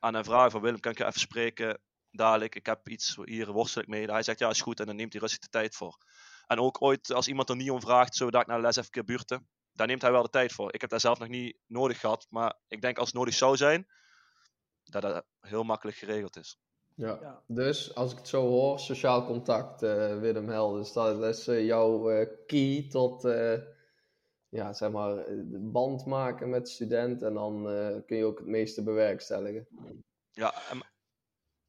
aan 0.00 0.14
hem 0.14 0.24
vragen 0.24 0.50
van 0.50 0.60
Willem, 0.60 0.80
kan 0.80 0.92
ik 0.92 0.98
je 0.98 1.04
even 1.04 1.20
spreken 1.20 1.80
dadelijk, 2.10 2.54
ik 2.54 2.66
heb 2.66 2.88
iets, 2.88 3.16
hier 3.24 3.52
worstel 3.52 3.82
ik 3.82 3.88
mee. 3.88 4.06
Dat 4.06 4.14
hij 4.14 4.22
zegt 4.22 4.38
ja 4.38 4.50
is 4.50 4.60
goed 4.60 4.80
en 4.80 4.86
dan 4.86 4.96
neemt 4.96 5.12
hij 5.12 5.20
rustig 5.20 5.40
de 5.40 5.48
tijd 5.48 5.76
voor. 5.76 5.98
En 6.46 6.58
ook 6.58 6.82
ooit 6.82 7.12
als 7.12 7.28
iemand 7.28 7.48
er 7.48 7.56
niet 7.56 7.70
om 7.70 7.80
vraagt, 7.80 8.14
zodat 8.16 8.40
ik 8.40 8.46
naar 8.46 8.56
de 8.56 8.62
les 8.62 8.76
even 8.76 8.90
keer 8.90 9.04
buurten, 9.04 9.48
daar 9.72 9.86
neemt 9.86 10.02
hij 10.02 10.12
wel 10.12 10.22
de 10.22 10.30
tijd 10.30 10.52
voor. 10.52 10.74
Ik 10.74 10.80
heb 10.80 10.90
dat 10.90 11.00
zelf 11.00 11.18
nog 11.18 11.28
niet 11.28 11.56
nodig 11.66 12.00
gehad, 12.00 12.26
maar 12.30 12.54
ik 12.68 12.80
denk 12.80 12.98
als 12.98 13.08
het 13.08 13.16
nodig 13.16 13.34
zou 13.34 13.56
zijn, 13.56 13.86
dat 14.84 15.02
dat 15.02 15.24
heel 15.40 15.62
makkelijk 15.62 15.96
geregeld 15.96 16.36
is. 16.36 16.58
Ja. 16.96 17.18
Ja. 17.20 17.42
Dus 17.46 17.94
als 17.94 18.12
ik 18.12 18.18
het 18.18 18.28
zo 18.28 18.46
hoor, 18.48 18.78
sociaal 18.80 19.26
contact, 19.26 19.82
eh, 19.82 20.18
Willem 20.18 20.48
Helders, 20.48 20.92
dat, 20.92 21.20
dat 21.20 21.34
is 21.36 21.48
eh, 21.48 21.64
jouw 21.64 22.10
eh, 22.10 22.28
key 22.46 22.86
tot, 22.90 23.24
eh, 23.24 23.58
ja, 24.48 24.72
zeg 24.72 24.90
maar, 24.90 25.14
de 25.26 25.58
band 25.60 26.06
maken 26.06 26.50
met 26.50 26.64
de 26.64 26.70
student 26.70 27.22
en 27.22 27.34
dan 27.34 27.70
eh, 27.70 27.96
kun 28.06 28.16
je 28.16 28.24
ook 28.24 28.38
het 28.38 28.46
meeste 28.46 28.82
bewerkstelligen. 28.82 29.66
Ja, 30.30 30.54
en- 30.70 30.94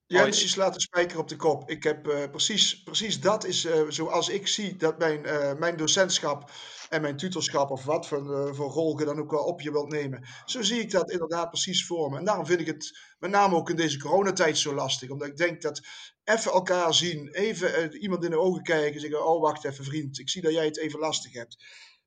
Jens, 0.07 0.41
je 0.41 0.47
slaat 0.47 0.73
de 0.73 0.81
spijker 0.81 1.19
op 1.19 1.27
de 1.27 1.35
kop. 1.35 1.69
Ik 1.69 1.83
heb 1.83 2.07
eh, 2.07 2.29
precies, 2.29 2.83
precies 2.83 3.19
dat 3.19 3.45
is 3.45 3.65
eh, 3.65 3.81
zoals 3.87 4.29
ik 4.29 4.47
zie 4.47 4.75
dat 4.75 4.97
mijn, 4.97 5.25
eh, 5.25 5.53
mijn 5.53 5.77
docentschap 5.77 6.51
en 6.89 7.01
mijn 7.01 7.17
tutorschap 7.17 7.69
of 7.69 7.83
wat 7.83 8.07
voor, 8.07 8.55
voor 8.55 8.69
rol 8.69 8.95
dan 8.95 9.19
ook 9.19 9.31
wel 9.31 9.43
op 9.43 9.61
je 9.61 9.71
wilt 9.71 9.91
nemen. 9.91 10.27
Zo 10.45 10.61
zie 10.61 10.79
ik 10.79 10.91
dat 10.91 11.11
inderdaad 11.11 11.49
precies 11.49 11.85
voor 11.85 12.09
me. 12.09 12.17
En 12.17 12.25
daarom 12.25 12.45
vind 12.45 12.59
ik 12.59 12.67
het 12.67 12.99
met 13.19 13.31
name 13.31 13.55
ook 13.55 13.69
in 13.69 13.75
deze 13.75 13.99
coronatijd 13.99 14.57
zo 14.57 14.73
lastig. 14.73 15.09
Omdat 15.09 15.27
ik 15.27 15.37
denk 15.37 15.61
dat 15.61 15.81
even 16.23 16.51
elkaar 16.51 16.93
zien, 16.93 17.29
even 17.31 17.97
iemand 17.97 18.23
in 18.23 18.29
de 18.29 18.39
ogen 18.39 18.63
kijken 18.63 18.93
en 18.93 18.99
zeggen, 18.99 19.25
oh 19.25 19.41
wacht 19.41 19.65
even 19.65 19.85
vriend, 19.85 20.19
ik 20.19 20.29
zie 20.29 20.41
dat 20.41 20.53
jij 20.53 20.65
het 20.65 20.77
even 20.77 20.99
lastig 20.99 21.33
hebt. 21.33 21.63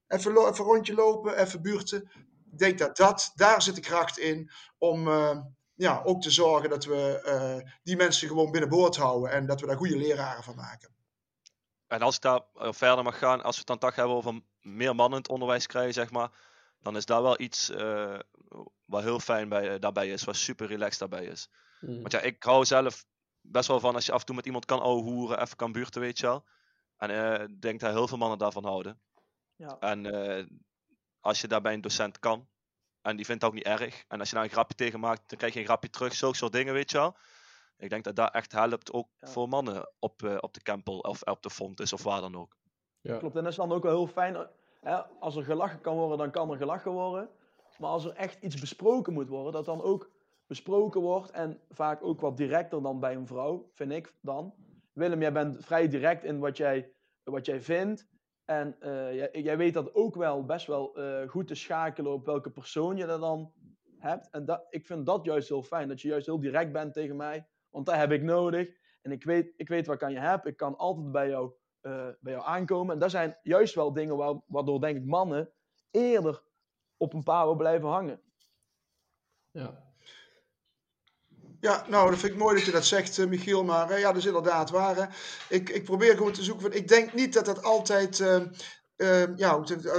Even, 0.06 0.48
even 0.48 0.64
rondje 0.64 0.94
lopen, 0.94 1.38
even 1.38 1.62
buurten. 1.62 2.10
Ik 2.52 2.58
denk 2.58 2.78
dat, 2.78 2.96
dat 2.96 3.32
daar 3.34 3.62
zit 3.62 3.74
de 3.74 3.80
kracht 3.80 4.18
in 4.18 4.50
om... 4.78 5.08
ja, 5.80 6.02
ook 6.04 6.22
te 6.22 6.30
zorgen 6.30 6.70
dat 6.70 6.84
we 6.84 7.20
eh, 7.24 7.70
die 7.82 7.96
mensen 7.96 8.28
gewoon 8.28 8.50
binnenboord 8.50 8.96
houden 8.96 9.30
en 9.30 9.46
dat 9.46 9.60
we 9.60 9.66
daar 9.66 9.76
goede 9.76 9.96
leraren 9.96 10.42
van 10.42 10.54
maken. 10.54 10.94
En 11.86 12.02
als 12.02 12.16
ik 12.16 12.22
daar 12.22 12.40
eh, 12.54 12.72
verder 12.72 13.04
mag 13.04 13.18
gaan, 13.18 13.42
als 13.42 13.54
we 13.54 13.58
het 13.58 13.66
dan 13.66 13.78
toch 13.78 13.94
hebben 13.94 14.16
over 14.16 14.40
meer 14.60 14.94
mannen 14.94 15.16
in 15.16 15.22
het 15.22 15.32
onderwijs 15.32 15.66
krijgen, 15.66 15.92
zeg 15.92 16.10
maar, 16.10 16.30
dan 16.78 16.96
is 16.96 17.04
dat 17.04 17.22
wel 17.22 17.40
iets 17.40 17.70
eh, 17.70 18.18
wat 18.84 19.02
heel 19.02 19.20
fijn 19.20 19.48
bij, 19.48 19.78
daarbij 19.78 20.08
is, 20.08 20.24
wat 20.24 20.36
super 20.36 20.66
relaxed 20.66 20.98
daarbij 20.98 21.24
is. 21.24 21.48
Hmm. 21.78 22.00
Want 22.00 22.12
ja, 22.12 22.20
ik 22.20 22.42
hou 22.42 22.64
zelf 22.64 23.04
best 23.40 23.68
wel 23.68 23.80
van 23.80 23.94
als 23.94 24.06
je 24.06 24.12
af 24.12 24.20
en 24.20 24.26
toe 24.26 24.34
met 24.34 24.46
iemand 24.46 24.64
kan 24.64 24.80
ouwehoeren, 24.80 25.40
even 25.40 25.56
kan 25.56 25.72
buurten, 25.72 26.00
weet 26.00 26.18
je 26.18 26.26
wel. 26.26 26.44
En 26.96 27.10
eh, 27.10 27.42
ik 27.42 27.60
denk 27.60 27.80
dat 27.80 27.92
heel 27.92 28.08
veel 28.08 28.18
mannen 28.18 28.38
daarvan 28.38 28.64
houden. 28.64 29.00
Ja. 29.56 29.78
En 29.78 30.06
eh, 30.06 30.46
als 31.20 31.40
je 31.40 31.48
daarbij 31.48 31.72
een 31.72 31.80
docent 31.80 32.18
kan, 32.18 32.48
en 33.02 33.16
die 33.16 33.24
vindt 33.24 33.42
het 33.42 33.50
ook 33.50 33.56
niet 33.56 33.66
erg, 33.66 34.04
en 34.08 34.18
als 34.18 34.28
je 34.28 34.34
daar 34.34 34.44
een 34.44 34.50
grapje 34.50 34.74
tegen 34.74 35.00
maakt, 35.00 35.22
dan 35.28 35.38
krijg 35.38 35.52
je 35.54 35.58
een 35.60 35.64
grapje 35.66 35.90
terug, 35.90 36.14
zulke 36.14 36.36
soort 36.36 36.52
dingen, 36.52 36.72
weet 36.74 36.90
je 36.90 36.96
wel. 36.98 37.16
Ik 37.78 37.90
denk 37.90 38.04
dat 38.04 38.16
dat 38.16 38.34
echt 38.34 38.52
helpt 38.52 38.92
ook 38.92 39.08
Ja. 39.20 39.28
voor 39.28 39.48
mannen 39.48 39.92
op, 39.98 40.22
eh, 40.22 40.36
op 40.40 40.54
de 40.54 40.62
Kempel 40.62 40.98
of 40.98 41.22
op 41.22 41.42
de 41.42 41.50
Fontes 41.50 41.92
of 41.92 42.02
waar 42.02 42.20
dan 42.20 42.36
ook. 42.36 42.56
Ja. 43.00 43.16
Klopt, 43.18 43.36
en 43.36 43.42
dat 43.42 43.50
is 43.50 43.56
dan 43.58 43.72
ook 43.72 43.82
wel 43.82 43.96
heel 43.96 44.06
fijn. 44.06 44.46
Hè, 44.80 44.96
als 45.04 45.36
er 45.36 45.44
gelachen 45.44 45.80
kan 45.80 45.96
worden, 45.96 46.18
dan 46.18 46.30
kan 46.30 46.50
er 46.50 46.56
gelachen 46.56 46.90
worden. 46.92 47.28
Maar 47.78 47.90
als 47.90 48.04
er 48.04 48.12
echt 48.14 48.42
iets 48.42 48.60
besproken 48.60 49.12
moet 49.12 49.28
worden, 49.28 49.52
dat 49.52 49.64
dan 49.64 49.82
ook 49.82 50.10
besproken 50.46 51.00
wordt. 51.00 51.30
En 51.30 51.60
vaak 51.68 52.02
ook 52.02 52.20
wat 52.20 52.36
directer 52.36 52.82
dan 52.82 53.00
bij 53.00 53.14
een 53.14 53.26
vrouw, 53.26 53.70
vind 53.74 53.92
ik 53.92 54.14
dan. 54.20 54.54
Willem, 54.92 55.20
jij 55.20 55.32
bent 55.32 55.64
vrij 55.64 55.88
direct 55.88 56.24
in 56.24 56.38
wat 56.38 56.56
jij, 56.56 56.92
wat 57.24 57.46
jij 57.46 57.60
vindt. 57.60 58.06
En 58.50 58.76
eh, 58.80 59.14
jij, 59.14 59.30
jij 59.32 59.56
weet 59.56 59.74
dat 59.74 59.94
ook 59.94 60.14
wel 60.14 60.44
best 60.44 60.66
wel 60.66 60.96
eh, 60.96 61.28
goed 61.28 61.46
te 61.46 61.54
schakelen 61.54 62.12
op 62.12 62.26
welke 62.26 62.50
persoon 62.50 62.96
je 62.96 63.06
er 63.06 63.18
dan 63.18 63.52
hebt. 63.98 64.30
En 64.30 64.44
dat, 64.44 64.66
ik 64.70 64.86
vind 64.86 65.06
dat 65.06 65.24
juist 65.24 65.48
heel 65.48 65.62
fijn, 65.62 65.88
dat 65.88 66.00
je 66.00 66.08
juist 66.08 66.26
heel 66.26 66.40
direct 66.40 66.72
bent 66.72 66.92
tegen 66.92 67.16
mij. 67.16 67.46
Want 67.68 67.86
dat 67.86 67.94
heb 67.94 68.12
ik 68.12 68.22
nodig. 68.22 68.68
En 69.02 69.10
ik 69.10 69.24
weet, 69.24 69.52
ik 69.56 69.68
weet 69.68 69.86
wat 69.86 69.94
ik 69.94 70.02
aan 70.02 70.12
je 70.12 70.18
heb. 70.18 70.46
Ik 70.46 70.56
kan 70.56 70.76
altijd 70.76 71.12
bij 71.12 71.28
jou 71.28 71.52
eh, 71.80 72.08
bij 72.20 72.32
jou 72.32 72.44
aankomen. 72.44 72.94
En 72.94 73.00
dat 73.00 73.10
zijn 73.10 73.38
juist 73.42 73.74
wel 73.74 73.92
dingen 73.92 74.16
waar, 74.16 74.40
waardoor, 74.46 74.80
denk 74.80 74.96
ik, 74.96 75.04
mannen 75.04 75.52
eerder 75.90 76.42
op 76.96 77.12
een 77.12 77.22
paar 77.22 77.56
blijven 77.56 77.88
hangen. 77.88 78.22
Ja. 79.50 79.89
Ja, 81.60 81.84
nou, 81.88 82.10
dat 82.10 82.18
vind 82.18 82.32
ik 82.32 82.38
mooi 82.38 82.54
dat 82.56 82.64
je 82.64 82.70
dat 82.70 82.84
zegt, 82.86 83.18
eh, 83.18 83.26
Michiel. 83.26 83.64
Maar 83.64 83.90
eh, 83.90 83.98
ja, 84.00 84.06
dat 84.08 84.16
is 84.16 84.26
inderdaad 84.26 84.70
waar. 84.70 85.16
Ik, 85.48 85.68
ik 85.68 85.84
probeer 85.84 86.16
gewoon 86.16 86.32
te 86.32 86.42
zoeken. 86.42 86.62
Van, 86.62 86.72
ik 86.72 86.88
denk 86.88 87.12
niet 87.14 87.32
dat 87.32 87.44
dat 87.44 87.62
altijd. 87.62 88.20
eh, 88.20 88.40
eh, 88.96 89.36
ja, 89.36 89.50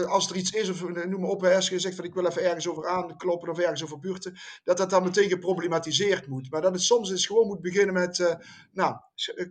als 0.07 0.29
er 0.29 0.35
iets 0.35 0.51
is, 0.51 0.69
of 0.69 0.83
eh, 0.83 1.05
noem 1.05 1.21
maar 1.21 1.29
op, 1.29 1.43
als 1.43 1.69
je 1.69 1.79
zegt 1.79 1.95
van 1.95 2.05
ik 2.05 2.13
wil 2.13 2.25
even 2.25 2.43
ergens 2.43 2.67
over 2.67 2.87
aankloppen 2.87 3.49
of 3.49 3.59
ergens 3.59 3.83
over 3.83 3.99
buurten, 3.99 4.35
dat 4.63 4.77
dat 4.77 4.89
dan 4.89 5.03
meteen 5.03 5.29
geproblematiseerd 5.29 6.27
moet. 6.27 6.51
Maar 6.51 6.61
dat 6.61 6.73
het 6.73 6.81
soms 6.81 7.09
eens 7.11 7.25
gewoon 7.25 7.47
moet 7.47 7.61
beginnen 7.61 7.93
met, 7.93 8.37
nou, 8.71 8.95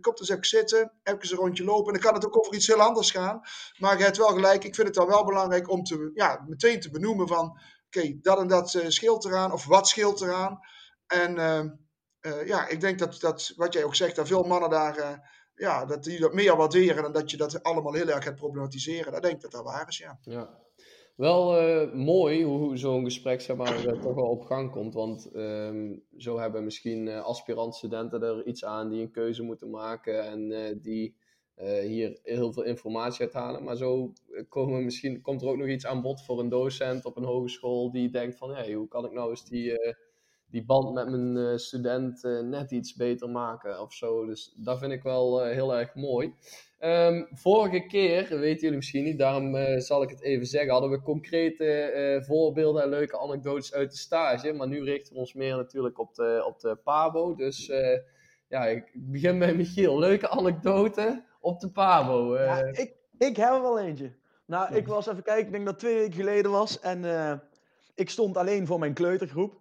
kom 0.01 0.13
eens 0.15 0.29
even 0.29 0.45
zitten, 0.45 0.91
even 1.03 1.31
een 1.31 1.37
rondje 1.37 1.63
lopen. 1.63 1.85
En 1.85 1.93
dan 1.93 2.01
kan 2.01 2.13
het 2.13 2.25
ook 2.25 2.37
over 2.37 2.53
iets 2.53 2.67
heel 2.67 2.81
anders 2.81 3.11
gaan. 3.11 3.41
Maar 3.77 3.97
je 3.97 4.03
hebt 4.03 4.17
wel 4.17 4.27
gelijk, 4.33 4.63
ik 4.63 4.75
vind 4.75 4.87
het 4.87 4.95
dan 4.95 5.07
wel 5.07 5.25
belangrijk 5.25 5.69
om 5.69 5.83
te, 5.83 6.11
ja, 6.13 6.45
meteen 6.47 6.79
te 6.79 6.89
benoemen 6.89 7.27
van, 7.27 7.59
oké, 7.85 8.17
dat 8.21 8.39
en 8.39 8.47
dat 8.47 8.83
scheelt 8.87 9.25
eraan, 9.25 9.51
of 9.51 9.65
wat 9.65 9.87
scheelt 9.87 10.21
eraan. 10.21 10.59
En 11.07 11.35
eh, 12.21 12.47
ja, 12.47 12.67
ik 12.67 12.81
denk 12.81 12.99
dat, 12.99 13.19
dat, 13.19 13.53
wat 13.55 13.73
jij 13.73 13.83
ook 13.83 13.95
zegt, 13.95 14.15
dat 14.15 14.27
veel 14.27 14.43
mannen 14.43 14.69
daar, 14.69 14.97
eh, 14.97 15.17
ja, 15.55 15.85
dat 15.85 16.03
die 16.03 16.19
dat 16.19 16.33
meer 16.33 16.55
waarderen 16.57 17.03
dan 17.03 17.11
dat 17.11 17.31
je 17.31 17.37
dat 17.37 17.63
allemaal 17.63 17.93
heel 17.93 18.07
erg 18.07 18.23
gaat 18.23 18.35
problematiseren. 18.35 19.11
Dat 19.11 19.21
denk 19.21 19.35
ik 19.35 19.41
dat 19.41 19.51
dat 19.51 19.63
waar 19.63 19.87
is, 19.87 19.97
ja. 19.97 20.19
Ja. 20.21 20.59
Wel 21.15 21.57
eh, 21.57 21.93
mooi 21.93 22.43
hoe 22.43 22.77
zo'n 22.77 23.03
gesprek 23.03 23.41
zeg 23.41 23.55
maar, 23.55 23.81
toch 23.83 24.15
wel 24.15 24.29
op 24.29 24.41
gang 24.41 24.71
komt. 24.71 24.93
Want 24.93 25.31
ehm, 25.31 25.97
zo 26.17 26.39
hebben 26.39 26.63
misschien 26.63 27.09
aspirant-studenten 27.09 28.23
er 28.23 28.45
iets 28.45 28.65
aan 28.65 28.89
die 28.89 29.01
een 29.01 29.11
keuze 29.11 29.43
moeten 29.43 29.69
maken 29.69 30.23
en 30.25 30.79
die 30.81 31.15
hier 31.81 32.19
heel 32.23 32.53
veel 32.53 32.63
informatie 32.63 33.21
uithalen. 33.21 33.63
Maar 33.63 33.75
zo 33.75 34.13
komen 34.49 34.83
misschien, 34.83 35.21
komt 35.21 35.41
er 35.41 35.47
ook 35.47 35.57
nog 35.57 35.67
iets 35.67 35.85
aan 35.85 36.01
bod 36.01 36.25
voor 36.25 36.39
een 36.39 36.49
docent 36.49 37.05
op 37.05 37.17
een 37.17 37.23
hogeschool 37.23 37.91
die 37.91 38.09
denkt 38.09 38.37
van 38.37 38.55
hey, 38.55 38.73
hoe 38.73 38.87
kan 38.87 39.05
ik 39.05 39.11
nou 39.11 39.29
eens 39.29 39.45
die, 39.45 39.95
die 40.51 40.65
band 40.65 40.93
met 40.93 41.09
mijn 41.09 41.37
eh, 41.37 41.57
student 41.57 42.23
eh, 42.23 42.39
net 42.39 42.71
iets 42.71 42.95
beter 42.95 43.29
maken 43.29 43.81
of 43.81 43.93
zo. 43.93 44.25
Dus 44.25 44.53
dat 44.57 44.79
vind 44.79 44.91
ik 44.91 45.03
wel 45.03 45.43
eh, 45.43 45.53
heel 45.53 45.75
erg 45.75 45.95
mooi. 45.95 46.33
Ehm, 46.79 47.23
vorige 47.31 47.85
keer, 47.85 48.39
weten 48.39 48.61
jullie 48.61 48.75
misschien 48.75 49.03
niet, 49.03 49.17
daarom 49.17 49.79
zal 49.79 50.03
ik 50.03 50.09
het 50.09 50.21
even 50.21 50.45
zeggen, 50.45 50.71
hadden 50.71 50.89
we 50.89 51.01
concrete 51.01 52.23
voorbeelden 52.25 52.83
en 52.83 52.89
leuke 52.89 53.19
anekdotes 53.19 53.73
uit 53.73 53.91
de 53.91 53.97
stage. 53.97 54.53
Maar 54.53 54.67
nu 54.67 54.83
richten 54.83 55.13
we 55.13 55.19
ons 55.19 55.33
meer 55.33 55.55
natuurlijk 55.55 55.99
op 55.99 56.15
de, 56.15 56.43
op 56.47 56.59
de 56.59 56.75
Pabo. 56.75 57.35
Dus 57.35 57.71
ja, 58.47 58.65
ik 58.65 58.91
begin 58.93 59.39
bij 59.39 59.55
Michiel. 59.55 59.99
Leuke 59.99 60.29
anekdote 60.29 61.23
op 61.41 61.59
de 61.59 61.69
Pabo. 61.69 62.37
Ja, 62.37 62.63
ik, 62.63 62.95
ik 63.17 63.35
heb 63.35 63.49
er 63.49 63.61
wel 63.61 63.79
eentje. 63.79 64.13
Nou, 64.45 64.75
ik 64.75 64.87
was 64.87 65.07
even 65.07 65.23
kijken, 65.23 65.45
ik 65.45 65.51
denk 65.51 65.65
dat 65.65 65.73
het 65.73 65.83
twee 65.83 65.95
weken 65.95 66.13
geleden 66.13 66.51
was. 66.51 66.79
En 66.79 67.03
ik 67.95 68.09
stond 68.09 68.37
alleen 68.37 68.67
voor 68.67 68.79
mijn 68.79 68.93
kleutergroep. 68.93 69.60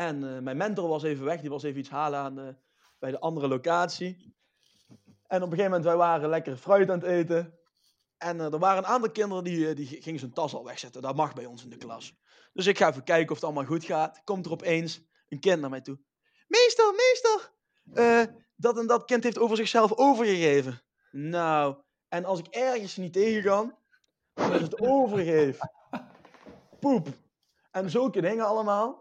En 0.00 0.36
eh, 0.36 0.42
mijn 0.42 0.56
mentor 0.56 0.88
was 0.88 1.02
even 1.02 1.24
weg, 1.24 1.40
die 1.40 1.50
was 1.50 1.62
even 1.62 1.80
iets 1.80 1.88
halen 1.88 2.18
aan, 2.18 2.38
eh, 2.38 2.54
bij 2.98 3.10
de 3.10 3.20
andere 3.20 3.48
locatie. 3.48 4.34
En 5.26 5.42
op 5.42 5.50
een 5.50 5.56
gegeven 5.56 5.64
moment, 5.64 5.84
wij 5.84 5.96
waren 5.96 6.28
lekker 6.28 6.56
fruit 6.56 6.90
aan 6.90 6.98
het 6.98 7.08
eten. 7.08 7.58
En 8.16 8.40
eh, 8.40 8.52
er 8.52 8.58
waren 8.58 8.78
een 8.78 8.90
aantal 8.90 9.10
kinderen 9.10 9.44
die, 9.44 9.74
die 9.74 9.86
gingen 9.86 10.18
zijn 10.18 10.32
tas 10.32 10.54
al 10.54 10.64
wegzetten. 10.64 11.02
Dat 11.02 11.16
mag 11.16 11.34
bij 11.34 11.46
ons 11.46 11.64
in 11.64 11.70
de 11.70 11.76
klas. 11.76 12.14
Dus 12.52 12.66
ik 12.66 12.78
ga 12.78 12.88
even 12.88 13.04
kijken 13.04 13.28
of 13.28 13.34
het 13.34 13.44
allemaal 13.44 13.64
goed 13.64 13.84
gaat. 13.84 14.20
Komt 14.24 14.46
er 14.46 14.52
opeens 14.52 15.02
een 15.28 15.40
kind 15.40 15.60
naar 15.60 15.70
mij 15.70 15.80
toe. 15.80 15.98
Meester, 16.46 16.94
meester! 16.94 17.52
dat 18.56 18.78
en 18.78 18.86
dat 18.86 19.04
kind 19.04 19.24
heeft 19.24 19.38
over 19.38 19.56
zichzelf 19.56 19.92
overgegeven. 19.92 20.82
Nou, 21.10 21.76
en 22.08 22.24
als 22.24 22.38
ik 22.38 22.46
ergens 22.46 22.96
niet 22.96 23.12
tegen 23.12 23.42
kan, 23.42 23.76
dan 24.34 24.52
is 24.52 24.60
het 24.60 24.80
overgeef. 24.80 25.58
Poep. 26.80 27.08
En 27.70 27.90
zulke 27.90 28.20
dingen 28.20 28.46
allemaal. 28.46 28.99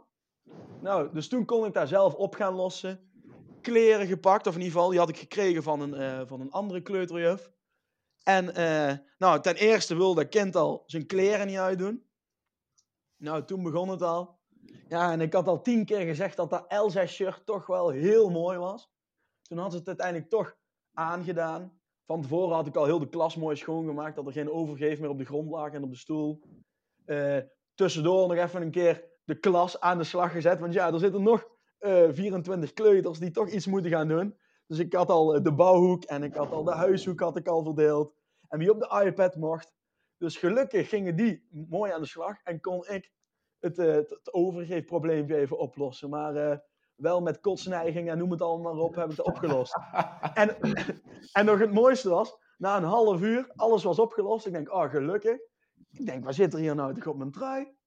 Nou, 0.81 1.13
dus 1.13 1.27
toen 1.27 1.45
kon 1.45 1.65
ik 1.65 1.73
daar 1.73 1.87
zelf 1.87 2.13
op 2.13 2.35
gaan 2.35 2.53
lossen. 2.53 3.11
Kleren 3.61 4.07
gepakt, 4.07 4.47
of 4.47 4.53
in 4.53 4.59
ieder 4.59 4.73
geval, 4.73 4.89
die 4.89 4.99
had 4.99 5.09
ik 5.09 5.17
gekregen 5.17 5.63
van 5.63 5.81
een, 5.81 5.93
eh, 5.93 6.21
van 6.25 6.41
een 6.41 6.51
andere 6.51 6.81
kleuterjuf. 6.81 7.51
En 8.23 8.55
eh, 8.55 8.97
nou, 9.17 9.41
ten 9.41 9.55
eerste 9.55 9.95
wilde 9.95 10.21
dat 10.21 10.29
kind 10.29 10.55
al 10.55 10.83
zijn 10.85 11.05
kleren 11.05 11.47
niet 11.47 11.57
uitdoen. 11.57 12.03
Nou, 13.17 13.45
toen 13.45 13.63
begon 13.63 13.89
het 13.89 14.01
al. 14.01 14.39
Ja, 14.87 15.11
en 15.11 15.21
ik 15.21 15.33
had 15.33 15.47
al 15.47 15.61
tien 15.61 15.85
keer 15.85 16.05
gezegd 16.05 16.35
dat 16.35 16.49
dat 16.49 16.65
Elsa-shirt 16.67 17.45
toch 17.45 17.65
wel 17.65 17.89
heel 17.89 18.29
mooi 18.29 18.57
was. 18.57 18.91
Toen 19.41 19.57
had 19.57 19.71
ze 19.71 19.77
het 19.77 19.87
uiteindelijk 19.87 20.29
toch 20.29 20.57
aangedaan. 20.93 21.79
Van 22.05 22.21
tevoren 22.21 22.55
had 22.55 22.67
ik 22.67 22.75
al 22.75 22.85
heel 22.85 22.99
de 22.99 23.09
klas 23.09 23.35
mooi 23.35 23.55
schoongemaakt. 23.55 24.15
Dat 24.15 24.25
er 24.25 24.31
geen 24.31 24.51
overgeef 24.51 24.99
meer 24.99 25.09
op 25.09 25.17
de 25.17 25.25
grond 25.25 25.49
lag 25.49 25.71
en 25.71 25.83
op 25.83 25.89
de 25.89 25.97
stoel. 25.97 26.41
Eh, 27.05 27.37
tussendoor 27.75 28.27
nog 28.27 28.37
even 28.37 28.61
een 28.61 28.71
keer 28.71 29.08
de 29.29 29.39
klas 29.39 29.79
aan 29.79 29.97
de 29.97 30.03
slag 30.03 30.31
gezet. 30.31 30.59
Want 30.59 30.73
ja, 30.73 30.93
er 30.93 30.99
zitten 30.99 31.23
nog 31.23 31.47
eh 31.79 32.07
24 32.11 32.73
kleuters 32.73 33.19
die 33.19 33.31
toch 33.31 33.49
iets 33.49 33.67
moeten 33.67 33.91
gaan 33.91 34.07
doen. 34.07 34.37
Dus 34.67 34.79
ik 34.79 34.93
had 34.93 35.09
al 35.09 35.35
eh, 35.35 35.43
de 35.43 35.53
bouwhoek 35.53 36.03
en 36.03 36.23
ik 36.23 36.35
had 36.35 36.51
al 36.51 36.63
de 36.63 36.71
huishoek 36.71 37.19
had 37.19 37.37
ik 37.37 37.47
al 37.47 37.63
verdeeld. 37.63 38.13
En 38.47 38.59
wie 38.59 38.71
op 38.71 38.79
de 38.79 39.03
iPad 39.05 39.35
mocht. 39.35 39.73
Dus 40.17 40.37
gelukkig 40.37 40.89
gingen 40.89 41.15
die 41.15 41.47
mooi 41.69 41.91
aan 41.91 42.01
de 42.01 42.07
slag. 42.07 42.41
En 42.43 42.61
kon 42.61 42.87
ik 42.87 43.11
het, 43.59 43.79
eh, 43.79 43.93
het, 43.93 44.09
het 44.09 44.33
overgeefprobleempje 44.33 45.35
even 45.35 45.57
oplossen. 45.57 46.09
Maar 46.09 46.35
eh, 46.35 46.57
wel 46.95 47.21
met 47.21 47.39
kotsneiging 47.39 48.09
en 48.09 48.17
noem 48.17 48.31
het 48.31 48.41
allemaal 48.41 48.73
maar 48.73 48.83
op, 48.83 48.95
heb 48.95 49.11
ik 49.11 49.17
het 49.17 49.25
opgelost. 49.25 49.77
en, 50.33 50.57
en 51.37 51.45
nog 51.45 51.59
het 51.59 51.73
mooiste 51.73 52.09
was, 52.09 52.37
na 52.57 52.77
een 52.77 52.83
half 52.83 53.21
uur, 53.21 53.51
alles 53.55 53.83
was 53.83 53.99
opgelost. 53.99 54.45
Ik 54.45 54.53
denk, 54.53 54.73
oh 54.73 54.89
gelukkig. 54.89 55.37
Ik 55.91 56.05
denk, 56.05 56.23
waar 56.23 56.33
zit 56.33 56.53
er 56.53 56.59
hier 56.59 56.75
nou 56.75 56.93
toch 56.93 57.07
op 57.07 57.17
mijn 57.17 57.31
trui? 57.31 57.77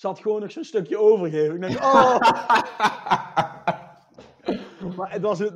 Zat 0.00 0.18
gewoon 0.18 0.40
nog 0.40 0.50
zo'n 0.50 0.64
stukje 0.64 0.98
overgeven. 0.98 1.54
Ik 1.54 1.60
denk, 1.60 1.78
oh! 1.78 2.18
maar 4.96 5.12
het 5.12 5.22
was 5.22 5.38
het, 5.38 5.52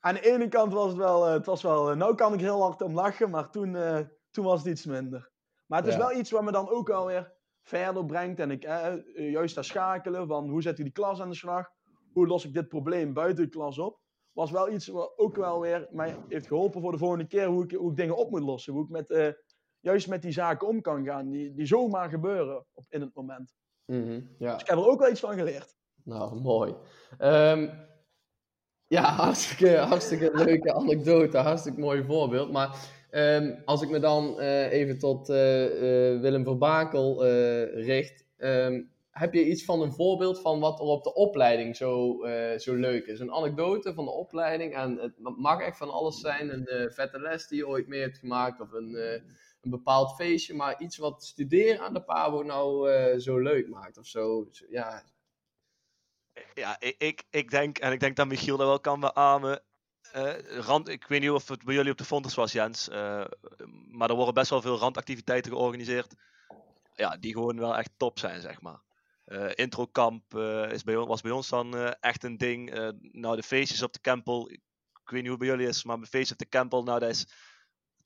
aan 0.00 0.14
de 0.14 0.32
ene 0.32 0.48
kant 0.48 0.72
was 0.72 0.88
het 0.88 0.96
wel, 0.96 1.26
eh, 1.26 1.32
het 1.32 1.46
was 1.46 1.62
wel, 1.62 1.90
eh, 1.90 1.96
nou 1.96 2.14
kan 2.14 2.34
ik 2.34 2.40
heel 2.40 2.62
hard 2.62 2.82
om 2.82 2.94
lachen, 2.94 3.30
maar 3.30 3.50
toen, 3.50 3.76
eh, 3.76 3.98
toen 4.30 4.44
was 4.44 4.58
het 4.58 4.68
iets 4.68 4.86
minder. 4.86 5.30
Maar 5.66 5.78
het 5.78 5.88
is 5.88 5.94
Ja. 5.94 6.00
wel 6.00 6.12
iets 6.18 6.30
wat 6.30 6.42
me 6.42 6.52
dan 6.52 6.68
ook 6.68 6.90
alweer 6.90 7.32
verder 7.62 8.06
brengt. 8.06 8.40
En 8.40 8.50
ik 8.50 8.64
eh, 8.64 8.94
juist 9.30 9.54
daar 9.54 9.64
schakelen 9.64 10.26
van 10.26 10.48
hoe 10.48 10.62
zet 10.62 10.78
ik 10.78 10.84
die 10.84 10.92
klas 10.92 11.20
aan 11.20 11.28
de 11.30 11.36
slag? 11.36 11.70
Hoe 12.12 12.26
los 12.26 12.44
ik 12.44 12.54
dit 12.54 12.68
probleem 12.68 13.12
buiten 13.12 13.44
de 13.44 13.50
klas 13.50 13.78
op? 13.78 14.00
Was 14.32 14.50
wel 14.50 14.70
iets 14.70 14.86
wat 14.88 15.12
ook 15.16 15.36
wel 15.36 15.60
weer 15.60 15.86
mij 15.90 16.16
heeft 16.28 16.46
geholpen 16.46 16.80
voor 16.80 16.92
de 16.92 16.98
volgende 16.98 17.26
keer 17.26 17.46
hoe 17.46 17.64
ik, 17.64 17.70
hoe 17.70 17.90
ik 17.90 17.96
dingen 17.96 18.16
op 18.16 18.30
moet 18.30 18.42
lossen. 18.42 18.72
Hoe 18.72 18.84
ik 18.84 18.90
met, 18.90 19.36
juist 19.80 20.08
met 20.08 20.22
die 20.22 20.32
zaken 20.32 20.68
om 20.68 20.80
kan 20.80 21.04
gaan 21.04 21.30
die, 21.30 21.54
die 21.54 21.66
zomaar 21.66 22.08
gebeuren 22.08 22.66
in 22.92 23.00
het 23.00 23.14
moment. 23.14 23.54
Mhm, 23.84 24.20
ja. 24.38 24.52
Dus 24.52 24.62
ik 24.62 24.68
heb 24.68 24.78
er 24.78 24.88
ook 24.88 25.00
wel 25.00 25.10
iets 25.10 25.20
van 25.20 25.34
geleerd. 25.34 25.76
Nou, 26.04 26.40
mooi. 26.40 26.74
Ehm, 27.18 27.68
ja, 28.86 29.02
hartstikke, 29.24 29.76
hartstikke 29.76 30.30
leuke 30.34 30.74
anekdote, 30.74 31.38
hartstikke 31.38 31.80
mooi 31.80 32.04
voorbeeld. 32.04 32.52
Maar 32.52 32.76
ehm, 33.10 33.54
als 33.64 33.82
ik 33.82 33.90
me 33.90 33.98
dan 33.98 34.40
eh, 34.40 34.72
even 34.72 34.98
tot 34.98 35.28
eh, 35.28 35.64
eh, 35.64 36.20
Willem 36.20 36.44
Verbakel 36.44 37.26
richt, 37.74 38.26
ehm, 38.36 38.82
heb 39.10 39.34
je 39.34 39.44
iets 39.44 39.64
van 39.64 39.82
een 39.82 39.92
voorbeeld 39.92 40.40
van 40.40 40.60
wat 40.60 40.78
er 40.80 40.84
op 40.84 41.04
de 41.04 41.14
opleiding 41.14 41.76
zo, 41.76 42.16
zo 42.56 42.74
leuk 42.74 43.06
is? 43.06 43.20
Een 43.20 43.32
anekdote 43.32 43.94
van 43.94 44.04
de 44.04 44.10
opleiding 44.10 44.74
en 44.74 44.98
het 44.98 45.12
mag 45.36 45.60
echt 45.60 45.76
van 45.76 45.90
alles 45.90 46.20
zijn. 46.20 46.52
Een 46.52 46.92
vette 46.92 47.20
les 47.20 47.48
die 47.48 47.58
je 47.58 47.68
ooit 47.68 47.86
mee 47.86 48.00
hebt 48.00 48.18
gemaakt 48.18 48.60
of 48.60 48.72
een, 48.72 48.96
een 49.62 49.70
bepaald 49.70 50.14
feestje, 50.14 50.54
maar 50.54 50.80
iets 50.80 50.96
wat 50.96 51.24
studeren 51.24 51.80
aan 51.80 51.92
de 51.94 52.02
PABO 52.02 52.42
nou 52.42 52.90
eh, 52.92 53.18
zo 53.18 53.38
leuk 53.38 53.68
maakt 53.68 53.98
of 53.98 54.06
zo. 54.06 54.48
Ja, 54.68 55.02
Ja, 56.54 56.76
ik, 56.80 56.94
ik, 56.98 57.24
ik 57.30 57.50
denk, 57.50 57.78
en 57.78 57.92
ik 57.92 58.00
denk 58.00 58.16
dat 58.16 58.26
Michiel 58.26 58.56
dat 58.56 58.66
wel 58.66 58.80
kan 58.80 59.00
beamen. 59.00 59.62
eh, 60.12 60.56
rand, 60.58 60.88
ik 60.88 61.06
weet 61.06 61.20
niet 61.20 61.30
of 61.30 61.48
het 61.48 61.64
bij 61.64 61.74
jullie 61.74 61.90
op 61.90 61.98
de 61.98 62.04
Fontes 62.04 62.34
was, 62.34 62.52
Jens. 62.52 62.88
eh, 62.88 63.24
maar 63.90 64.08
er 64.10 64.16
worden 64.16 64.34
best 64.34 64.50
wel 64.50 64.62
veel 64.62 64.78
randactiviteiten 64.78 65.52
georganiseerd. 65.52 66.14
Ja, 66.94 67.16
die 67.16 67.32
gewoon 67.32 67.58
wel 67.58 67.76
echt 67.76 67.90
top 67.96 68.18
zijn, 68.18 68.40
zeg 68.40 68.60
maar. 68.60 68.80
Uh, 69.26 69.50
introkamp 69.54 70.34
is 70.70 70.82
bij, 70.82 70.96
was 70.96 71.20
bij 71.20 71.30
ons 71.30 71.48
dan 71.48 71.74
echt 71.88 72.24
een 72.24 72.36
ding. 72.36 72.70
nou, 73.00 73.36
de 73.36 73.42
feestjes 73.42 73.82
op 73.82 73.92
de 73.92 74.00
Campbell. 74.00 74.44
Ik, 74.48 74.60
weet 75.10 75.20
niet 75.20 75.28
hoe 75.28 75.38
bij 75.38 75.48
jullie 75.48 75.66
is, 75.66 75.84
maar 75.84 75.98
mijn 75.98 76.10
feestje 76.10 76.32
op 76.32 76.38
de 76.38 76.48
Campbell, 76.48 76.82
nou, 76.82 76.98
dat 76.98 77.08
is 77.08 77.26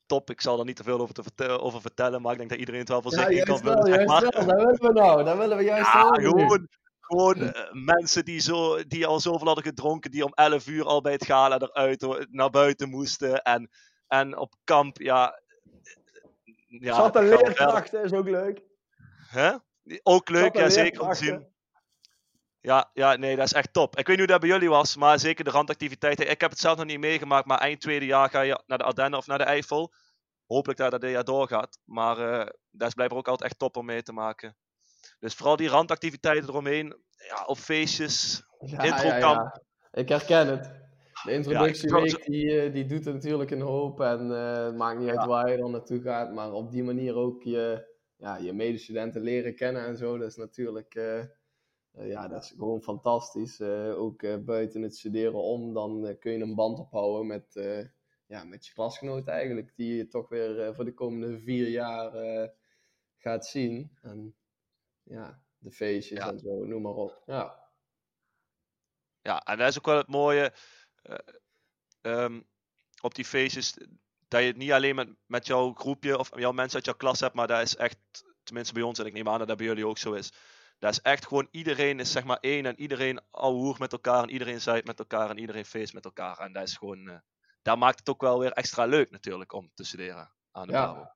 top. 0.07 0.31
Ik 0.31 0.41
zal 0.41 0.59
er 0.59 0.65
niet 0.65 0.77
te 0.77 0.83
veel 0.83 1.01
over, 1.01 1.15
te 1.15 1.23
vertellen, 1.23 1.61
over 1.61 1.81
vertellen, 1.81 2.23
maar 2.23 2.33
ik 2.33 2.39
denk 2.39 2.51
dat 2.51 2.59
iedereen 2.59 2.81
het 2.81 2.89
wel 2.89 3.03
voor 3.03 3.13
zich 3.13 3.43
kan 3.43 3.59
vullen. 3.59 4.07
Maar. 4.07 4.21
Daar 4.21 4.45
willen 4.45 4.79
we 4.81 4.93
nou, 4.93 5.25
daar 5.25 5.39
willen 5.39 5.57
we 5.57 5.65
juist 5.65 5.93
ja, 5.93 6.15
gewoon, 6.15 6.69
gewoon 7.01 7.43
uh, 7.43 7.51
mensen 7.73 8.25
die, 8.25 8.41
zo, 8.41 8.85
die 8.85 9.07
al 9.07 9.21
zoveel 9.21 9.47
hadden 9.47 9.65
gedronken, 9.65 10.11
die 10.11 10.25
om 10.25 10.33
11 10.35 10.67
uur 10.67 10.85
al 10.85 11.01
bij 11.01 11.13
het 11.13 11.25
gala 11.25 11.59
eruit 11.59 12.27
naar 12.31 12.51
buiten 12.51 12.89
moesten. 12.89 13.43
En, 13.43 13.71
en 14.07 14.39
op 14.39 14.55
kamp, 14.65 14.99
ja. 14.99 15.41
ja 16.67 16.95
Zat 16.95 17.17
een 17.17 17.29
leerkracht, 17.29 17.95
is 17.95 18.13
ook 18.13 18.29
leuk. 18.29 18.63
Hè? 19.29 19.53
Ook 20.03 20.29
leuk, 20.29 20.57
ja, 20.57 20.69
zeker 20.69 21.01
om 21.01 21.11
te 21.11 21.17
zien. 21.17 21.55
Ja, 22.67 22.91
ja, 22.93 23.17
nee, 23.17 23.37
dat 23.37 23.45
is 23.45 23.53
echt 23.53 23.73
top. 23.73 23.97
Ik 23.97 24.07
weet 24.07 24.17
niet 24.19 24.19
hoe 24.19 24.27
dat 24.27 24.41
bij 24.41 24.49
jullie 24.49 24.69
was, 24.69 24.97
maar 24.97 25.19
zeker 25.19 25.45
de 25.45 25.51
randactiviteiten. 25.51 26.31
Ik 26.31 26.41
heb 26.41 26.51
het 26.51 26.59
zelf 26.59 26.77
nog 26.77 26.87
niet 26.87 26.99
meegemaakt, 26.99 27.47
maar 27.47 27.59
eind 27.59 27.81
tweede 27.81 28.07
jaar 28.07 28.31
ga 28.31 28.41
je 28.41 28.63
naar 28.67 28.79
de 28.79 28.85
Ardennen 28.85 29.19
of 29.19 29.27
naar 29.27 29.39
de 29.39 29.45
Eifel. 29.45 29.93
Hopelijk 30.47 30.79
dat 30.79 30.91
dat 30.91 31.01
dit 31.01 31.11
jaar 31.11 31.25
doorgaat. 31.25 31.79
Maar 31.85 32.19
uh, 32.19 32.47
dat 32.71 32.89
is 32.89 32.95
blijkbaar 32.95 33.19
ook 33.19 33.29
altijd 33.29 33.51
echt 33.51 33.59
top 33.59 33.77
om 33.77 33.85
mee 33.85 34.03
te 34.03 34.13
maken. 34.13 34.57
Dus 35.19 35.35
vooral 35.35 35.57
die 35.57 35.69
randactiviteiten 35.69 36.49
eromheen. 36.49 36.97
Ja, 37.29 37.45
op 37.45 37.59
feestjes, 37.59 38.43
ja, 38.59 38.83
introkamp. 38.83 39.41
Ja. 39.55 39.63
Ik 40.01 40.09
herken 40.09 40.47
het. 40.47 40.73
De 41.25 41.33
introductieweek 41.33 42.25
die, 42.25 42.61
eh, 42.61 42.73
die 42.73 42.87
doet 42.87 43.05
natuurlijk 43.05 43.51
een 43.51 43.61
hoop. 43.61 44.01
En 44.01 44.31
uh, 44.31 44.65
het 44.65 44.77
maakt 44.77 44.99
niet 44.99 45.09
uit 45.09 45.27
waar 45.27 45.51
je 45.51 45.57
dan 45.57 45.71
naartoe 45.71 46.01
gaat. 46.01 46.33
Maar 46.33 46.53
op 46.53 46.71
die 46.71 46.85
manier 46.85 47.15
ook 47.15 47.43
je, 47.43 47.95
ja, 48.17 48.37
je 48.37 48.53
medestudenten 48.53 49.23
leren 49.23 49.55
kennen 49.55 49.87
en 49.87 49.97
zo. 49.97 50.19
Dat 50.19 50.29
is 50.29 50.37
natuurlijk... 50.37 50.95
Uh, 50.95 51.21
ja, 52.01 52.29
dat 52.29 52.43
is 52.43 52.51
gewoon 52.51 52.83
fantastisch. 52.83 53.61
ook 53.61 54.45
buiten 54.45 54.83
het 54.83 54.97
studeren 54.97 55.43
om, 55.43 55.75
dan 55.75 56.17
kun 56.21 56.33
je 56.33 56.43
een 56.43 56.55
band 56.55 56.79
ophouden 56.79 57.27
met, 57.27 57.53
ja, 58.27 58.45
met 58.45 58.67
je 58.67 58.73
klasgenoten 58.73 59.33
eigenlijk. 59.33 59.73
Die 59.77 59.97
je 59.97 60.09
toch 60.09 60.29
weer 60.29 60.75
voor 60.75 60.85
de 60.85 60.95
komende 60.95 61.39
vier 61.39 61.69
jaar 61.69 62.13
gaat 63.17 63.47
zien. 63.47 63.91
En 64.03 64.35
ja, 65.03 65.41
de 65.59 65.71
feestjes 65.71 66.19
en 66.19 66.39
zo, 66.39 66.65
noem 66.65 66.83
maar 66.83 66.95
op. 66.95 67.23
Ja. 67.27 67.65
Ja, 69.23 69.43
en 69.45 69.59
dat 69.59 69.69
is 69.69 69.79
ook 69.79 69.87
wel 69.87 69.97
het 69.97 70.09
mooie 70.09 70.53
uh, 71.03 72.23
um, 72.23 72.47
op 73.01 73.15
die 73.15 73.25
feestjes. 73.25 73.77
Dat 74.29 74.41
je 74.41 74.47
het 74.47 74.57
niet 74.57 74.73
alleen 74.73 74.95
met, 74.95 75.09
met 75.27 75.47
jouw 75.47 75.73
groepje 75.73 76.19
of 76.19 76.39
jouw 76.39 76.53
mensen 76.53 76.77
uit 76.77 76.85
jouw 76.85 76.95
klas 76.95 77.21
hebt, 77.21 77.35
maar 77.35 77.47
dat 77.47 77.63
is 77.63 77.77
echt, 77.77 77.99
tenminste 78.43 78.75
bij 78.75 78.83
ons 78.83 78.99
en 78.99 79.07
ik 79.07 79.13
neem 79.13 79.29
aan 79.29 79.39
dat 79.39 79.49
dat 79.49 79.57
bij 79.57 79.67
jullie 79.67 79.87
ook 79.87 79.99
zo 79.99 80.13
is. 80.13 80.33
Dat 80.79 80.93
is 80.93 81.01
echt 81.01 81.27
gewoon, 81.27 81.49
iedereen 81.51 82.01
is 82.01 82.13
zeg 82.13 82.25
maar 82.25 82.39
één 82.41 82.67
en 82.67 82.81
iedereen 82.81 83.21
hoer 83.31 83.77
met 83.79 83.93
elkaar 83.93 84.23
en 84.23 84.31
iedereen 84.31 84.61
zijt 84.61 84.87
met 84.87 84.99
elkaar 84.99 85.31
en 85.31 85.39
iedereen 85.39 85.65
feest 85.65 85.95
met 85.95 86.05
elkaar. 86.05 86.39
En 86.39 86.53
dat 86.53 86.63
is 86.63 86.77
gewoon, 86.77 87.09
uh, 87.09 87.15
daar 87.63 87.79
maakt 87.79 87.99
het 87.99 88.09
ook 88.09 88.21
wel 88.21 88.39
weer 88.39 88.53
extra 88.53 88.85
leuk 88.85 89.11
natuurlijk 89.11 89.53
om 89.53 89.71
te 89.75 89.85
studeren 89.85 90.31
aan 90.53 90.67
de 90.67 90.73
ja. 90.73 91.15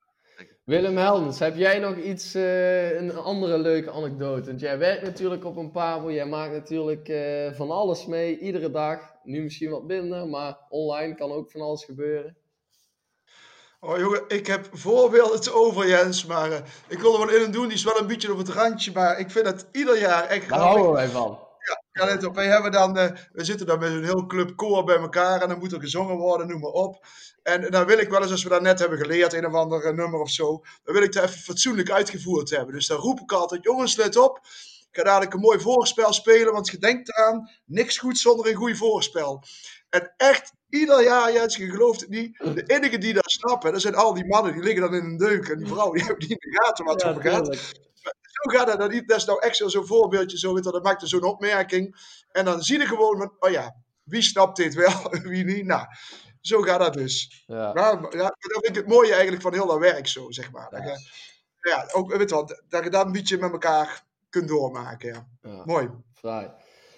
Willem 0.64 0.96
Heldens, 0.96 1.38
heb 1.38 1.56
jij 1.56 1.78
nog 1.78 1.96
iets, 1.96 2.34
uh, 2.36 3.00
een 3.00 3.14
andere 3.14 3.58
leuke 3.58 3.90
anekdote? 3.90 4.46
Want 4.46 4.60
jij 4.60 4.78
werkt 4.78 5.02
natuurlijk 5.02 5.44
op 5.44 5.56
een 5.56 5.70
Pabo, 5.70 6.12
jij 6.12 6.26
maakt 6.26 6.52
natuurlijk 6.52 7.08
uh, 7.08 7.52
van 7.52 7.70
alles 7.70 8.06
mee, 8.06 8.38
iedere 8.38 8.70
dag. 8.70 9.14
Nu 9.22 9.42
misschien 9.42 9.70
wat 9.70 9.84
minder, 9.84 10.28
maar 10.28 10.58
online 10.68 11.14
kan 11.14 11.30
ook 11.30 11.50
van 11.50 11.60
alles 11.60 11.84
gebeuren. 11.84 12.36
Oh 13.82 13.98
jongen, 13.98 14.22
ik 14.28 14.46
heb 14.46 14.68
voorbeelden 14.72 15.40
te 15.40 15.52
over 15.52 15.88
Jens, 15.88 16.26
maar 16.26 16.50
uh, 16.50 16.56
ik 16.88 16.98
wil 16.98 17.12
er 17.12 17.26
wel 17.26 17.36
in 17.36 17.44
en 17.44 17.50
doen. 17.50 17.66
Die 17.66 17.76
is 17.76 17.84
wel 17.84 18.00
een 18.00 18.06
beetje 18.06 18.32
op 18.32 18.38
het 18.38 18.48
randje, 18.48 18.92
maar 18.92 19.18
ik 19.18 19.30
vind 19.30 19.46
het 19.46 19.66
ieder 19.72 19.98
jaar 19.98 20.26
echt 20.26 20.48
Daar 20.48 20.58
houden 20.58 20.92
wij 20.92 21.08
van. 21.08 21.38
Ja, 21.92 22.04
let 22.04 22.24
op. 22.24 22.34
Wij 22.34 22.46
hebben 22.46 22.72
dan, 22.72 22.98
uh, 22.98 23.04
we 23.32 23.44
zitten 23.44 23.66
dan 23.66 23.78
met 23.78 23.90
een 23.90 24.04
heel 24.04 24.26
club 24.26 24.56
koor 24.56 24.84
bij 24.84 24.96
elkaar 24.96 25.42
en 25.42 25.48
dan 25.48 25.58
moet 25.58 25.72
er 25.72 25.80
gezongen 25.80 26.16
worden, 26.16 26.46
noem 26.46 26.60
maar 26.60 26.70
op. 26.70 27.06
En 27.42 27.70
dan 27.70 27.86
wil 27.86 27.98
ik 27.98 28.08
wel 28.08 28.22
eens, 28.22 28.30
als 28.30 28.42
we 28.42 28.48
dat 28.48 28.62
net 28.62 28.78
hebben 28.78 28.98
geleerd, 28.98 29.32
een 29.32 29.46
of 29.46 29.54
ander 29.54 29.84
eh, 29.84 29.94
nummer 29.94 30.20
of 30.20 30.30
zo, 30.30 30.62
dan 30.84 30.94
wil 30.94 31.02
ik 31.02 31.12
dat 31.12 31.24
even 31.24 31.38
fatsoenlijk 31.38 31.90
uitgevoerd 31.90 32.50
hebben. 32.50 32.74
Dus 32.74 32.86
dan 32.86 32.98
roep 32.98 33.20
ik 33.20 33.32
altijd, 33.32 33.62
jongens, 33.62 33.96
let 33.96 34.16
op. 34.16 34.40
Ik 34.90 34.96
ga 34.96 35.02
dadelijk 35.02 35.34
een 35.34 35.40
mooi 35.40 35.60
voorspel 35.60 36.12
spelen, 36.12 36.52
want 36.52 36.70
je 36.70 36.78
denkt 36.78 37.08
eraan, 37.08 37.50
niks 37.64 37.98
goed 37.98 38.18
zonder 38.18 38.46
een 38.46 38.54
goed 38.54 38.76
voorspel. 38.76 39.44
En 39.88 40.14
echt, 40.16 40.52
ieder 40.68 41.02
jaar, 41.02 41.32
Jens, 41.32 41.56
je 41.56 41.70
gelooft 41.70 42.00
het 42.00 42.08
niet, 42.08 42.38
de 42.38 42.62
enige 42.66 42.98
die 42.98 43.12
dat 43.12 43.30
snappen, 43.30 43.72
dat 43.72 43.80
zijn 43.80 43.94
al 43.94 44.14
die 44.14 44.26
mannen, 44.26 44.52
die 44.52 44.62
liggen 44.62 44.82
dan 44.82 44.94
in 44.94 45.04
een 45.04 45.16
deuk. 45.16 45.48
En 45.48 45.58
die 45.58 45.66
vrouwen, 45.66 45.96
die 45.96 46.06
hebben 46.06 46.28
niet 46.28 46.44
in 46.44 46.50
de 46.50 46.62
gaten 46.62 46.84
wat 46.84 47.02
er 47.02 47.08
over 47.08 47.22
gaat. 47.22 47.56
Zo 48.22 48.50
gaat 48.50 48.66
dat, 48.66 48.90
dat 49.06 49.16
is 49.16 49.24
nou 49.24 49.40
echt 49.42 49.56
zo'n 49.56 49.86
voorbeeldje, 49.86 50.38
zo, 50.38 50.60
dat 50.60 50.82
maakt 50.82 51.08
zo'n 51.08 51.22
opmerking. 51.22 51.96
En 52.32 52.44
dan 52.44 52.62
zie 52.62 52.78
je 52.78 52.86
gewoon, 52.86 53.32
oh 53.38 53.50
ja, 53.50 53.76
wie 54.04 54.22
snapt 54.22 54.56
dit 54.56 54.74
wel, 54.74 55.10
wie 55.30 55.44
niet? 55.44 55.64
Nou, 55.64 55.86
zo 56.40 56.60
gaat 56.60 56.80
dat 56.80 56.92
dus. 56.92 57.44
Ja. 57.46 57.72
Nou, 57.72 58.18
ja, 58.18 58.22
dat 58.22 58.36
vind 58.38 58.68
ik 58.68 58.74
het 58.74 58.86
mooie 58.86 59.12
eigenlijk 59.12 59.42
van 59.42 59.52
heel 59.52 59.66
dat 59.66 59.78
werk 59.78 60.06
zo, 60.06 60.30
zeg 60.30 60.50
maar. 60.50 60.70
Dat 60.70 60.82
je, 60.82 61.08
ja, 61.70 61.88
ook, 61.92 62.16
weet 62.16 62.30
wat, 62.30 62.62
dat 62.68 62.84
je 62.84 62.90
dat 62.90 63.06
een 63.06 63.12
beetje 63.12 63.38
met 63.38 63.52
elkaar 63.52 64.08
kunt 64.30 64.48
doormaken. 64.48 65.12
Ja. 65.12 65.26
ja. 65.42 65.62
Mooi. 65.64 65.88
Fraai. 66.12 66.50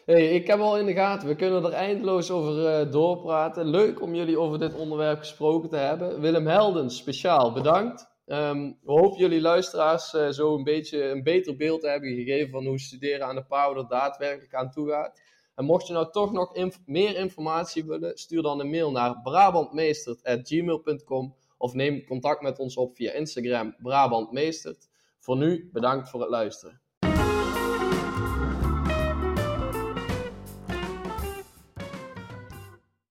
Hey, 0.04 0.28
ik 0.28 0.46
heb 0.46 0.60
al 0.60 0.78
in 0.78 0.86
de 0.86 0.92
gaten, 0.92 1.28
we 1.28 1.34
kunnen 1.34 1.64
er 1.64 1.72
eindeloos 1.72 2.30
over 2.30 2.80
uh, 2.80 2.92
doorpraten. 2.92 3.66
Leuk 3.66 4.00
om 4.00 4.14
jullie 4.14 4.38
over 4.38 4.58
dit 4.58 4.74
onderwerp 4.74 5.18
gesproken 5.18 5.68
te 5.68 5.76
hebben. 5.76 6.20
Willem 6.20 6.46
Heldens, 6.46 6.96
speciaal 6.96 7.52
bedankt. 7.52 8.10
Um, 8.26 8.78
we 8.82 8.92
hopen 8.92 9.18
jullie 9.18 9.40
luisteraars 9.40 10.14
uh, 10.14 10.28
zo 10.28 10.54
een 10.54 10.64
beetje 10.64 11.04
een 11.04 11.22
beter 11.22 11.56
beeld 11.56 11.80
te 11.80 11.88
hebben 11.88 12.14
gegeven 12.14 12.50
van 12.50 12.66
hoe 12.66 12.78
studeren 12.78 13.26
aan 13.26 13.34
de 13.34 13.44
Power 13.44 13.76
er 13.76 13.88
daadwerkelijk 13.88 14.54
aan 14.54 14.70
toe 14.70 14.90
gaat. 14.90 15.20
En 15.54 15.64
mocht 15.64 15.86
je 15.86 15.92
nou 15.92 16.10
toch 16.10 16.32
nog 16.32 16.56
meer 16.86 17.16
informatie 17.16 17.84
willen, 17.84 18.18
stuur 18.18 18.42
dan 18.42 18.60
een 18.60 18.70
mail 18.70 18.90
naar 18.90 19.20
brabantmeestert.gmail.com 19.22 21.34
of 21.58 21.74
neem 21.74 22.04
contact 22.04 22.42
met 22.42 22.58
ons 22.58 22.76
op 22.76 22.96
via 22.96 23.12
Instagram 23.12 23.74
brabantmeestert. 23.82 24.88
Voor 25.18 25.36
nu, 25.36 25.70
bedankt 25.72 26.10
voor 26.10 26.20
het 26.20 26.30
luisteren. 26.30 26.81